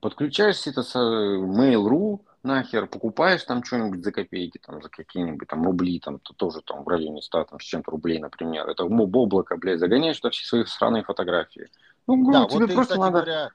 Подключаешься 0.00 0.70
это 0.70 0.82
с 0.82 0.96
э, 0.96 0.98
Mail.ru, 0.98 2.22
нахер, 2.42 2.86
покупаешь 2.86 3.44
там 3.44 3.64
что-нибудь 3.64 4.02
за 4.04 4.12
копейки, 4.12 4.58
там, 4.58 4.82
за 4.82 4.88
какие-нибудь 4.88 5.48
там 5.48 5.64
рубли, 5.64 6.00
там, 6.00 6.18
то 6.20 6.34
тоже 6.34 6.60
там 6.62 6.84
в 6.84 6.88
районе 6.88 7.22
100 7.22 7.44
там, 7.44 7.60
с 7.60 7.64
чем-то 7.64 7.90
рублей, 7.90 8.18
например. 8.18 8.68
Это 8.68 8.84
моб 8.88 9.14
облако, 9.16 9.56
блядь, 9.56 9.80
загоняешь 9.80 10.18
туда 10.18 10.30
все 10.30 10.44
свои 10.46 10.64
сраные 10.64 11.02
фотографии. 11.04 11.68
Ну, 12.06 12.22
Да, 12.32 12.40
говорю, 12.40 12.48
тебе 12.48 12.60
вот 12.60 12.68
ты, 12.68 12.74
просто 12.74 12.94
кстати 12.94 13.12
надо... 13.12 13.18
говоря, 13.24 13.50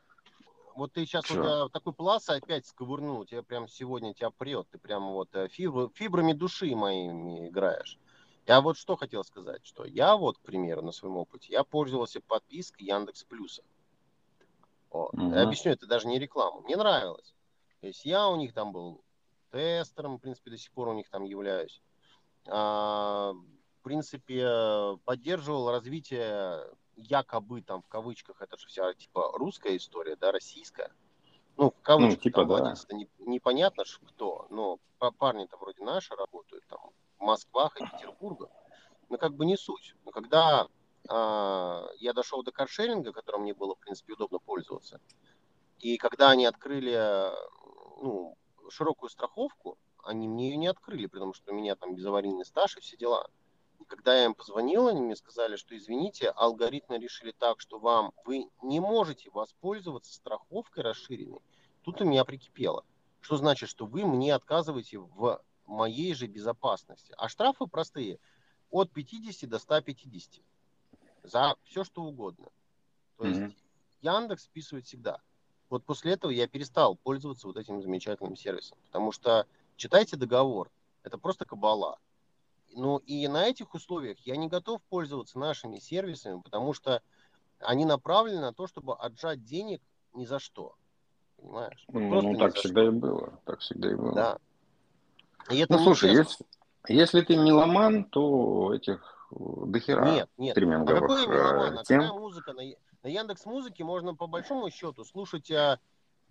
вот 0.75 0.93
ты 0.93 1.05
сейчас 1.05 1.25
Чё? 1.25 1.35
вот 1.35 1.69
э, 1.69 1.69
такой 1.71 1.93
плац 1.93 2.29
опять 2.29 2.65
сковырнул, 2.65 3.25
тебе 3.25 3.43
прям 3.43 3.67
сегодня 3.67 4.13
тебя 4.13 4.29
прет, 4.31 4.67
ты 4.71 4.77
прям 4.77 5.11
вот 5.13 5.29
э, 5.33 5.47
фибр- 5.47 5.91
фибрами 5.93 6.33
души 6.33 6.75
моими 6.75 7.47
играешь. 7.49 7.97
Я 8.45 8.59
вот 8.59 8.77
что 8.77 8.95
хотел 8.95 9.23
сказать, 9.23 9.65
что 9.65 9.85
я 9.85 10.17
вот, 10.17 10.37
к 10.37 10.41
примеру, 10.41 10.81
на 10.81 10.91
своем 10.91 11.17
опыте, 11.17 11.53
я 11.53 11.63
пользовался 11.63 12.21
подпиской 12.27 12.87
Яндекс 12.87 13.23
Плюса. 13.23 13.63
Вот. 14.91 15.13
Мгм. 15.13 15.33
Я 15.33 15.43
объясню, 15.43 15.71
это 15.71 15.87
даже 15.87 16.07
не 16.07 16.19
реклама. 16.19 16.61
Мне 16.61 16.75
нравилось. 16.75 17.33
То 17.83 17.87
есть 17.87 18.05
я 18.05 18.29
у 18.29 18.37
них 18.37 18.53
там 18.53 18.71
был 18.71 19.03
тестером, 19.51 20.15
в 20.15 20.21
принципе, 20.21 20.51
до 20.51 20.57
сих 20.57 20.71
пор 20.71 20.87
у 20.87 20.93
них 20.93 21.09
там 21.09 21.25
являюсь. 21.25 21.81
А, 22.47 23.33
в 23.33 23.83
принципе, 23.83 24.97
поддерживал 25.03 25.69
развитие 25.69 26.63
якобы 26.95 27.61
там 27.61 27.81
в 27.81 27.87
кавычках, 27.89 28.41
это 28.41 28.55
же 28.55 28.67
вся 28.67 28.93
типа 28.93 29.33
русская 29.33 29.75
история, 29.75 30.15
да, 30.15 30.31
российская. 30.31 30.93
Ну, 31.57 31.71
в 31.71 31.81
кавычках, 31.81 32.23
типа, 32.23 32.45
там 32.45 32.63
да. 32.63 32.73
не- 32.95 33.09
непонятно 33.19 33.83
ж 33.83 33.99
кто, 34.07 34.47
но 34.49 34.79
па- 34.97 35.11
парни-то 35.11 35.57
вроде 35.57 35.83
наши 35.83 36.15
работают 36.15 36.65
там 36.67 36.79
в 37.19 37.21
Москвах 37.21 37.75
и 37.81 37.83
Петербургах. 37.83 38.49
Ну, 39.09 39.17
как 39.17 39.33
бы 39.33 39.45
не 39.45 39.57
суть. 39.57 39.93
Но 40.05 40.11
когда 40.11 40.69
а, 41.09 41.89
я 41.97 42.13
дошел 42.13 42.43
до 42.43 42.53
каршеринга, 42.53 43.11
которым 43.11 43.41
мне 43.41 43.53
было, 43.53 43.75
в 43.75 43.79
принципе, 43.79 44.13
удобно 44.13 44.39
пользоваться, 44.39 45.01
и 45.79 45.97
когда 45.97 46.29
они 46.29 46.45
открыли 46.45 47.29
ну, 48.01 48.37
широкую 48.69 49.09
страховку, 49.09 49.77
они 50.03 50.27
мне 50.27 50.49
ее 50.49 50.57
не 50.57 50.67
открыли, 50.67 51.07
потому 51.07 51.33
что 51.33 51.51
у 51.51 51.55
меня 51.55 51.75
там 51.75 51.95
безаварийный 51.95 52.45
стаж 52.45 52.77
и 52.77 52.81
все 52.81 52.97
дела. 52.97 53.29
И 53.79 53.85
когда 53.85 54.15
я 54.15 54.25
им 54.25 54.33
позвонил, 54.33 54.87
они 54.87 55.01
мне 55.01 55.15
сказали, 55.15 55.55
что 55.55 55.75
извините, 55.75 56.29
алгоритмы 56.29 56.97
решили 56.97 57.31
так, 57.31 57.59
что 57.59 57.79
вам 57.79 58.13
вы 58.25 58.49
не 58.61 58.79
можете 58.79 59.29
воспользоваться 59.31 60.13
страховкой 60.13 60.83
расширенной. 60.83 61.41
Тут 61.83 62.01
у 62.01 62.05
меня 62.05 62.23
прикипело. 62.25 62.85
Что 63.21 63.37
значит, 63.37 63.69
что 63.69 63.85
вы 63.85 64.05
мне 64.05 64.33
отказываете 64.33 64.99
в 64.99 65.41
моей 65.65 66.13
же 66.13 66.27
безопасности. 66.27 67.13
А 67.17 67.29
штрафы 67.29 67.67
простые. 67.67 68.19
От 68.69 68.91
50 68.91 69.49
до 69.49 69.59
150. 69.59 70.43
За 71.23 71.55
все, 71.63 71.83
что 71.83 72.03
угодно. 72.03 72.49
То 73.17 73.25
есть 73.25 73.39
Мгм. 73.39 73.55
Яндекс 74.01 74.43
списывает 74.43 74.85
всегда. 74.85 75.21
Вот 75.73 75.83
после 75.85 76.13
этого 76.13 76.29
я 76.29 76.47
перестал 76.47 76.95
пользоваться 76.97 77.47
вот 77.47 77.57
этим 77.57 77.81
замечательным 77.81 78.35
сервисом. 78.35 78.77
Потому 78.85 79.11
что 79.11 79.47
читайте 79.75 80.15
договор. 80.15 80.69
Это 81.01 81.17
просто 81.17 81.45
кабала. 81.45 81.97
Ну 82.75 82.97
и 82.99 83.27
на 83.27 83.47
этих 83.47 83.73
условиях 83.73 84.19
я 84.19 84.35
не 84.35 84.49
готов 84.49 84.83
пользоваться 84.83 85.39
нашими 85.39 85.79
сервисами, 85.79 86.41
потому 86.41 86.73
что 86.73 87.01
они 87.59 87.85
направлены 87.85 88.39
на 88.39 88.53
то, 88.53 88.67
чтобы 88.67 88.95
отжать 88.95 89.43
денег 89.45 89.81
ни 90.13 90.25
за 90.25 90.37
что. 90.37 90.75
Понимаешь? 91.37 91.83
Вот 91.87 91.99
Ну, 92.01 92.21
ну, 92.21 92.37
так 92.37 92.53
всегда 92.53 92.81
что. 92.81 92.91
и 92.91 92.91
было. 92.91 93.39
Так 93.43 93.59
всегда 93.61 93.91
и 93.91 93.95
было. 93.95 94.13
Да. 94.13 94.37
И 95.49 95.57
это 95.57 95.73
Ну, 95.73 95.79
слушай, 95.79 96.13
если, 96.13 96.45
если 96.87 97.21
ты 97.21 97.35
меломан, 97.35 98.03
то 98.03 98.75
этих 98.75 99.27
э, 99.31 99.35
дохера 99.65 100.05
Нет, 100.05 100.29
нет. 100.37 100.55
А 100.55 100.85
какой 100.85 101.23
э, 101.23 101.27
меломан? 101.27 101.79
А 101.79 101.83
тем. 101.83 102.01
какая 102.01 102.19
музыка? 102.19 102.53
На, 103.03 103.09
Яндекс 103.09 103.45
Музыке 103.45 103.83
можно 103.83 104.15
по 104.15 104.27
большому 104.27 104.69
счету 104.71 105.03
слушать 105.03 105.51
а, 105.51 105.79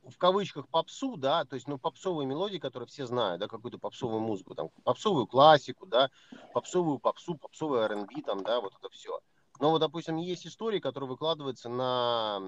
в 0.05 0.17
кавычках 0.17 0.69
попсу, 0.69 1.17
да, 1.17 1.45
то 1.45 1.55
есть, 1.55 1.69
ну, 1.69 1.79
попсовые 1.79 2.27
мелодии, 2.27 2.59
которые 2.59 2.87
все 2.89 3.07
знают, 3.07 3.41
да, 3.41 3.49
какую-то 3.49 3.79
попсовую 3.79 4.21
музыку, 4.21 4.55
там, 4.55 4.71
попсовую 4.83 5.27
классику, 5.27 5.87
да, 5.87 6.11
попсовую 6.53 6.99
попсу, 6.99 7.37
попсовый 7.37 7.83
R&B, 7.83 8.23
там, 8.23 8.43
да, 8.43 8.61
вот 8.61 8.73
это 8.79 8.89
все. 8.89 9.21
Но 9.61 9.71
вот, 9.71 9.81
допустим, 9.81 10.17
есть 10.17 10.47
истории, 10.47 10.81
которые 10.81 11.11
выкладываются 11.11 11.69
на, 11.69 12.41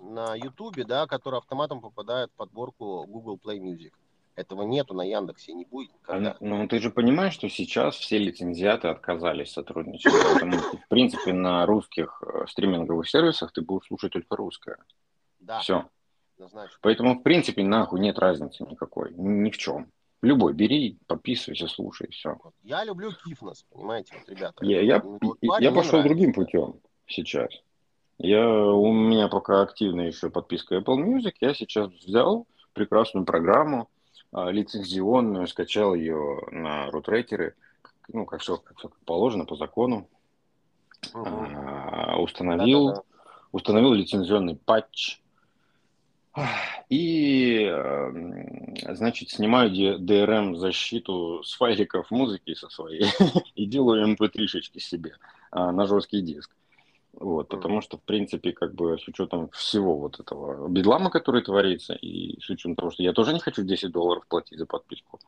на 0.00 0.34
YouTube, 0.36 0.84
да, 0.86 1.06
которые 1.06 1.38
автоматом 1.38 1.80
попадают 1.80 2.30
в 2.32 2.36
подборку 2.36 3.04
Google 3.06 3.36
Play 3.36 3.58
Music. 3.58 3.92
Этого 4.36 4.62
нету 4.62 4.92
на 4.92 5.02
Яндексе, 5.02 5.54
не 5.54 5.64
будет 5.64 5.92
никогда. 5.94 6.36
Ну, 6.40 6.68
ты 6.68 6.78
же 6.78 6.90
понимаешь, 6.90 7.32
что 7.32 7.48
сейчас 7.48 7.96
все 7.96 8.18
лицензиаты 8.18 8.88
отказались 8.88 9.52
сотрудничать. 9.52 10.12
Поэтому, 10.12 10.58
в 10.58 10.88
принципе, 10.88 11.32
на 11.32 11.64
русских 11.64 12.22
э, 12.22 12.46
стриминговых 12.46 13.08
сервисах 13.08 13.52
ты 13.52 13.62
будешь 13.62 13.86
слушать 13.86 14.12
только 14.12 14.36
русское. 14.36 14.76
Да, 15.40 15.60
Все. 15.60 15.86
однозначно. 16.36 16.76
Поэтому, 16.82 17.14
в 17.18 17.22
принципе, 17.22 17.64
нахуй 17.64 17.98
нет 17.98 18.18
разницы 18.18 18.62
никакой. 18.64 19.14
Ни 19.14 19.50
в 19.50 19.56
чем. 19.56 19.90
Любой 20.20 20.52
бери, 20.52 20.98
подписывайся, 21.06 21.66
слушай, 21.68 22.08
все. 22.10 22.36
Вот. 22.42 22.52
Я 22.62 22.84
люблю 22.84 23.12
Кифнос, 23.24 23.64
понимаете, 23.72 24.14
вот, 24.18 24.28
ребята. 24.28 24.64
Я, 24.64 24.82
я, 24.82 25.00
Ну, 25.02 25.18
вот 25.22 25.38
парень 25.40 25.64
я 25.64 25.70
пошел 25.72 25.92
нравится. 25.98 26.08
другим 26.08 26.32
путем 26.34 26.74
сейчас. 27.06 27.50
Я, 28.18 28.46
у 28.48 28.92
меня 28.92 29.28
пока 29.28 29.62
активная 29.62 30.08
еще 30.08 30.28
подписка 30.30 30.76
Apple 30.76 30.98
Music. 31.04 31.32
Я 31.40 31.54
сейчас 31.54 31.90
взял 31.90 32.46
прекрасную 32.74 33.24
программу, 33.24 33.88
лицензионную, 34.32 35.46
скачал 35.46 35.94
ее 35.94 36.40
на 36.50 36.90
рутрекеры, 36.90 37.54
ну, 38.08 38.24
как 38.26 38.40
все, 38.40 38.56
как 38.58 38.78
всё 38.78 38.90
положено, 39.04 39.44
по 39.44 39.56
закону. 39.56 40.08
Мгм. 41.14 41.56
А, 41.56 42.16
установил, 42.18 42.88
Да-да-да. 42.88 43.02
установил 43.52 43.92
лицензионный 43.92 44.56
патч. 44.56 45.20
И, 46.90 47.62
эм, 47.62 48.76
значит, 48.94 49.30
снимаю 49.30 49.70
DRM-защиту 49.98 51.42
с 51.42 51.54
файликов 51.54 52.10
музыки 52.10 52.54
со 52.54 52.68
своей 52.68 53.04
и 53.54 53.64
делаю 53.64 54.14
mp3-шечки 54.14 54.78
себе 54.78 55.16
а, 55.50 55.72
на 55.72 55.86
жесткий 55.86 56.20
диск. 56.20 56.50
Вот, 57.18 57.48
потому 57.48 57.80
что, 57.80 57.96
в 57.96 58.02
принципе, 58.02 58.52
как 58.52 58.74
бы 58.74 58.98
с 58.98 59.08
учетом 59.08 59.48
всего 59.50 59.96
вот 59.96 60.20
этого 60.20 60.68
бедлама, 60.68 61.08
который 61.10 61.42
творится, 61.42 61.94
и 61.94 62.38
с 62.40 62.50
учетом 62.50 62.76
того, 62.76 62.90
что 62.90 63.02
я 63.02 63.14
тоже 63.14 63.32
не 63.32 63.40
хочу 63.40 63.62
10 63.62 63.90
долларов 63.90 64.26
платить 64.28 64.58
за 64.58 64.66
подписку, 64.66 65.18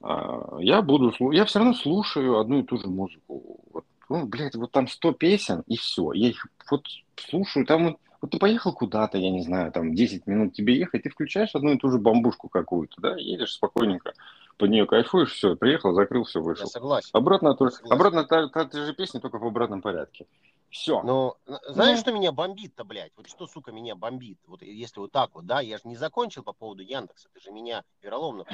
а, 0.00 0.56
я 0.58 0.82
буду, 0.82 1.12
я 1.30 1.44
все 1.44 1.60
равно 1.60 1.74
слушаю 1.74 2.38
одну 2.38 2.58
и 2.58 2.62
ту 2.64 2.78
же 2.78 2.88
музыку. 2.88 3.60
Вот, 3.72 3.84
ну, 4.08 4.26
блядь, 4.26 4.56
вот 4.56 4.72
там 4.72 4.88
100 4.88 5.12
песен, 5.12 5.62
и 5.68 5.76
все. 5.76 6.12
Я 6.12 6.30
их 6.30 6.44
вот 6.70 6.84
слушаю, 7.16 7.64
там 7.64 7.84
вот, 7.84 7.96
вот 8.20 8.30
ты 8.32 8.38
поехал 8.38 8.72
куда-то, 8.72 9.16
я 9.16 9.30
не 9.30 9.42
знаю, 9.42 9.70
там 9.70 9.94
10 9.94 10.26
минут 10.26 10.54
тебе 10.54 10.76
ехать, 10.76 11.04
ты 11.04 11.10
включаешь 11.10 11.54
одну 11.54 11.72
и 11.72 11.78
ту 11.78 11.88
же 11.90 11.98
бомбушку 11.98 12.48
какую-то, 12.48 13.00
да, 13.00 13.16
едешь 13.16 13.52
спокойненько, 13.52 14.12
под 14.56 14.70
нее 14.70 14.86
кайфуешь, 14.86 15.34
все, 15.34 15.54
приехал, 15.54 15.94
закрыл, 15.94 16.24
все, 16.24 16.40
вышел. 16.40 16.64
Я 16.66 16.70
согласен. 16.70 17.10
Обратно, 17.12 17.54
то, 17.54 17.70
согласен. 17.70 17.92
обратно 17.92 18.24
та, 18.24 18.48
та, 18.48 18.64
та 18.64 18.86
же 18.86 18.92
песня, 18.92 19.20
только 19.20 19.38
в 19.38 19.46
обратном 19.46 19.82
порядке. 19.82 20.26
Все. 20.70 21.02
Но 21.02 21.36
знаешь, 21.68 21.96
ну... 21.96 22.02
что 22.02 22.12
меня 22.12 22.32
бомбит-то, 22.32 22.84
блядь? 22.84 23.12
Вот 23.16 23.28
что, 23.28 23.46
сука, 23.46 23.72
меня 23.72 23.94
бомбит? 23.94 24.38
Вот 24.46 24.62
если 24.62 25.00
вот 25.00 25.12
так 25.12 25.34
вот, 25.34 25.46
да, 25.46 25.60
я 25.60 25.78
же 25.78 25.84
не 25.86 25.96
закончил 25.96 26.42
по 26.42 26.52
поводу 26.52 26.82
Яндекса, 26.82 27.28
ты 27.32 27.40
же 27.40 27.50
меня 27.50 27.84
вероломно. 28.02 28.44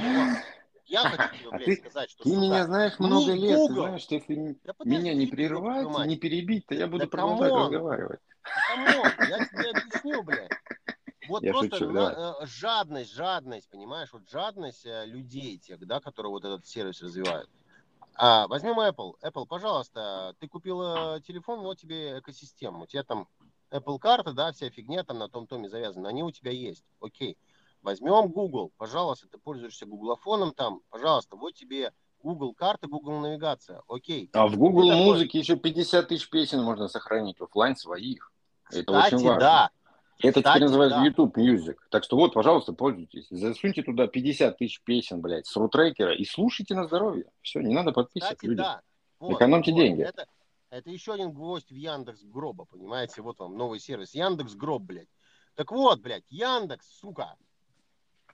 Я 0.87 1.01
хочу 1.01 1.39
тебе, 1.39 1.49
а 1.51 1.57
блядь, 1.57 1.69
а 1.69 1.81
сказать, 1.81 2.11
что, 2.11 2.25
Ты 2.25 2.29
сука, 2.29 2.41
меня 2.43 2.65
знаешь 2.67 2.99
много 2.99 3.33
лет, 3.33 3.57
Google. 3.57 3.69
ты 3.69 3.75
знаешь, 3.75 4.03
что 4.03 4.15
если 4.17 4.59
да 4.65 4.75
меня 4.85 5.15
не 5.15 5.27
прерывать, 5.27 6.07
не 6.07 6.17
перебить, 6.17 6.67
то 6.67 6.75
я 6.75 6.87
буду 6.87 7.05
да 7.05 7.11
продолжать 7.11 7.49
come 7.49 7.57
on. 7.57 7.63
разговаривать. 7.63 8.21
Come 8.69 8.94
on, 8.94 9.13
я 9.29 9.47
тебе 9.47 9.71
объясню, 9.71 10.23
блядь. 10.23 10.51
Вот 11.27 11.43
я 11.43 11.53
просто 11.53 11.77
шучу, 11.77 11.91
на, 11.91 12.37
э, 12.43 12.47
жадность, 12.47 13.15
жадность, 13.15 13.69
понимаешь, 13.71 14.13
вот 14.13 14.29
жадность 14.29 14.85
э, 14.85 15.07
людей 15.07 15.57
тех, 15.57 15.79
да, 15.87 16.01
которые 16.01 16.31
вот 16.31 16.45
этот 16.45 16.67
сервис 16.67 17.01
развивают. 17.03 17.49
А, 18.17 18.47
возьмем 18.49 18.79
Apple. 18.79 19.15
Apple, 19.23 19.47
пожалуйста, 19.47 20.35
ты 20.39 20.49
купил 20.49 20.83
э, 20.83 21.21
телефон, 21.27 21.61
вот 21.61 21.79
тебе 21.79 22.19
экосистема. 22.19 22.83
У 22.83 22.87
тебя 22.87 23.03
там 23.03 23.29
Apple 23.71 23.99
карта, 23.99 24.33
да, 24.33 24.53
вся 24.53 24.71
фигня 24.71 25.03
там 25.03 25.19
на 25.19 25.29
том 25.29 25.47
томе 25.47 25.69
завязана. 25.69 26.09
Они 26.09 26.23
у 26.23 26.31
тебя 26.31 26.53
есть. 26.53 26.85
Окей. 27.01 27.37
Возьмем 27.83 28.29
Google. 28.29 28.73
Пожалуйста, 28.79 29.27
ты 29.29 29.39
пользуешься 29.39 29.85
гуглофоном 29.85 30.53
там. 30.53 30.81
Пожалуйста, 30.91 31.37
вот 31.37 31.55
тебе 31.55 31.93
Google 32.23 32.55
карта, 32.55 32.87
Google 32.87 33.19
навигация. 33.19 33.83
Окей. 33.89 34.31
А 34.33 34.47
в 34.47 34.57
Google 34.57 34.91
музыке 34.93 35.41
еще 35.41 35.57
50 35.57 36.09
тысяч 36.09 36.31
песен 36.31 36.63
можно 36.63 36.89
сохранить 36.89 37.41
офлайн 37.41 37.77
своих. 37.77 38.33
Кстати, 38.63 38.83
Это 38.85 38.93
очень 38.93 39.27
важно. 39.27 39.41
да. 39.41 39.71
Это 40.21 40.41
Кстати, 40.41 40.57
теперь 40.57 40.63
называется 40.63 40.99
да. 40.99 41.05
YouTube 41.05 41.37
Music. 41.37 41.77
Так 41.91 42.05
что 42.05 42.17
вот, 42.17 42.35
пожалуйста, 42.35 42.73
пользуйтесь. 42.73 43.27
Засуньте 43.31 43.83
туда 43.83 44.07
50 44.07 44.57
тысяч 44.57 44.81
песен, 44.83 45.21
блядь, 45.21 45.47
с 45.47 45.57
рутрекера 45.57 46.15
и 46.15 46.25
слушайте 46.25 46.75
на 46.75 46.87
здоровье. 46.87 47.27
Все, 47.43 47.61
не 47.61 47.75
надо 47.75 47.93
подписывать 47.93 48.37
Кстати, 48.37 48.51
люди. 48.51 48.63
Да. 48.63 48.83
Вот, 49.19 49.33
Экономьте 49.33 49.73
вот. 49.73 49.79
деньги. 49.79 50.03
Это, 50.03 50.27
это 50.71 50.91
еще 50.91 51.15
один 51.15 51.33
гвоздь 51.33 51.71
в 51.71 51.75
Яндекс 51.75 52.23
Гроба, 52.23 52.65
понимаете? 52.65 53.23
Вот 53.23 53.39
вам 53.39 53.57
новый 53.57 53.81
сервис. 53.81 54.15
Яндекс 54.15 54.55
Гроб, 54.55 54.83
блядь. 54.83 55.09
Так 55.57 55.73
вот, 55.73 56.01
блядь, 56.01 56.25
Яндекс, 56.31 56.87
сука. 56.99 57.37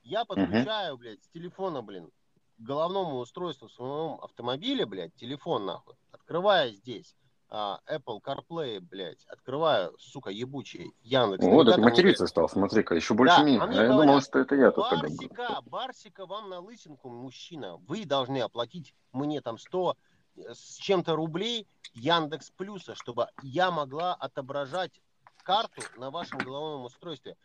Я 0.03 0.25
подключаю, 0.25 0.95
uh-huh. 0.95 0.99
блядь, 0.99 1.23
с 1.23 1.29
телефона, 1.29 1.83
блин, 1.83 2.11
к 2.57 2.63
головному 2.63 3.19
устройству 3.19 3.69
в 3.69 3.73
своем 3.73 4.19
автомобиле, 4.23 4.87
блядь, 4.87 5.15
телефон, 5.17 5.67
нахуй. 5.67 5.95
Открывая 6.13 6.71
здесь 6.71 7.15
Apple 7.51 8.21
CarPlay, 8.23 8.81
блядь, 8.81 9.25
открываю, 9.27 9.97
сука, 9.99 10.31
ебучий 10.31 10.93
Яндекс. 11.03 11.45
Вот, 11.45 11.67
это 11.67 11.81
материться 11.81 12.27
стал, 12.27 12.49
смотри-ка, 12.49 12.95
еще 12.95 13.15
больше 13.15 13.39
да, 13.39 13.43
меня. 13.43 13.65
А 13.65 13.67
я 13.67 13.89
говорят, 13.89 14.07
думал, 14.07 14.21
что 14.21 14.39
это 14.39 14.55
я 14.55 14.71
тут 14.71 14.85
Барсика, 14.89 15.61
Барсика 15.67 16.27
вам 16.27 16.49
на 16.49 16.61
лысинку, 16.61 17.11
мужчина, 17.11 17.77
вы 17.89 18.05
должны 18.05 18.41
оплатить 18.41 18.95
мне 19.13 19.41
там 19.41 19.59
100 19.59 19.97
э, 20.37 20.55
с 20.55 20.77
чем-то 20.77 21.17
рублей 21.17 21.67
Яндекс 21.95 22.51
Плюса, 22.51 22.95
чтобы 22.95 23.27
я 23.43 23.73
могла 23.73 24.15
отображать 24.15 25.01
карту 25.43 25.83
на 25.97 26.11
вашем 26.11 26.39
головном 26.39 26.85
устройстве. 26.85 27.37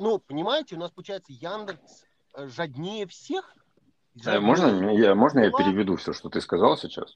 Ну, 0.00 0.18
понимаете, 0.18 0.74
у 0.74 0.78
нас 0.78 0.90
получается 0.90 1.32
Яндекс 1.32 2.04
э, 2.34 2.48
жаднее 2.48 3.06
всех. 3.06 3.54
Э, 4.16 4.20
жаднее. 4.20 4.40
Можно, 4.40 4.90
я, 4.90 5.14
можно 5.14 5.38
я 5.40 5.50
переведу 5.52 5.94
все, 5.94 6.12
что 6.12 6.28
ты 6.28 6.40
сказал 6.40 6.76
сейчас? 6.76 7.14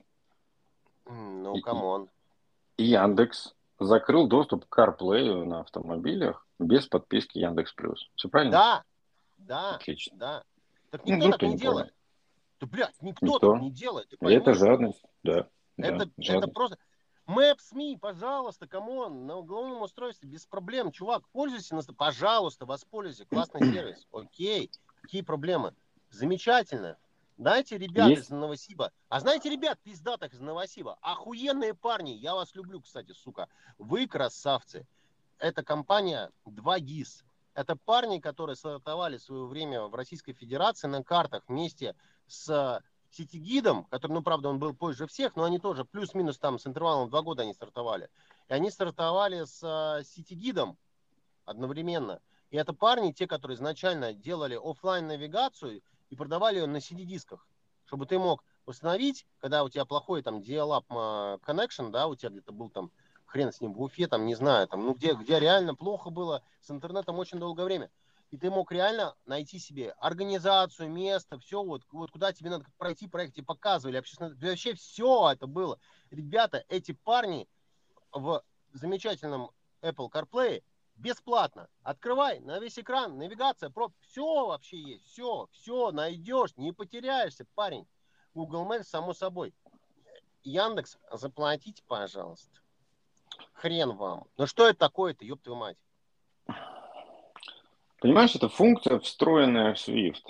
Ну, 1.07 1.61
come 1.63 1.89
on. 1.89 2.09
Яндекс 2.83 3.55
закрыл 3.79 4.27
доступ 4.27 4.67
к 4.67 4.79
CarPlay 4.79 5.45
на 5.45 5.61
автомобилях 5.61 6.47
без 6.59 6.87
подписки 6.87 7.39
Яндекс 7.39 7.73
Плюс. 7.73 8.11
Все 8.15 8.29
правильно? 8.29 8.53
Да, 8.53 8.85
да, 9.39 9.75
Отлично. 9.77 10.17
да. 10.17 10.45
Так 10.91 11.05
никто 11.07 11.27
ну, 11.27 11.33
так 11.33 11.43
не 11.43 11.57
делает. 11.57 11.95
Да, 12.61 12.67
блядь, 12.67 13.03
никто, 13.03 13.27
никто. 13.27 13.53
так 13.53 13.63
не 13.63 13.71
делает. 13.71 14.15
Это 14.21 14.55
жадность, 14.55 15.03
да. 15.23 15.49
Это, 15.77 16.11
да, 16.17 16.35
это 16.35 16.49
просто... 16.49 16.79
Maps.me, 17.27 17.99
пожалуйста, 17.99 18.67
come 18.67 19.01
on, 19.01 19.27
на 19.27 19.37
головном 19.37 19.83
устройстве 19.83 20.29
без 20.29 20.45
проблем. 20.45 20.91
Чувак, 20.91 21.23
пользуйся, 21.29 21.77
пожалуйста, 21.97 22.67
воспользуйся, 22.67 23.25
классный 23.25 23.61
сервис. 23.73 24.07
Окей, 24.13 24.71
какие 25.03 25.23
проблемы? 25.23 25.75
Замечательно. 26.11 26.99
Знаете, 27.39 27.79
ребята 27.79 28.11
Есть? 28.11 28.25
из 28.25 28.31
Новосиба, 28.31 28.93
а 29.09 29.21
знаете, 29.21 29.51
ребят, 29.51 29.79
пиздатых 29.83 30.35
из 30.35 30.41
Новосиба, 30.41 30.99
охуенные 31.01 31.75
парни, 31.75 32.11
я 32.11 32.35
вас 32.35 32.55
люблю, 32.55 32.81
кстати, 32.81 33.13
сука, 33.13 33.49
вы 33.79 34.07
красавцы. 34.07 34.87
Это 35.39 35.65
компания 35.65 36.31
2GIS. 36.47 37.25
Это 37.55 37.77
парни, 37.77 38.21
которые 38.21 38.57
стартовали 38.57 39.17
в 39.17 39.23
свое 39.23 39.47
время 39.47 39.83
в 39.83 39.95
Российской 39.95 40.33
Федерации 40.33 40.89
на 40.89 41.03
картах 41.03 41.43
вместе 41.49 41.97
с 42.27 42.83
сетигидом, 43.11 43.85
который, 43.85 44.13
ну, 44.13 44.23
правда, 44.23 44.49
он 44.49 44.59
был 44.59 44.75
позже 44.75 45.07
всех, 45.07 45.37
но 45.37 45.45
они 45.45 45.59
тоже 45.59 45.85
плюс-минус 45.85 46.39
там 46.39 46.59
с 46.59 46.67
интервалом 46.67 47.11
два 47.11 47.23
года 47.23 47.43
они 47.43 47.53
стартовали. 47.53 48.09
И 48.49 48.55
они 48.55 48.71
стартовали 48.71 49.45
с 49.45 49.63
uh, 49.63 50.03
сетигидом 50.05 50.79
одновременно. 51.45 52.21
И 52.51 52.57
это 52.57 52.73
парни, 52.73 53.13
те, 53.13 53.27
которые 53.27 53.57
изначально 53.57 54.13
делали 54.13 54.59
офлайн 54.63 55.07
навигацию 55.07 55.83
и 56.13 56.15
продавали 56.15 56.59
ее 56.59 56.67
на 56.67 56.77
CD-дисках, 56.77 57.49
чтобы 57.87 58.05
ты 58.05 58.19
мог 58.19 58.45
установить, 58.67 59.27
когда 59.39 59.65
у 59.65 59.71
тебя 59.71 59.87
плохой 59.87 60.23
там 60.23 60.41
dial-up 60.41 60.87
connection, 61.41 61.91
да, 61.91 62.07
у 62.07 62.15
тебя 62.15 62.29
где-то 62.29 62.53
был 62.53 62.69
там 62.69 62.93
хрен 63.25 63.51
с 63.51 63.63
ним 63.63 63.73
в 63.73 63.81
Уфе, 63.81 64.07
там, 64.09 64.27
не 64.27 64.35
знаю, 64.35 64.69
там, 64.69 64.85
ну, 64.85 64.93
где, 64.93 65.15
где 65.15 65.41
реально 65.41 65.75
плохо 65.75 66.11
было 66.11 66.43
с 66.61 66.71
интернетом 66.71 67.19
очень 67.19 67.39
долгое 67.39 67.65
время. 67.65 67.91
И 68.31 68.37
ты 68.37 68.51
мог 68.51 68.71
реально 68.73 69.15
найти 69.25 69.59
себе 69.59 69.93
организацию, 69.93 70.91
место, 70.91 71.39
все, 71.39 71.65
вот, 71.65 71.83
вот 71.93 72.11
куда 72.11 72.35
тебе 72.35 72.51
надо 72.51 72.67
пройти 72.77 73.09
проект, 73.09 73.35
тебе 73.37 73.47
показывали, 73.47 73.97
общественно, 73.97 74.37
вообще 74.39 74.75
все 74.75 75.31
это 75.31 75.47
было. 75.47 75.79
Ребята, 76.11 76.63
эти 76.69 76.93
парни 76.93 77.49
в 78.13 78.43
замечательном 78.75 79.51
Apple 79.81 80.11
CarPlay 80.11 80.63
бесплатно. 81.03 81.69
Открывай 81.83 82.41
на 82.41 82.59
весь 82.59 82.79
экран, 82.79 83.19
навигация, 83.19 83.71
про... 83.71 83.91
все 84.01 84.47
вообще 84.47 84.79
есть, 84.79 85.05
все, 85.07 85.49
все 85.53 85.91
найдешь, 85.91 86.57
не 86.57 86.73
потеряешься, 86.73 87.45
парень. 87.55 87.87
Google 88.35 88.67
Maps, 88.67 88.85
само 88.85 89.13
собой. 89.13 89.53
Яндекс, 90.45 90.99
заплатите, 91.11 91.83
пожалуйста. 91.87 92.61
Хрен 93.53 93.97
вам. 93.97 94.25
Ну 94.37 94.47
что 94.47 94.69
это 94.69 94.79
такое-то, 94.79 95.25
ёб 95.25 95.43
твою 95.43 95.59
мать? 95.59 95.77
Понимаешь, 98.01 98.35
это 98.35 98.49
функция, 98.49 98.99
встроенная 98.99 99.75
в 99.75 99.77
Swift. 99.77 100.23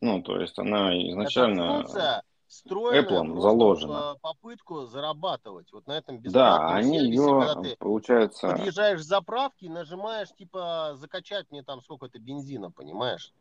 Ну, 0.00 0.22
то 0.22 0.40
есть 0.40 0.58
она 0.58 0.96
изначально... 1.10 1.62
Это 1.62 1.72
функция, 1.72 2.22
Apple 2.48 3.40
заложено. 3.40 4.16
попытку 4.22 4.86
зарабатывать. 4.86 5.70
Вот 5.72 5.86
на 5.86 5.98
этом 5.98 6.20
Да, 6.22 6.68
они 6.74 6.98
сервисе, 6.98 7.22
ее, 7.22 7.40
когда 7.46 7.62
ты 7.62 7.76
получается... 7.76 8.48
подъезжаешь 8.48 9.02
с 9.02 9.06
заправки, 9.06 9.66
нажимаешь, 9.66 10.32
типа, 10.32 10.92
закачать 10.94 11.50
мне 11.50 11.62
там 11.62 11.82
сколько-то 11.82 12.18
бензина, 12.18 12.70
понимаешь? 12.70 13.32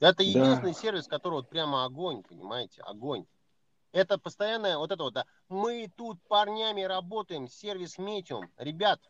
Это 0.00 0.22
единственный 0.22 0.72
да. 0.72 0.78
сервис, 0.78 1.06
который 1.06 1.34
вот 1.34 1.48
прямо 1.48 1.84
огонь, 1.84 2.22
понимаете, 2.22 2.82
огонь. 2.82 3.24
Это 3.92 4.18
постоянное, 4.18 4.78
вот 4.78 4.90
это 4.90 5.02
вот, 5.02 5.12
да, 5.12 5.26
мы 5.48 5.92
тут 5.96 6.20
парнями 6.22 6.82
работаем, 6.82 7.46
сервис 7.46 7.98
метим. 7.98 8.50
Ребят, 8.56 9.00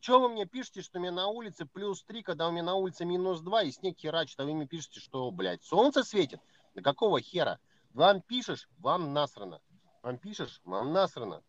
что 0.00 0.20
вы 0.20 0.28
мне 0.28 0.46
пишете, 0.46 0.82
что 0.82 0.98
у 0.98 1.02
меня 1.02 1.12
на 1.12 1.26
улице 1.28 1.66
плюс 1.66 2.02
3, 2.04 2.22
когда 2.22 2.48
у 2.48 2.52
меня 2.52 2.62
на 2.62 2.74
улице 2.74 3.04
минус 3.04 3.40
2 3.40 3.62
и 3.64 3.70
снег 3.70 3.98
херачит, 3.98 4.38
а 4.40 4.44
вы 4.44 4.54
мне 4.54 4.66
пишете, 4.66 5.00
что, 5.00 5.30
блядь, 5.30 5.62
солнце 5.62 6.04
светит? 6.04 6.40
Да 6.74 6.82
какого 6.82 7.20
хера? 7.20 7.58
Вам 7.94 8.20
пишешь, 8.20 8.68
вам 8.78 9.12
насрано. 9.12 9.60
Вам 10.02 10.18
пишешь, 10.18 10.60
вам 10.64 10.92
насрано. 10.92 11.42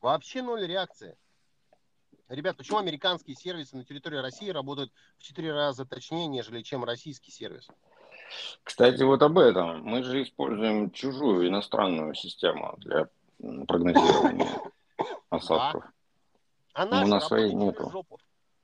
Вообще 0.00 0.42
ноль 0.42 0.66
реакции. 0.66 1.16
Ребят, 2.28 2.56
почему 2.56 2.78
американские 2.78 3.36
сервисы 3.36 3.76
на 3.76 3.84
территории 3.84 4.16
России 4.16 4.48
работают 4.48 4.90
в 5.18 5.22
4 5.22 5.52
раза 5.52 5.84
точнее, 5.84 6.26
нежели 6.26 6.62
чем 6.62 6.82
российский 6.84 7.30
сервис? 7.30 7.68
Кстати, 8.64 9.02
вот 9.02 9.22
об 9.22 9.38
этом. 9.38 9.82
Мы 9.82 10.02
же 10.02 10.22
используем 10.22 10.90
чужую 10.90 11.48
иностранную 11.48 12.14
систему 12.14 12.74
для 12.78 13.08
прогнозирования 13.68 14.48
осадков. 15.28 15.84
А 15.84 16.01
наша 16.74 17.04
у 17.04 17.08
нас 17.08 17.26
своей 17.26 17.52
нету. 17.54 17.90
Жопу. 17.90 18.18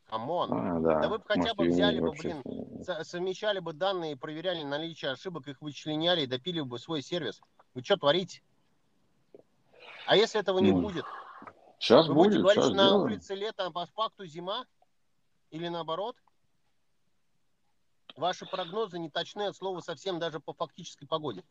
Come 0.07 0.32
on. 0.32 0.51
А, 0.53 0.81
да. 0.81 1.01
Да 1.01 1.09
вы 1.09 1.19
бы 1.19 1.25
хотя 1.27 1.41
Может, 1.41 1.57
бы 1.57 1.65
взяли 1.67 2.01
бы, 2.01 2.83
Со- 2.83 3.05
совмещали 3.05 3.59
бы 3.59 3.75
данные, 3.75 4.17
проверяли 4.17 4.63
наличие 4.63 5.11
ошибок, 5.11 5.47
их 5.49 5.61
вычленяли 5.61 6.23
и 6.23 6.27
допилили 6.27 6.61
бы 6.63 6.79
свой 6.79 7.03
сервис. 7.03 7.41
Вы 7.75 7.83
что 7.85 7.99
творите? 7.99 8.43
А 10.07 10.17
если 10.17 10.41
этого 10.41 10.61
не 10.61 10.73
Ну, 10.73 10.81
будет? 10.81 11.05
Сейчас 11.79 12.09
Вы 12.09 12.15
будете 12.15 12.37
будет, 12.39 12.43
говорить, 12.43 12.63
сейчас 12.65 12.75
на 12.75 12.85
сделаем. 12.87 13.03
улице 13.05 13.35
лето, 13.35 13.67
а 13.67 13.71
по 13.71 13.85
факту 13.87 14.25
зима? 14.27 14.65
Или 15.51 15.69
наоборот? 15.69 16.17
Ваши 18.17 18.47
прогнозы 18.47 18.99
не 18.99 19.11
точны 19.11 19.43
от 19.43 19.57
слова 19.57 19.81
совсем 19.81 20.19
даже 20.19 20.41
по 20.41 20.53
фактической 20.55 21.07
погоде. 21.07 21.45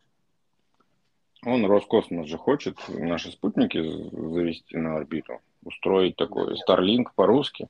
Он, 1.45 1.63
Роскосмос 1.65 2.27
же 2.27 2.37
хочет 2.37 2.77
наши 2.89 3.31
спутники 3.31 3.77
завести 3.79 4.75
на 4.75 4.95
орбиту, 4.97 5.39
устроить 5.63 6.15
такой. 6.15 6.57
Starlink 6.67 7.07
по-русски, 7.15 7.67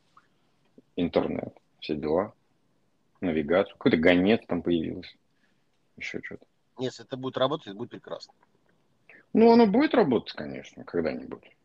интернет, 0.96 1.56
все 1.80 1.96
дела, 1.96 2.34
навигацию. 3.22 3.76
Какой-то 3.78 3.98
гонец 3.98 4.42
там 4.48 4.62
появился, 4.62 5.16
еще 5.98 6.22
что-то. 6.24 6.46
Если 6.80 7.06
это 7.06 7.18
будет 7.18 7.38
работать, 7.38 7.68
это 7.68 7.76
будет 7.76 7.90
прекрасно. 7.90 8.34
Ну, 9.34 9.52
оно 9.52 9.68
будет 9.68 9.94
работать, 9.94 10.34
конечно, 10.34 10.84
когда-нибудь. 10.84 11.56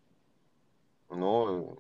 Но 1.11 1.77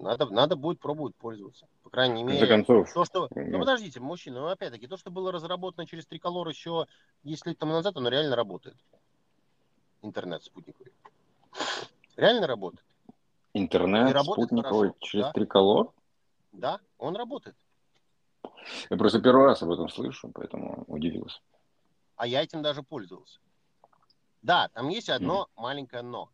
надо, 0.00 0.26
надо 0.26 0.56
будет 0.56 0.80
пробовать 0.80 1.14
пользоваться. 1.14 1.66
По 1.82 1.90
крайней 1.90 2.24
В 2.24 2.26
конце 2.26 2.40
мере, 2.40 2.46
концов, 2.48 2.92
то, 2.92 3.04
что... 3.04 3.28
Ну. 3.34 3.44
Ну, 3.46 3.58
подождите, 3.58 4.00
мужчина, 4.00 4.40
ну, 4.40 4.46
опять-таки, 4.48 4.86
то, 4.86 4.96
что 4.96 5.10
было 5.10 5.30
разработано 5.30 5.86
через 5.86 6.06
Триколор 6.06 6.48
еще 6.48 6.86
10 7.24 7.46
лет 7.46 7.58
тому 7.58 7.72
назад, 7.72 7.96
оно 7.96 8.08
реально 8.08 8.36
работает. 8.36 8.76
Интернет 10.02 10.42
спутниковый. 10.42 10.92
Реально 12.16 12.46
работает. 12.46 12.84
Интернет 13.54 14.18
спутниковый 14.22 14.88
хорошо, 14.88 14.96
через 15.00 15.24
да. 15.26 15.32
триколор. 15.32 15.92
Да, 16.52 16.80
он 16.98 17.16
работает. 17.16 17.56
Я 18.90 18.96
просто 18.96 19.20
первый 19.20 19.46
раз 19.46 19.62
об 19.62 19.70
этом 19.70 19.88
слышу, 19.88 20.30
поэтому 20.32 20.84
удивился. 20.86 21.40
А 22.16 22.26
я 22.26 22.42
этим 22.42 22.62
даже 22.62 22.82
пользовался. 22.82 23.40
Да, 24.42 24.68
там 24.68 24.88
есть 24.88 25.08
одно 25.08 25.48
маленькое 25.56 26.02
но. 26.02 26.30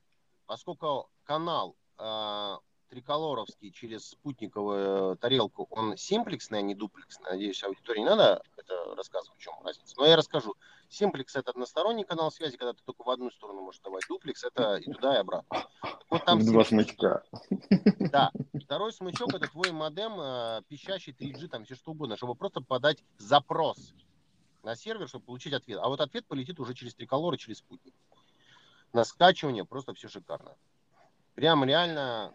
Поскольку 0.47 1.11
канал 1.25 1.77
э, 1.99 2.57
триколоровский 2.89 3.71
через 3.71 4.11
спутниковую 4.11 5.16
тарелку, 5.16 5.66
он 5.71 5.97
симплексный, 5.97 6.61
а 6.61 6.62
не 6.62 6.75
дуплексный. 6.75 7.31
Надеюсь, 7.33 7.62
аудитории 7.62 8.01
не 8.01 8.07
надо 8.07 8.43
это 8.57 8.95
рассказывать, 8.95 9.39
в 9.39 9.43
чем 9.43 9.55
разница. 9.62 9.95
Но 9.99 10.07
я 10.07 10.16
расскажу. 10.16 10.55
Симплекс 10.89 11.36
это 11.36 11.51
односторонний 11.51 12.05
канал 12.05 12.30
связи, 12.30 12.57
когда 12.57 12.72
ты 12.72 12.80
только 12.84 13.03
в 13.05 13.11
одну 13.11 13.30
сторону 13.30 13.61
можешь 13.61 13.80
давать. 13.80 14.05
Дуплекс 14.09 14.43
это 14.45 14.76
и 14.76 14.91
туда, 14.91 15.16
и 15.16 15.18
обратно. 15.18 15.66
Вот 16.09 16.24
там 16.24 16.45
Два 16.45 16.64
смычка. 16.64 17.22
Да. 17.99 18.32
Второй 18.64 18.93
смычок 18.93 19.34
это 19.34 19.49
твой 19.49 19.70
модем, 19.72 20.18
э, 20.18 20.62
пищащий 20.68 21.12
3G, 21.12 21.49
там 21.49 21.64
все 21.64 21.74
что 21.74 21.91
угодно, 21.93 22.16
чтобы 22.16 22.34
просто 22.34 22.61
подать 22.62 23.05
запрос 23.18 23.93
на 24.62 24.74
сервер, 24.76 25.09
чтобы 25.09 25.26
получить 25.26 25.53
ответ. 25.53 25.78
А 25.82 25.89
вот 25.89 26.01
ответ 26.01 26.26
полетит 26.26 26.59
уже 26.59 26.74
через 26.74 26.95
триколор 26.95 27.34
и 27.34 27.39
через 27.39 27.59
спутник. 27.59 27.95
На 28.95 29.05
скачивание 29.05 29.64
просто 29.66 29.93
все 29.95 30.09
шикарно. 30.09 30.57
Прям 31.34 31.64
реально 31.64 32.34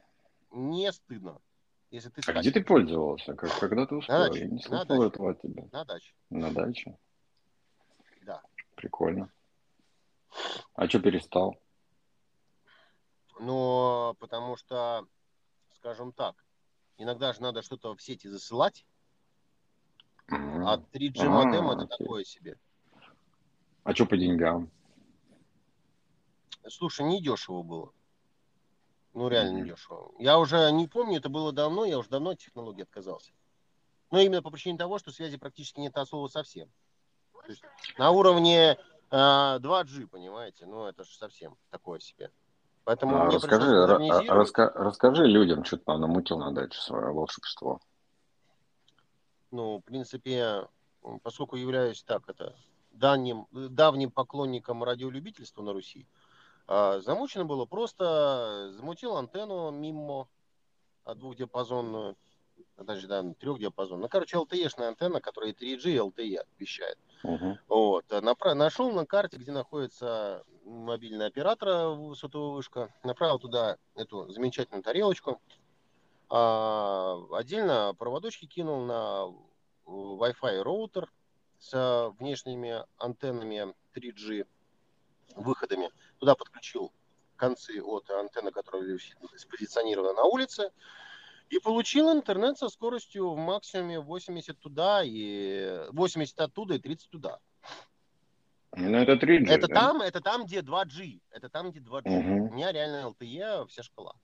не 0.52 0.92
стыдно, 0.92 1.40
если 1.90 2.10
ты 2.10 2.22
А 2.32 2.40
где 2.40 2.52
ты 2.52 2.64
пользовался? 2.64 3.34
Как, 3.34 3.58
когда 3.60 3.88
ты 3.88 3.96
успел? 3.96 4.18
даче, 4.20 4.40
Я 4.42 4.46
не 4.46 4.54
на 4.56 4.62
слышал 4.62 4.86
даче. 4.86 5.08
этого 5.08 5.32
от 5.32 5.42
тебя. 5.42 5.64
на 5.72 5.86
даче. 5.86 6.14
На 6.30 6.52
даче? 6.52 6.98
Прикольно. 8.84 9.32
А 10.76 10.90
что 10.90 11.00
перестал? 11.00 11.58
Но 13.40 14.14
потому 14.20 14.58
что, 14.58 15.08
скажем 15.76 16.12
так, 16.12 16.36
иногда 16.98 17.32
же 17.32 17.42
надо 17.42 17.62
что-то 17.62 17.96
в 17.96 18.02
сети 18.02 18.28
засылать, 18.28 18.86
М. 20.28 20.68
а 20.68 20.80
3G 20.92 21.30
модем 21.30 21.70
А, 21.70 21.76
это 21.76 21.84
окей. 21.84 21.98
такое 21.98 22.24
себе. 22.26 22.60
А 23.86 23.96
что 23.96 24.06
по 24.06 24.18
деньгам? 24.18 24.70
Слушай, 26.68 27.06
не 27.06 27.24
дешево 27.24 27.64
было. 27.64 27.94
Ну, 29.14 29.30
реально 29.30 29.52
не 29.52 29.62
Мгм. 29.62 29.70
дешево. 29.76 30.12
Я 30.20 30.38
уже 30.40 30.70
не 30.74 30.90
помню, 30.90 31.20
это 31.20 31.30
было 31.30 31.54
давно, 31.54 31.86
я 31.86 31.98
уже 31.98 32.10
давно 32.10 32.32
от 32.32 32.40
технологии 32.40 32.82
отказался. 32.82 33.32
Но 34.12 34.20
именно 34.20 34.42
по 34.42 34.52
причине 34.52 34.78
того, 34.78 35.00
что 35.00 35.14
связи 35.14 35.38
практически 35.38 35.80
нет 35.80 35.96
от 35.96 36.10
слова 36.10 36.28
совсем. 36.28 36.70
То 37.46 37.52
есть 37.52 37.64
на 37.98 38.12
уровне 38.12 38.78
э, 39.12 39.16
2G, 39.60 40.08
понимаете, 40.08 40.66
ну 40.66 40.86
это 40.86 41.04
же 41.04 41.16
совсем 41.16 41.58
такое 41.70 42.00
себе. 42.00 42.32
Поэтому 42.86 43.16
А 43.16 43.32
расскажи, 43.32 43.68
а- 43.76 44.36
раска- 44.36 44.72
расскажи 44.76 45.26
людям, 45.26 45.64
что 45.64 45.78
ты 45.78 45.84
там 45.86 46.02
намутил 46.02 46.38
на 46.38 46.54
даче 46.54 46.80
свое 46.80 47.12
волшебство. 47.14 47.80
Ну, 49.52 49.78
в 49.78 49.82
принципе, 49.82 50.68
поскольку 51.22 51.56
являюсь 51.56 52.04
так 52.04 52.28
это 52.28 52.56
давним, 52.92 53.48
давним 53.52 54.12
поклонником 54.12 54.84
радиолюбительства 54.84 55.62
на 55.62 55.74
Руси, 55.74 56.08
а, 56.68 57.00
замучено 57.00 57.46
было 57.46 57.66
просто 57.66 58.72
замутил 58.74 59.16
антенну 59.16 59.72
мимо 59.72 60.28
а, 61.04 61.16
двухдиапазонную, 61.16 62.18
а, 62.78 62.84
даже 62.84 63.08
да, 63.08 63.24
трехдиапазонную. 63.40 64.04
Ну, 64.04 64.10
короче, 64.10 64.38
LTE-шная 64.38 64.90
антенна, 64.90 65.22
которая 65.22 65.52
и 65.52 65.54
3G, 65.54 65.92
и 65.92 65.98
LTE 65.98 66.46
вещает. 66.58 66.98
Мгм. 67.24 67.58
Вот. 67.68 68.06
а 68.12 68.20
напра- 68.20 68.54
Нашел 68.54 68.92
на 68.92 69.06
карте, 69.06 69.38
где 69.38 69.52
находится 69.52 70.44
мобильный 70.66 71.26
оператор 71.26 71.70
э, 71.70 72.16
сотовая 72.16 72.54
вышка, 72.56 72.94
направил 73.04 73.40
туда 73.40 73.78
эту 73.96 74.30
замечательную 74.32 74.84
тарелочку. 74.84 75.42
А, 76.30 77.18
отдельно 77.34 77.94
проводочки 77.98 78.46
кинул 78.46 78.82
на 78.86 79.28
э, 79.86 79.90
Wi-Fi 79.90 80.62
роутер 80.62 81.12
с 81.60 81.74
э, 81.74 82.10
внешними 82.20 82.84
антеннами 82.98 83.74
3G 83.96 84.46
выходами. 85.36 85.90
Туда 86.20 86.36
подключил 86.36 86.92
концы 87.36 87.82
от 87.82 88.10
антенны, 88.10 88.52
которая 88.52 88.98
спозиционирована 89.38 90.14
на 90.14 90.24
улице. 90.24 90.72
И 91.54 91.60
получил 91.60 92.12
интернет 92.12 92.58
со 92.58 92.68
скоростью 92.68 93.30
в 93.30 93.38
максимуме 93.38 94.00
80 94.00 94.60
туда 94.60 95.04
и 95.04 95.86
80 95.92 96.40
оттуда 96.40 96.74
и 96.74 96.80
30 96.80 97.12
туда. 97.12 97.40
Ну, 98.76 98.98
это 98.98 99.24
3G, 99.24 99.46
Это 99.48 99.68
да? 99.68 99.74
там, 99.76 100.02
это 100.02 100.20
там, 100.20 100.46
где 100.46 100.62
2G. 100.62 101.22
Это 101.30 101.50
там, 101.50 101.70
где 101.70 101.80
2G. 101.80 102.10
Мгм. 102.10 102.42
У 102.42 102.54
меня 102.54 102.72
реально 102.72 103.14
LTE 103.14 103.68
вся 103.68 103.84
шкала. 103.84 104.16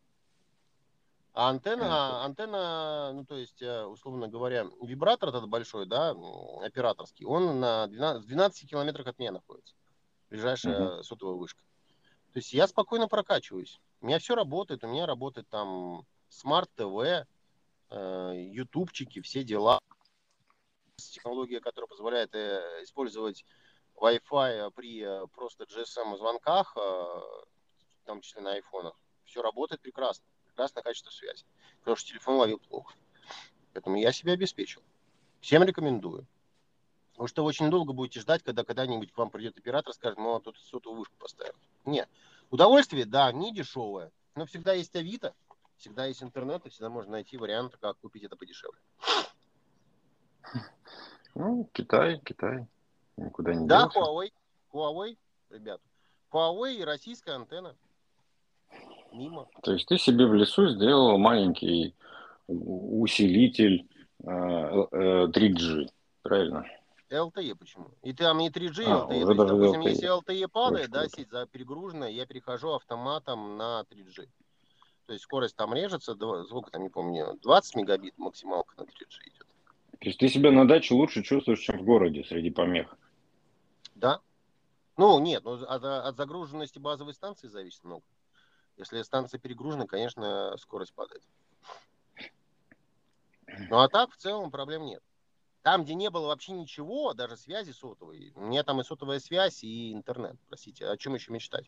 А 1.34 1.51
антенна, 1.51 2.25
антенна, 2.25 3.11
ну 3.13 3.23
то 3.25 3.36
есть, 3.38 3.61
э, 3.61 3.86
условно 3.86 4.27
говоря, 4.27 4.65
вибратор 4.82 5.30
этот 5.30 5.47
большой, 5.47 5.86
да, 5.86 6.15
операторский, 6.63 7.27
он 7.27 7.59
на 7.59 7.86
12, 7.86 8.23
в 8.23 8.27
12 8.27 8.67
километрах 8.67 9.05
от 9.05 9.19
меня 9.19 9.34
находится. 9.34 9.75
Ближайшая 10.32 11.03
сотовая 11.03 11.36
вышка. 11.36 11.61
То 12.34 12.39
есть 12.39 12.53
я 12.53 12.67
спокойно 12.67 13.07
прокачиваюсь. 13.07 13.80
У 14.01 14.07
меня 14.07 14.17
все 14.17 14.34
работает, 14.34 14.84
у 14.84 14.88
меня 14.88 15.05
работает 15.05 15.47
там 15.47 16.07
смарт 16.30 16.69
ТВ, 16.75 17.25
э, 17.89 18.34
ютубчики, 18.51 19.21
все 19.21 19.43
дела. 19.43 19.80
Технология, 20.97 21.59
которая 21.59 21.88
позволяет 21.88 22.34
э, 22.36 22.84
использовать 22.84 23.45
Wi-Fi 23.95 24.71
при 24.71 25.01
э, 25.01 25.27
просто 25.27 25.65
GSM 25.65 26.17
звонках, 26.17 26.73
э, 26.75 26.80
в 26.80 28.05
том 28.05 28.21
числе 28.21 28.41
на 28.41 28.53
айфонах. 28.53 28.95
Все 29.25 29.41
работает 29.41 29.82
прекрасно. 29.82 30.25
Прекрасное 30.47 30.84
качество 30.84 31.11
связи. 31.11 31.45
Потому 31.80 31.95
что 31.95 32.09
телефон 32.09 32.36
ловил 32.38 32.59
плохо. 32.59 32.95
Поэтому 33.73 33.97
я 33.97 34.11
себя 34.11 34.34
обеспечил. 34.34 34.82
Всем 35.41 35.63
рекомендую. 35.63 36.25
Потому 37.11 37.27
что 37.27 37.43
вы 37.43 37.49
очень 37.49 37.69
долго 37.69 37.93
будете 37.93 38.21
ждать, 38.21 38.43
когда 38.43 38.63
когда-нибудь 38.63 39.11
к 39.11 39.17
вам 39.17 39.30
придет 39.30 39.57
оператор 39.57 39.93
скажет, 39.93 40.17
ну, 40.17 40.36
а 40.36 40.39
тут 40.39 40.57
сотовую 40.57 40.99
вышку 40.99 41.15
поставил. 41.17 41.53
Нет. 41.86 42.09
Удовольствие, 42.49 43.05
да, 43.05 43.32
не 43.32 43.53
дешевое. 43.53 44.11
Но 44.36 44.45
всегда 44.45 44.73
есть 44.73 44.95
Авито, 44.95 45.36
всегда 45.80 46.05
есть 46.05 46.21
интернет, 46.21 46.65
и 46.65 46.69
всегда 46.69 46.89
можно 46.89 47.13
найти 47.13 47.38
вариант, 47.38 47.77
как 47.82 47.97
купить 47.99 48.23
это 48.23 48.36
подешевле. 48.36 48.80
Ну, 51.36 51.69
Китай, 51.73 52.19
Китай. 52.25 52.67
Никуда 53.17 53.53
не 53.53 53.67
Да, 53.67 53.84
делся. 53.84 53.99
Huawei. 53.99 54.32
Huawei, 54.73 55.17
ребят. 55.49 55.82
Huawei 56.32 56.75
и 56.75 56.84
российская 56.84 57.34
антенна. 57.34 57.75
Мимо. 59.11 59.47
То 59.63 59.73
есть 59.73 59.88
ты 59.88 59.97
себе 59.97 60.27
в 60.27 60.34
лесу 60.34 60.69
сделал 60.69 61.17
маленький 61.17 61.95
усилитель 62.47 63.88
э, 64.23 64.27
э, 64.27 65.27
3G, 65.27 65.88
правильно? 66.21 66.65
LTE 67.09 67.55
почему? 67.55 67.88
И 68.03 68.13
там 68.13 68.39
и 68.39 68.49
3G, 68.49 68.84
и 68.84 68.86
А, 68.86 69.07
LTE. 69.07 69.07
уже 69.07 69.07
То 69.07 69.13
есть, 69.13 69.38
даже 69.38 69.53
допустим, 69.55 69.82
LTE. 69.82 69.89
если 69.89 70.09
LTE 70.09 70.47
падает, 70.47 70.84
Очень 70.89 70.93
да, 70.93 71.07
сеть 71.07 71.30
за 71.30 71.45
перегруженная, 71.47 72.09
я 72.09 72.25
перехожу 72.27 72.73
автоматом 72.73 73.57
на 73.57 73.84
3G. 73.89 74.27
То 75.10 75.14
есть 75.14 75.24
скорость 75.24 75.55
там 75.55 75.74
режется, 75.74 76.14
сколько 76.14 76.70
там, 76.70 76.84
не 76.84 76.89
помню, 76.89 77.36
20 77.41 77.76
мегабит 77.78 78.16
максималка 78.20 78.76
на 78.78 78.84
3G 78.84 79.18
идет. 79.26 79.47
То 79.99 80.05
есть 80.05 80.20
ты 80.20 80.30
себя 80.30 80.51
на 80.51 80.68
даче 80.68 80.93
лучше 80.93 81.24
чувствуешь, 81.24 81.62
чем 81.62 81.80
в 81.80 81.84
городе 81.84 82.24
среди 82.24 82.51
помех. 82.51 82.95
Да? 83.95 84.20
Ну, 84.97 85.18
нет, 85.20 85.43
ну, 85.45 85.53
от, 85.64 85.84
от 85.84 86.16
загруженности 86.16 86.78
базовой 86.78 87.16
станции 87.16 87.47
зависит 87.47 87.84
много. 87.86 88.03
Если 88.78 89.01
станция 89.01 89.39
перегружена, 89.39 89.88
конечно, 89.88 90.55
скорость 90.60 90.93
падает. 90.93 91.24
Ну 93.47 93.80
а 93.80 93.89
так 93.89 94.12
в 94.12 94.18
целом 94.18 94.51
проблем 94.51 94.86
нет. 94.86 95.01
Там, 95.64 95.86
где 95.86 95.95
не 95.95 96.12
было 96.12 96.28
вообще 96.28 96.51
ничего, 96.51 97.16
даже 97.16 97.36
связи 97.36 97.72
сотовой, 97.72 98.32
у 98.36 98.41
меня 98.41 98.64
там 98.64 98.80
и 98.80 98.84
сотовая 98.84 99.20
связь, 99.20 99.64
и 99.64 99.91
интернет. 99.91 100.36
Простите, 100.49 100.86
о 100.86 100.95
чем 100.97 101.16
еще 101.16 101.32
мечтать? 101.32 101.66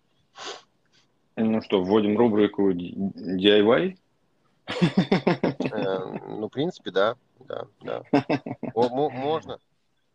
Ну 1.35 1.61
что, 1.61 1.81
вводим 1.83 2.17
рубрику 2.17 2.71
DIY? 2.71 3.97
Э, 4.67 6.17
ну, 6.27 6.47
в 6.47 6.51
принципе, 6.51 6.91
да. 6.91 7.15
Да, 7.39 7.67
да. 7.81 8.03
Можно. 8.75 9.59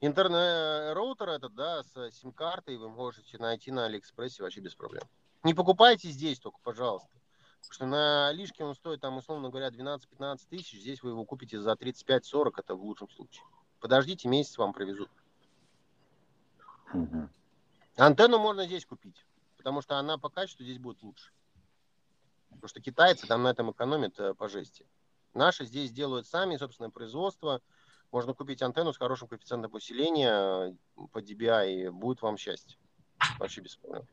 Интернет-роутер 0.01 1.31
этот, 1.31 1.55
да, 1.55 1.83
с 1.83 2.11
сим-картой 2.13 2.77
вы 2.77 2.91
можете 2.91 3.39
найти 3.39 3.71
на 3.71 3.87
Алиэкспрессе 3.87 4.43
вообще 4.43 4.61
без 4.61 4.75
проблем. 4.75 5.03
Не 5.43 5.55
покупайте 5.55 6.09
здесь 6.09 6.39
только, 6.39 6.59
пожалуйста. 6.63 7.09
Потому 7.61 7.73
что 7.73 7.87
на 7.87 8.33
Лишке 8.33 8.65
он 8.65 8.75
стоит, 8.75 9.01
там, 9.01 9.17
условно 9.17 9.49
говоря, 9.49 9.69
12-15 9.69 10.39
тысяч. 10.51 10.81
Здесь 10.81 11.03
вы 11.03 11.11
его 11.11 11.25
купите 11.25 11.61
за 11.61 11.73
35-40, 11.73 12.53
это 12.59 12.75
в 12.75 12.83
лучшем 12.83 13.09
случае. 13.11 13.45
Подождите, 13.81 14.29
месяц 14.29 14.59
вам 14.59 14.73
привезут. 14.73 15.11
Угу. 16.93 17.29
Антенну 17.97 18.39
можно 18.39 18.67
здесь 18.67 18.85
купить, 18.85 19.25
потому 19.67 19.83
что 19.83 19.99
она 19.99 20.17
по 20.17 20.29
качеству 20.29 20.63
здесь 20.63 20.79
будет 20.79 21.03
лучше. 21.03 21.33
Потому 22.51 22.69
что 22.69 22.81
китайцы 22.81 23.27
там 23.27 23.43
на 23.43 23.49
этом 23.49 23.73
экономят 23.73 24.17
э, 24.21 24.33
по 24.33 24.49
жести. 24.49 24.87
Наши 25.35 25.65
здесь 25.65 25.91
делают 25.91 26.29
сами, 26.29 26.57
собственное 26.57 26.93
производство. 26.93 27.61
Можно 28.13 28.33
купить 28.33 28.63
антенну 28.63 28.93
с 28.93 28.97
хорошим 28.97 29.27
коэффициентом 29.27 29.75
усиления 29.75 30.71
э, 30.71 30.73
по 31.11 31.19
DBI, 31.19 31.75
и 31.75 31.89
будет 31.89 32.23
вам 32.23 32.37
счастье. 32.37 32.79
Вообще 33.41 33.61
без 33.61 33.75
проблем. 33.75 34.07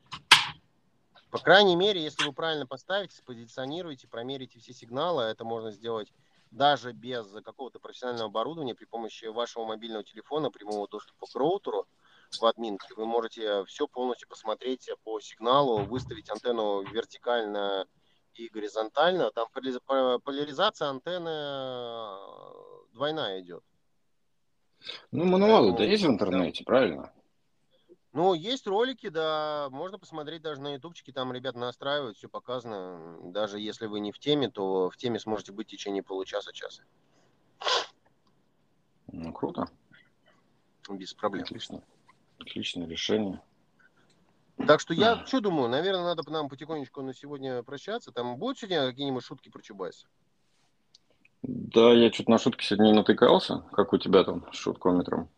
По 1.29 1.37
крайней 1.37 1.75
мере, 1.75 2.01
если 2.01 2.25
вы 2.25 2.33
правильно 2.33 2.65
поставите, 2.65 3.15
спозиционируете, 3.15 4.07
промерите 4.07 4.57
все 4.57 4.73
сигналы, 4.73 5.21
это 5.21 5.43
можно 5.45 5.69
сделать 5.69 6.11
даже 6.49 6.93
без 6.93 7.31
какого-то 7.45 7.77
профессионального 7.77 8.29
оборудования 8.29 8.73
при 8.73 8.85
помощи 8.85 9.25
вашего 9.25 9.65
мобильного 9.65 10.03
телефона, 10.03 10.49
прямого 10.49 10.87
доступа 10.87 11.27
к 11.27 11.35
роутеру 11.35 11.87
в 12.39 12.45
админке. 12.45 12.93
Вы 12.95 13.05
можете 13.05 13.63
все 13.65 13.87
полностью 13.87 14.27
посмотреть 14.27 14.89
по 15.03 15.19
сигналу, 15.19 15.85
выставить 15.85 16.29
антенну 16.29 16.81
вертикально 16.83 17.87
и 18.35 18.49
горизонтально. 18.49 19.31
Там 19.31 19.47
поляризация 19.51 20.89
антенны 20.89 21.29
э, 21.29 22.17
двойная 22.93 23.41
идет. 23.41 23.63
Ну, 25.11 25.25
мануалы 25.25 25.75
да 25.77 25.83
есть 25.83 26.03
в 26.03 26.09
интернете, 26.09 26.63
правильно? 26.63 27.13
Ну, 28.11 28.35
есть 28.35 28.67
ролики, 28.67 29.09
да, 29.09 29.69
можно 29.71 29.97
посмотреть 29.97 30.43
даже 30.43 30.61
на 30.61 30.75
ютубчике, 30.75 31.11
там 31.11 31.33
ребята 31.33 31.57
настраивают, 31.57 32.15
все 32.15 32.29
показано. 32.29 33.31
Даже 33.31 33.59
если 33.59 33.87
вы 33.87 34.01
не 34.01 34.11
в 34.11 34.19
теме, 34.19 34.49
то 34.49 34.91
в 34.91 34.97
теме 34.97 35.19
сможете 35.19 35.51
быть 35.51 35.67
в 35.67 35.71
течение 35.71 36.03
получаса-часа. 36.03 36.83
Ну, 39.07 39.33
круто. 39.33 39.67
Без 40.89 41.13
проблем. 41.13 41.43
Отлично. 41.43 41.81
Отличное 42.43 42.87
решение. 42.87 43.41
Так 44.67 44.79
что 44.79 44.93
я 44.93 45.25
что 45.25 45.39
думаю, 45.39 45.69
наверное, 45.69 46.03
надо 46.03 46.29
нам 46.29 46.49
потихонечку 46.49 47.01
на 47.01 47.13
сегодня 47.13 47.63
прощаться. 47.63 48.11
Там 48.11 48.37
будут 48.37 48.59
сегодня 48.59 48.85
какие-нибудь 48.87 49.23
шутки 49.23 49.49
про 49.49 49.61
Чубайса? 49.61 50.07
Да, 51.41 51.91
я 51.93 52.11
что-то 52.11 52.31
на 52.31 52.37
шутки 52.37 52.63
сегодня 52.63 52.91
не 52.91 52.93
натыкался. 52.93 53.59
Как 53.71 53.93
у 53.93 53.97
тебя 53.97 54.23
там 54.23 54.45
с 54.51 54.57
шуткометром? 54.57 55.29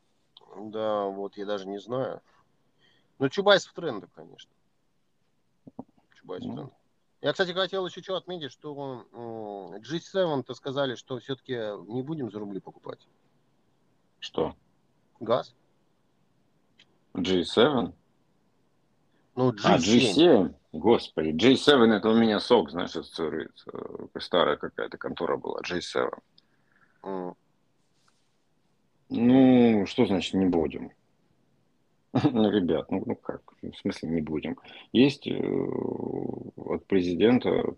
Да, 0.57 1.05
вот 1.05 1.37
я 1.37 1.45
даже 1.45 1.67
не 1.67 1.79
знаю. 1.79 2.21
Ну, 3.19 3.29
Чубайс 3.29 3.65
в 3.65 3.73
трендах, 3.73 4.09
конечно. 4.13 4.51
Чубайс 6.15 6.43
ну. 6.43 6.51
в 6.51 6.55
трендах. 6.55 6.73
Я, 7.21 7.31
кстати, 7.31 7.51
хотел 7.51 7.85
еще 7.87 8.01
что 8.01 8.17
отметить, 8.17 8.51
что 8.51 9.05
G7-то 9.79 10.53
сказали, 10.53 10.95
что 10.95 11.19
все-таки 11.19 11.53
не 11.91 12.03
будем 12.03 12.31
за 12.31 12.39
рубли 12.39 12.59
покупать. 12.59 13.07
Что? 14.19 14.55
Газ. 15.19 15.55
G7? 17.15 17.93
Ну, 19.35 19.51
G7. 19.51 19.59
А, 19.63 19.77
G7? 19.77 20.53
Господи, 20.73 21.29
G7 21.29 21.93
это 21.93 22.09
у 22.09 22.15
меня 22.15 22.39
сок, 22.39 22.71
знаешь, 22.71 22.95
ассоциируется. 22.95 23.71
Старая 24.19 24.57
какая-то 24.57 24.97
контора 24.97 25.37
была, 25.37 25.61
G7. 25.61 26.09
Mm. 27.03 27.35
Ну, 29.09 29.85
что 29.85 30.05
значит 30.05 30.33
не 30.33 30.45
будем? 30.45 30.91
Ну, 32.31 32.49
ребят, 32.49 32.89
ну, 32.91 33.03
ну 33.05 33.15
как, 33.15 33.41
в 33.61 33.73
смысле 33.73 34.09
не 34.09 34.21
будем. 34.21 34.57
Есть 34.93 35.27
э, 35.27 35.33
от 35.35 36.85
президента 36.85 37.75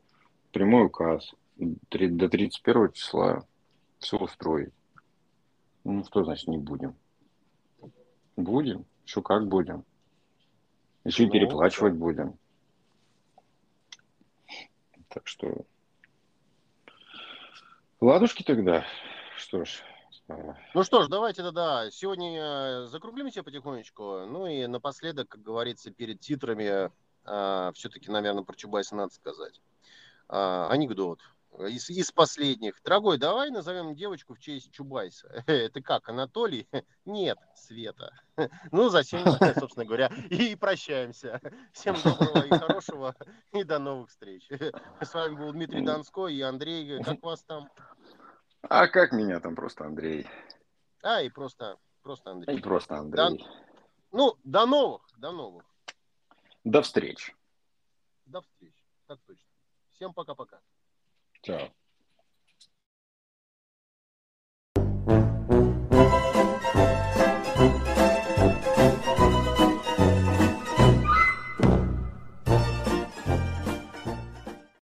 прямой 0.51 0.85
указ 0.85 1.33
до 1.57 2.29
31 2.29 2.91
числа 2.91 3.43
все 3.97 4.17
устроить. 4.17 4.73
Ну, 5.83 6.03
что 6.03 6.23
значит 6.23 6.47
не 6.47 6.59
будем? 6.59 6.95
Будем. 8.35 8.85
Что 9.07 9.21
как 9.21 9.47
будем? 9.47 9.85
Еще 11.05 11.23
и 11.23 11.25
ну, 11.27 11.31
переплачивать 11.31 11.93
да. 11.93 11.99
будем. 11.99 12.37
Так 15.07 15.25
что... 15.25 15.65
Ладушки 18.01 18.43
тогда. 18.43 18.85
Что 19.37 19.63
ж, 19.63 19.81
ну 20.73 20.83
что 20.83 21.03
ж, 21.03 21.07
давайте 21.07 21.41
тогда 21.41 21.89
сегодня 21.89 22.33
э, 22.37 22.85
закруглимся 22.87 23.43
потихонечку. 23.43 24.25
Ну 24.27 24.45
и 24.45 24.67
напоследок, 24.67 25.29
как 25.29 25.41
говорится, 25.41 25.89
перед 25.89 26.19
титрами, 26.19 26.91
а, 27.23 27.71
все-таки, 27.73 28.11
наверное, 28.11 28.43
про 28.43 28.57
Чубайса 28.57 28.93
надо 28.95 29.13
сказать. 29.13 29.61
А, 30.27 30.67
анекдот. 30.69 31.21
Из, 31.57 31.89
из 31.89 32.11
последних. 32.11 32.79
Дорогой, 32.83 33.17
давай 33.17 33.49
назовем 33.49 33.95
девочку 33.95 34.35
в 34.35 34.39
честь 34.39 34.71
Чубайса. 34.71 35.43
Это 35.47 35.81
как, 35.81 36.07
Анатолий? 36.07 36.67
Нет, 37.05 37.39
Света. 37.55 38.13
Ну, 38.71 38.89
затем, 38.89 39.25
собственно 39.57 39.85
говоря, 39.85 40.11
и 40.29 40.55
прощаемся. 40.55 41.41
Всем 41.73 41.95
доброго 42.03 42.45
и 42.45 42.49
хорошего, 42.49 43.15
и 43.51 43.63
до 43.63 43.79
новых 43.79 44.09
встреч. 44.09 44.47
С 45.01 45.13
вами 45.15 45.35
был 45.35 45.51
Дмитрий 45.51 45.83
Донской 45.83 46.35
и 46.35 46.41
Андрей. 46.41 47.01
Как 47.03 47.23
вас 47.23 47.43
там? 47.43 47.67
А 48.61 48.87
как 48.87 49.11
меня 49.11 49.39
там 49.39 49.55
просто 49.55 49.85
Андрей? 49.85 50.27
А, 51.01 51.23
и 51.23 51.29
просто, 51.29 51.77
просто 52.03 52.31
Андрей. 52.31 52.57
И 52.57 52.61
просто 52.61 52.97
Андрей. 52.97 53.39
До, 53.39 53.45
ну, 54.11 54.35
до 54.43 54.67
новых, 54.67 55.01
до 55.17 55.31
новых. 55.31 55.65
До 56.63 56.83
встреч. 56.83 57.35
До 58.27 58.41
встреч, 58.41 58.75
так 59.07 59.19
точно. 59.25 59.49
Всем 59.93 60.13
пока-пока. 60.13 60.59
So 61.47 61.69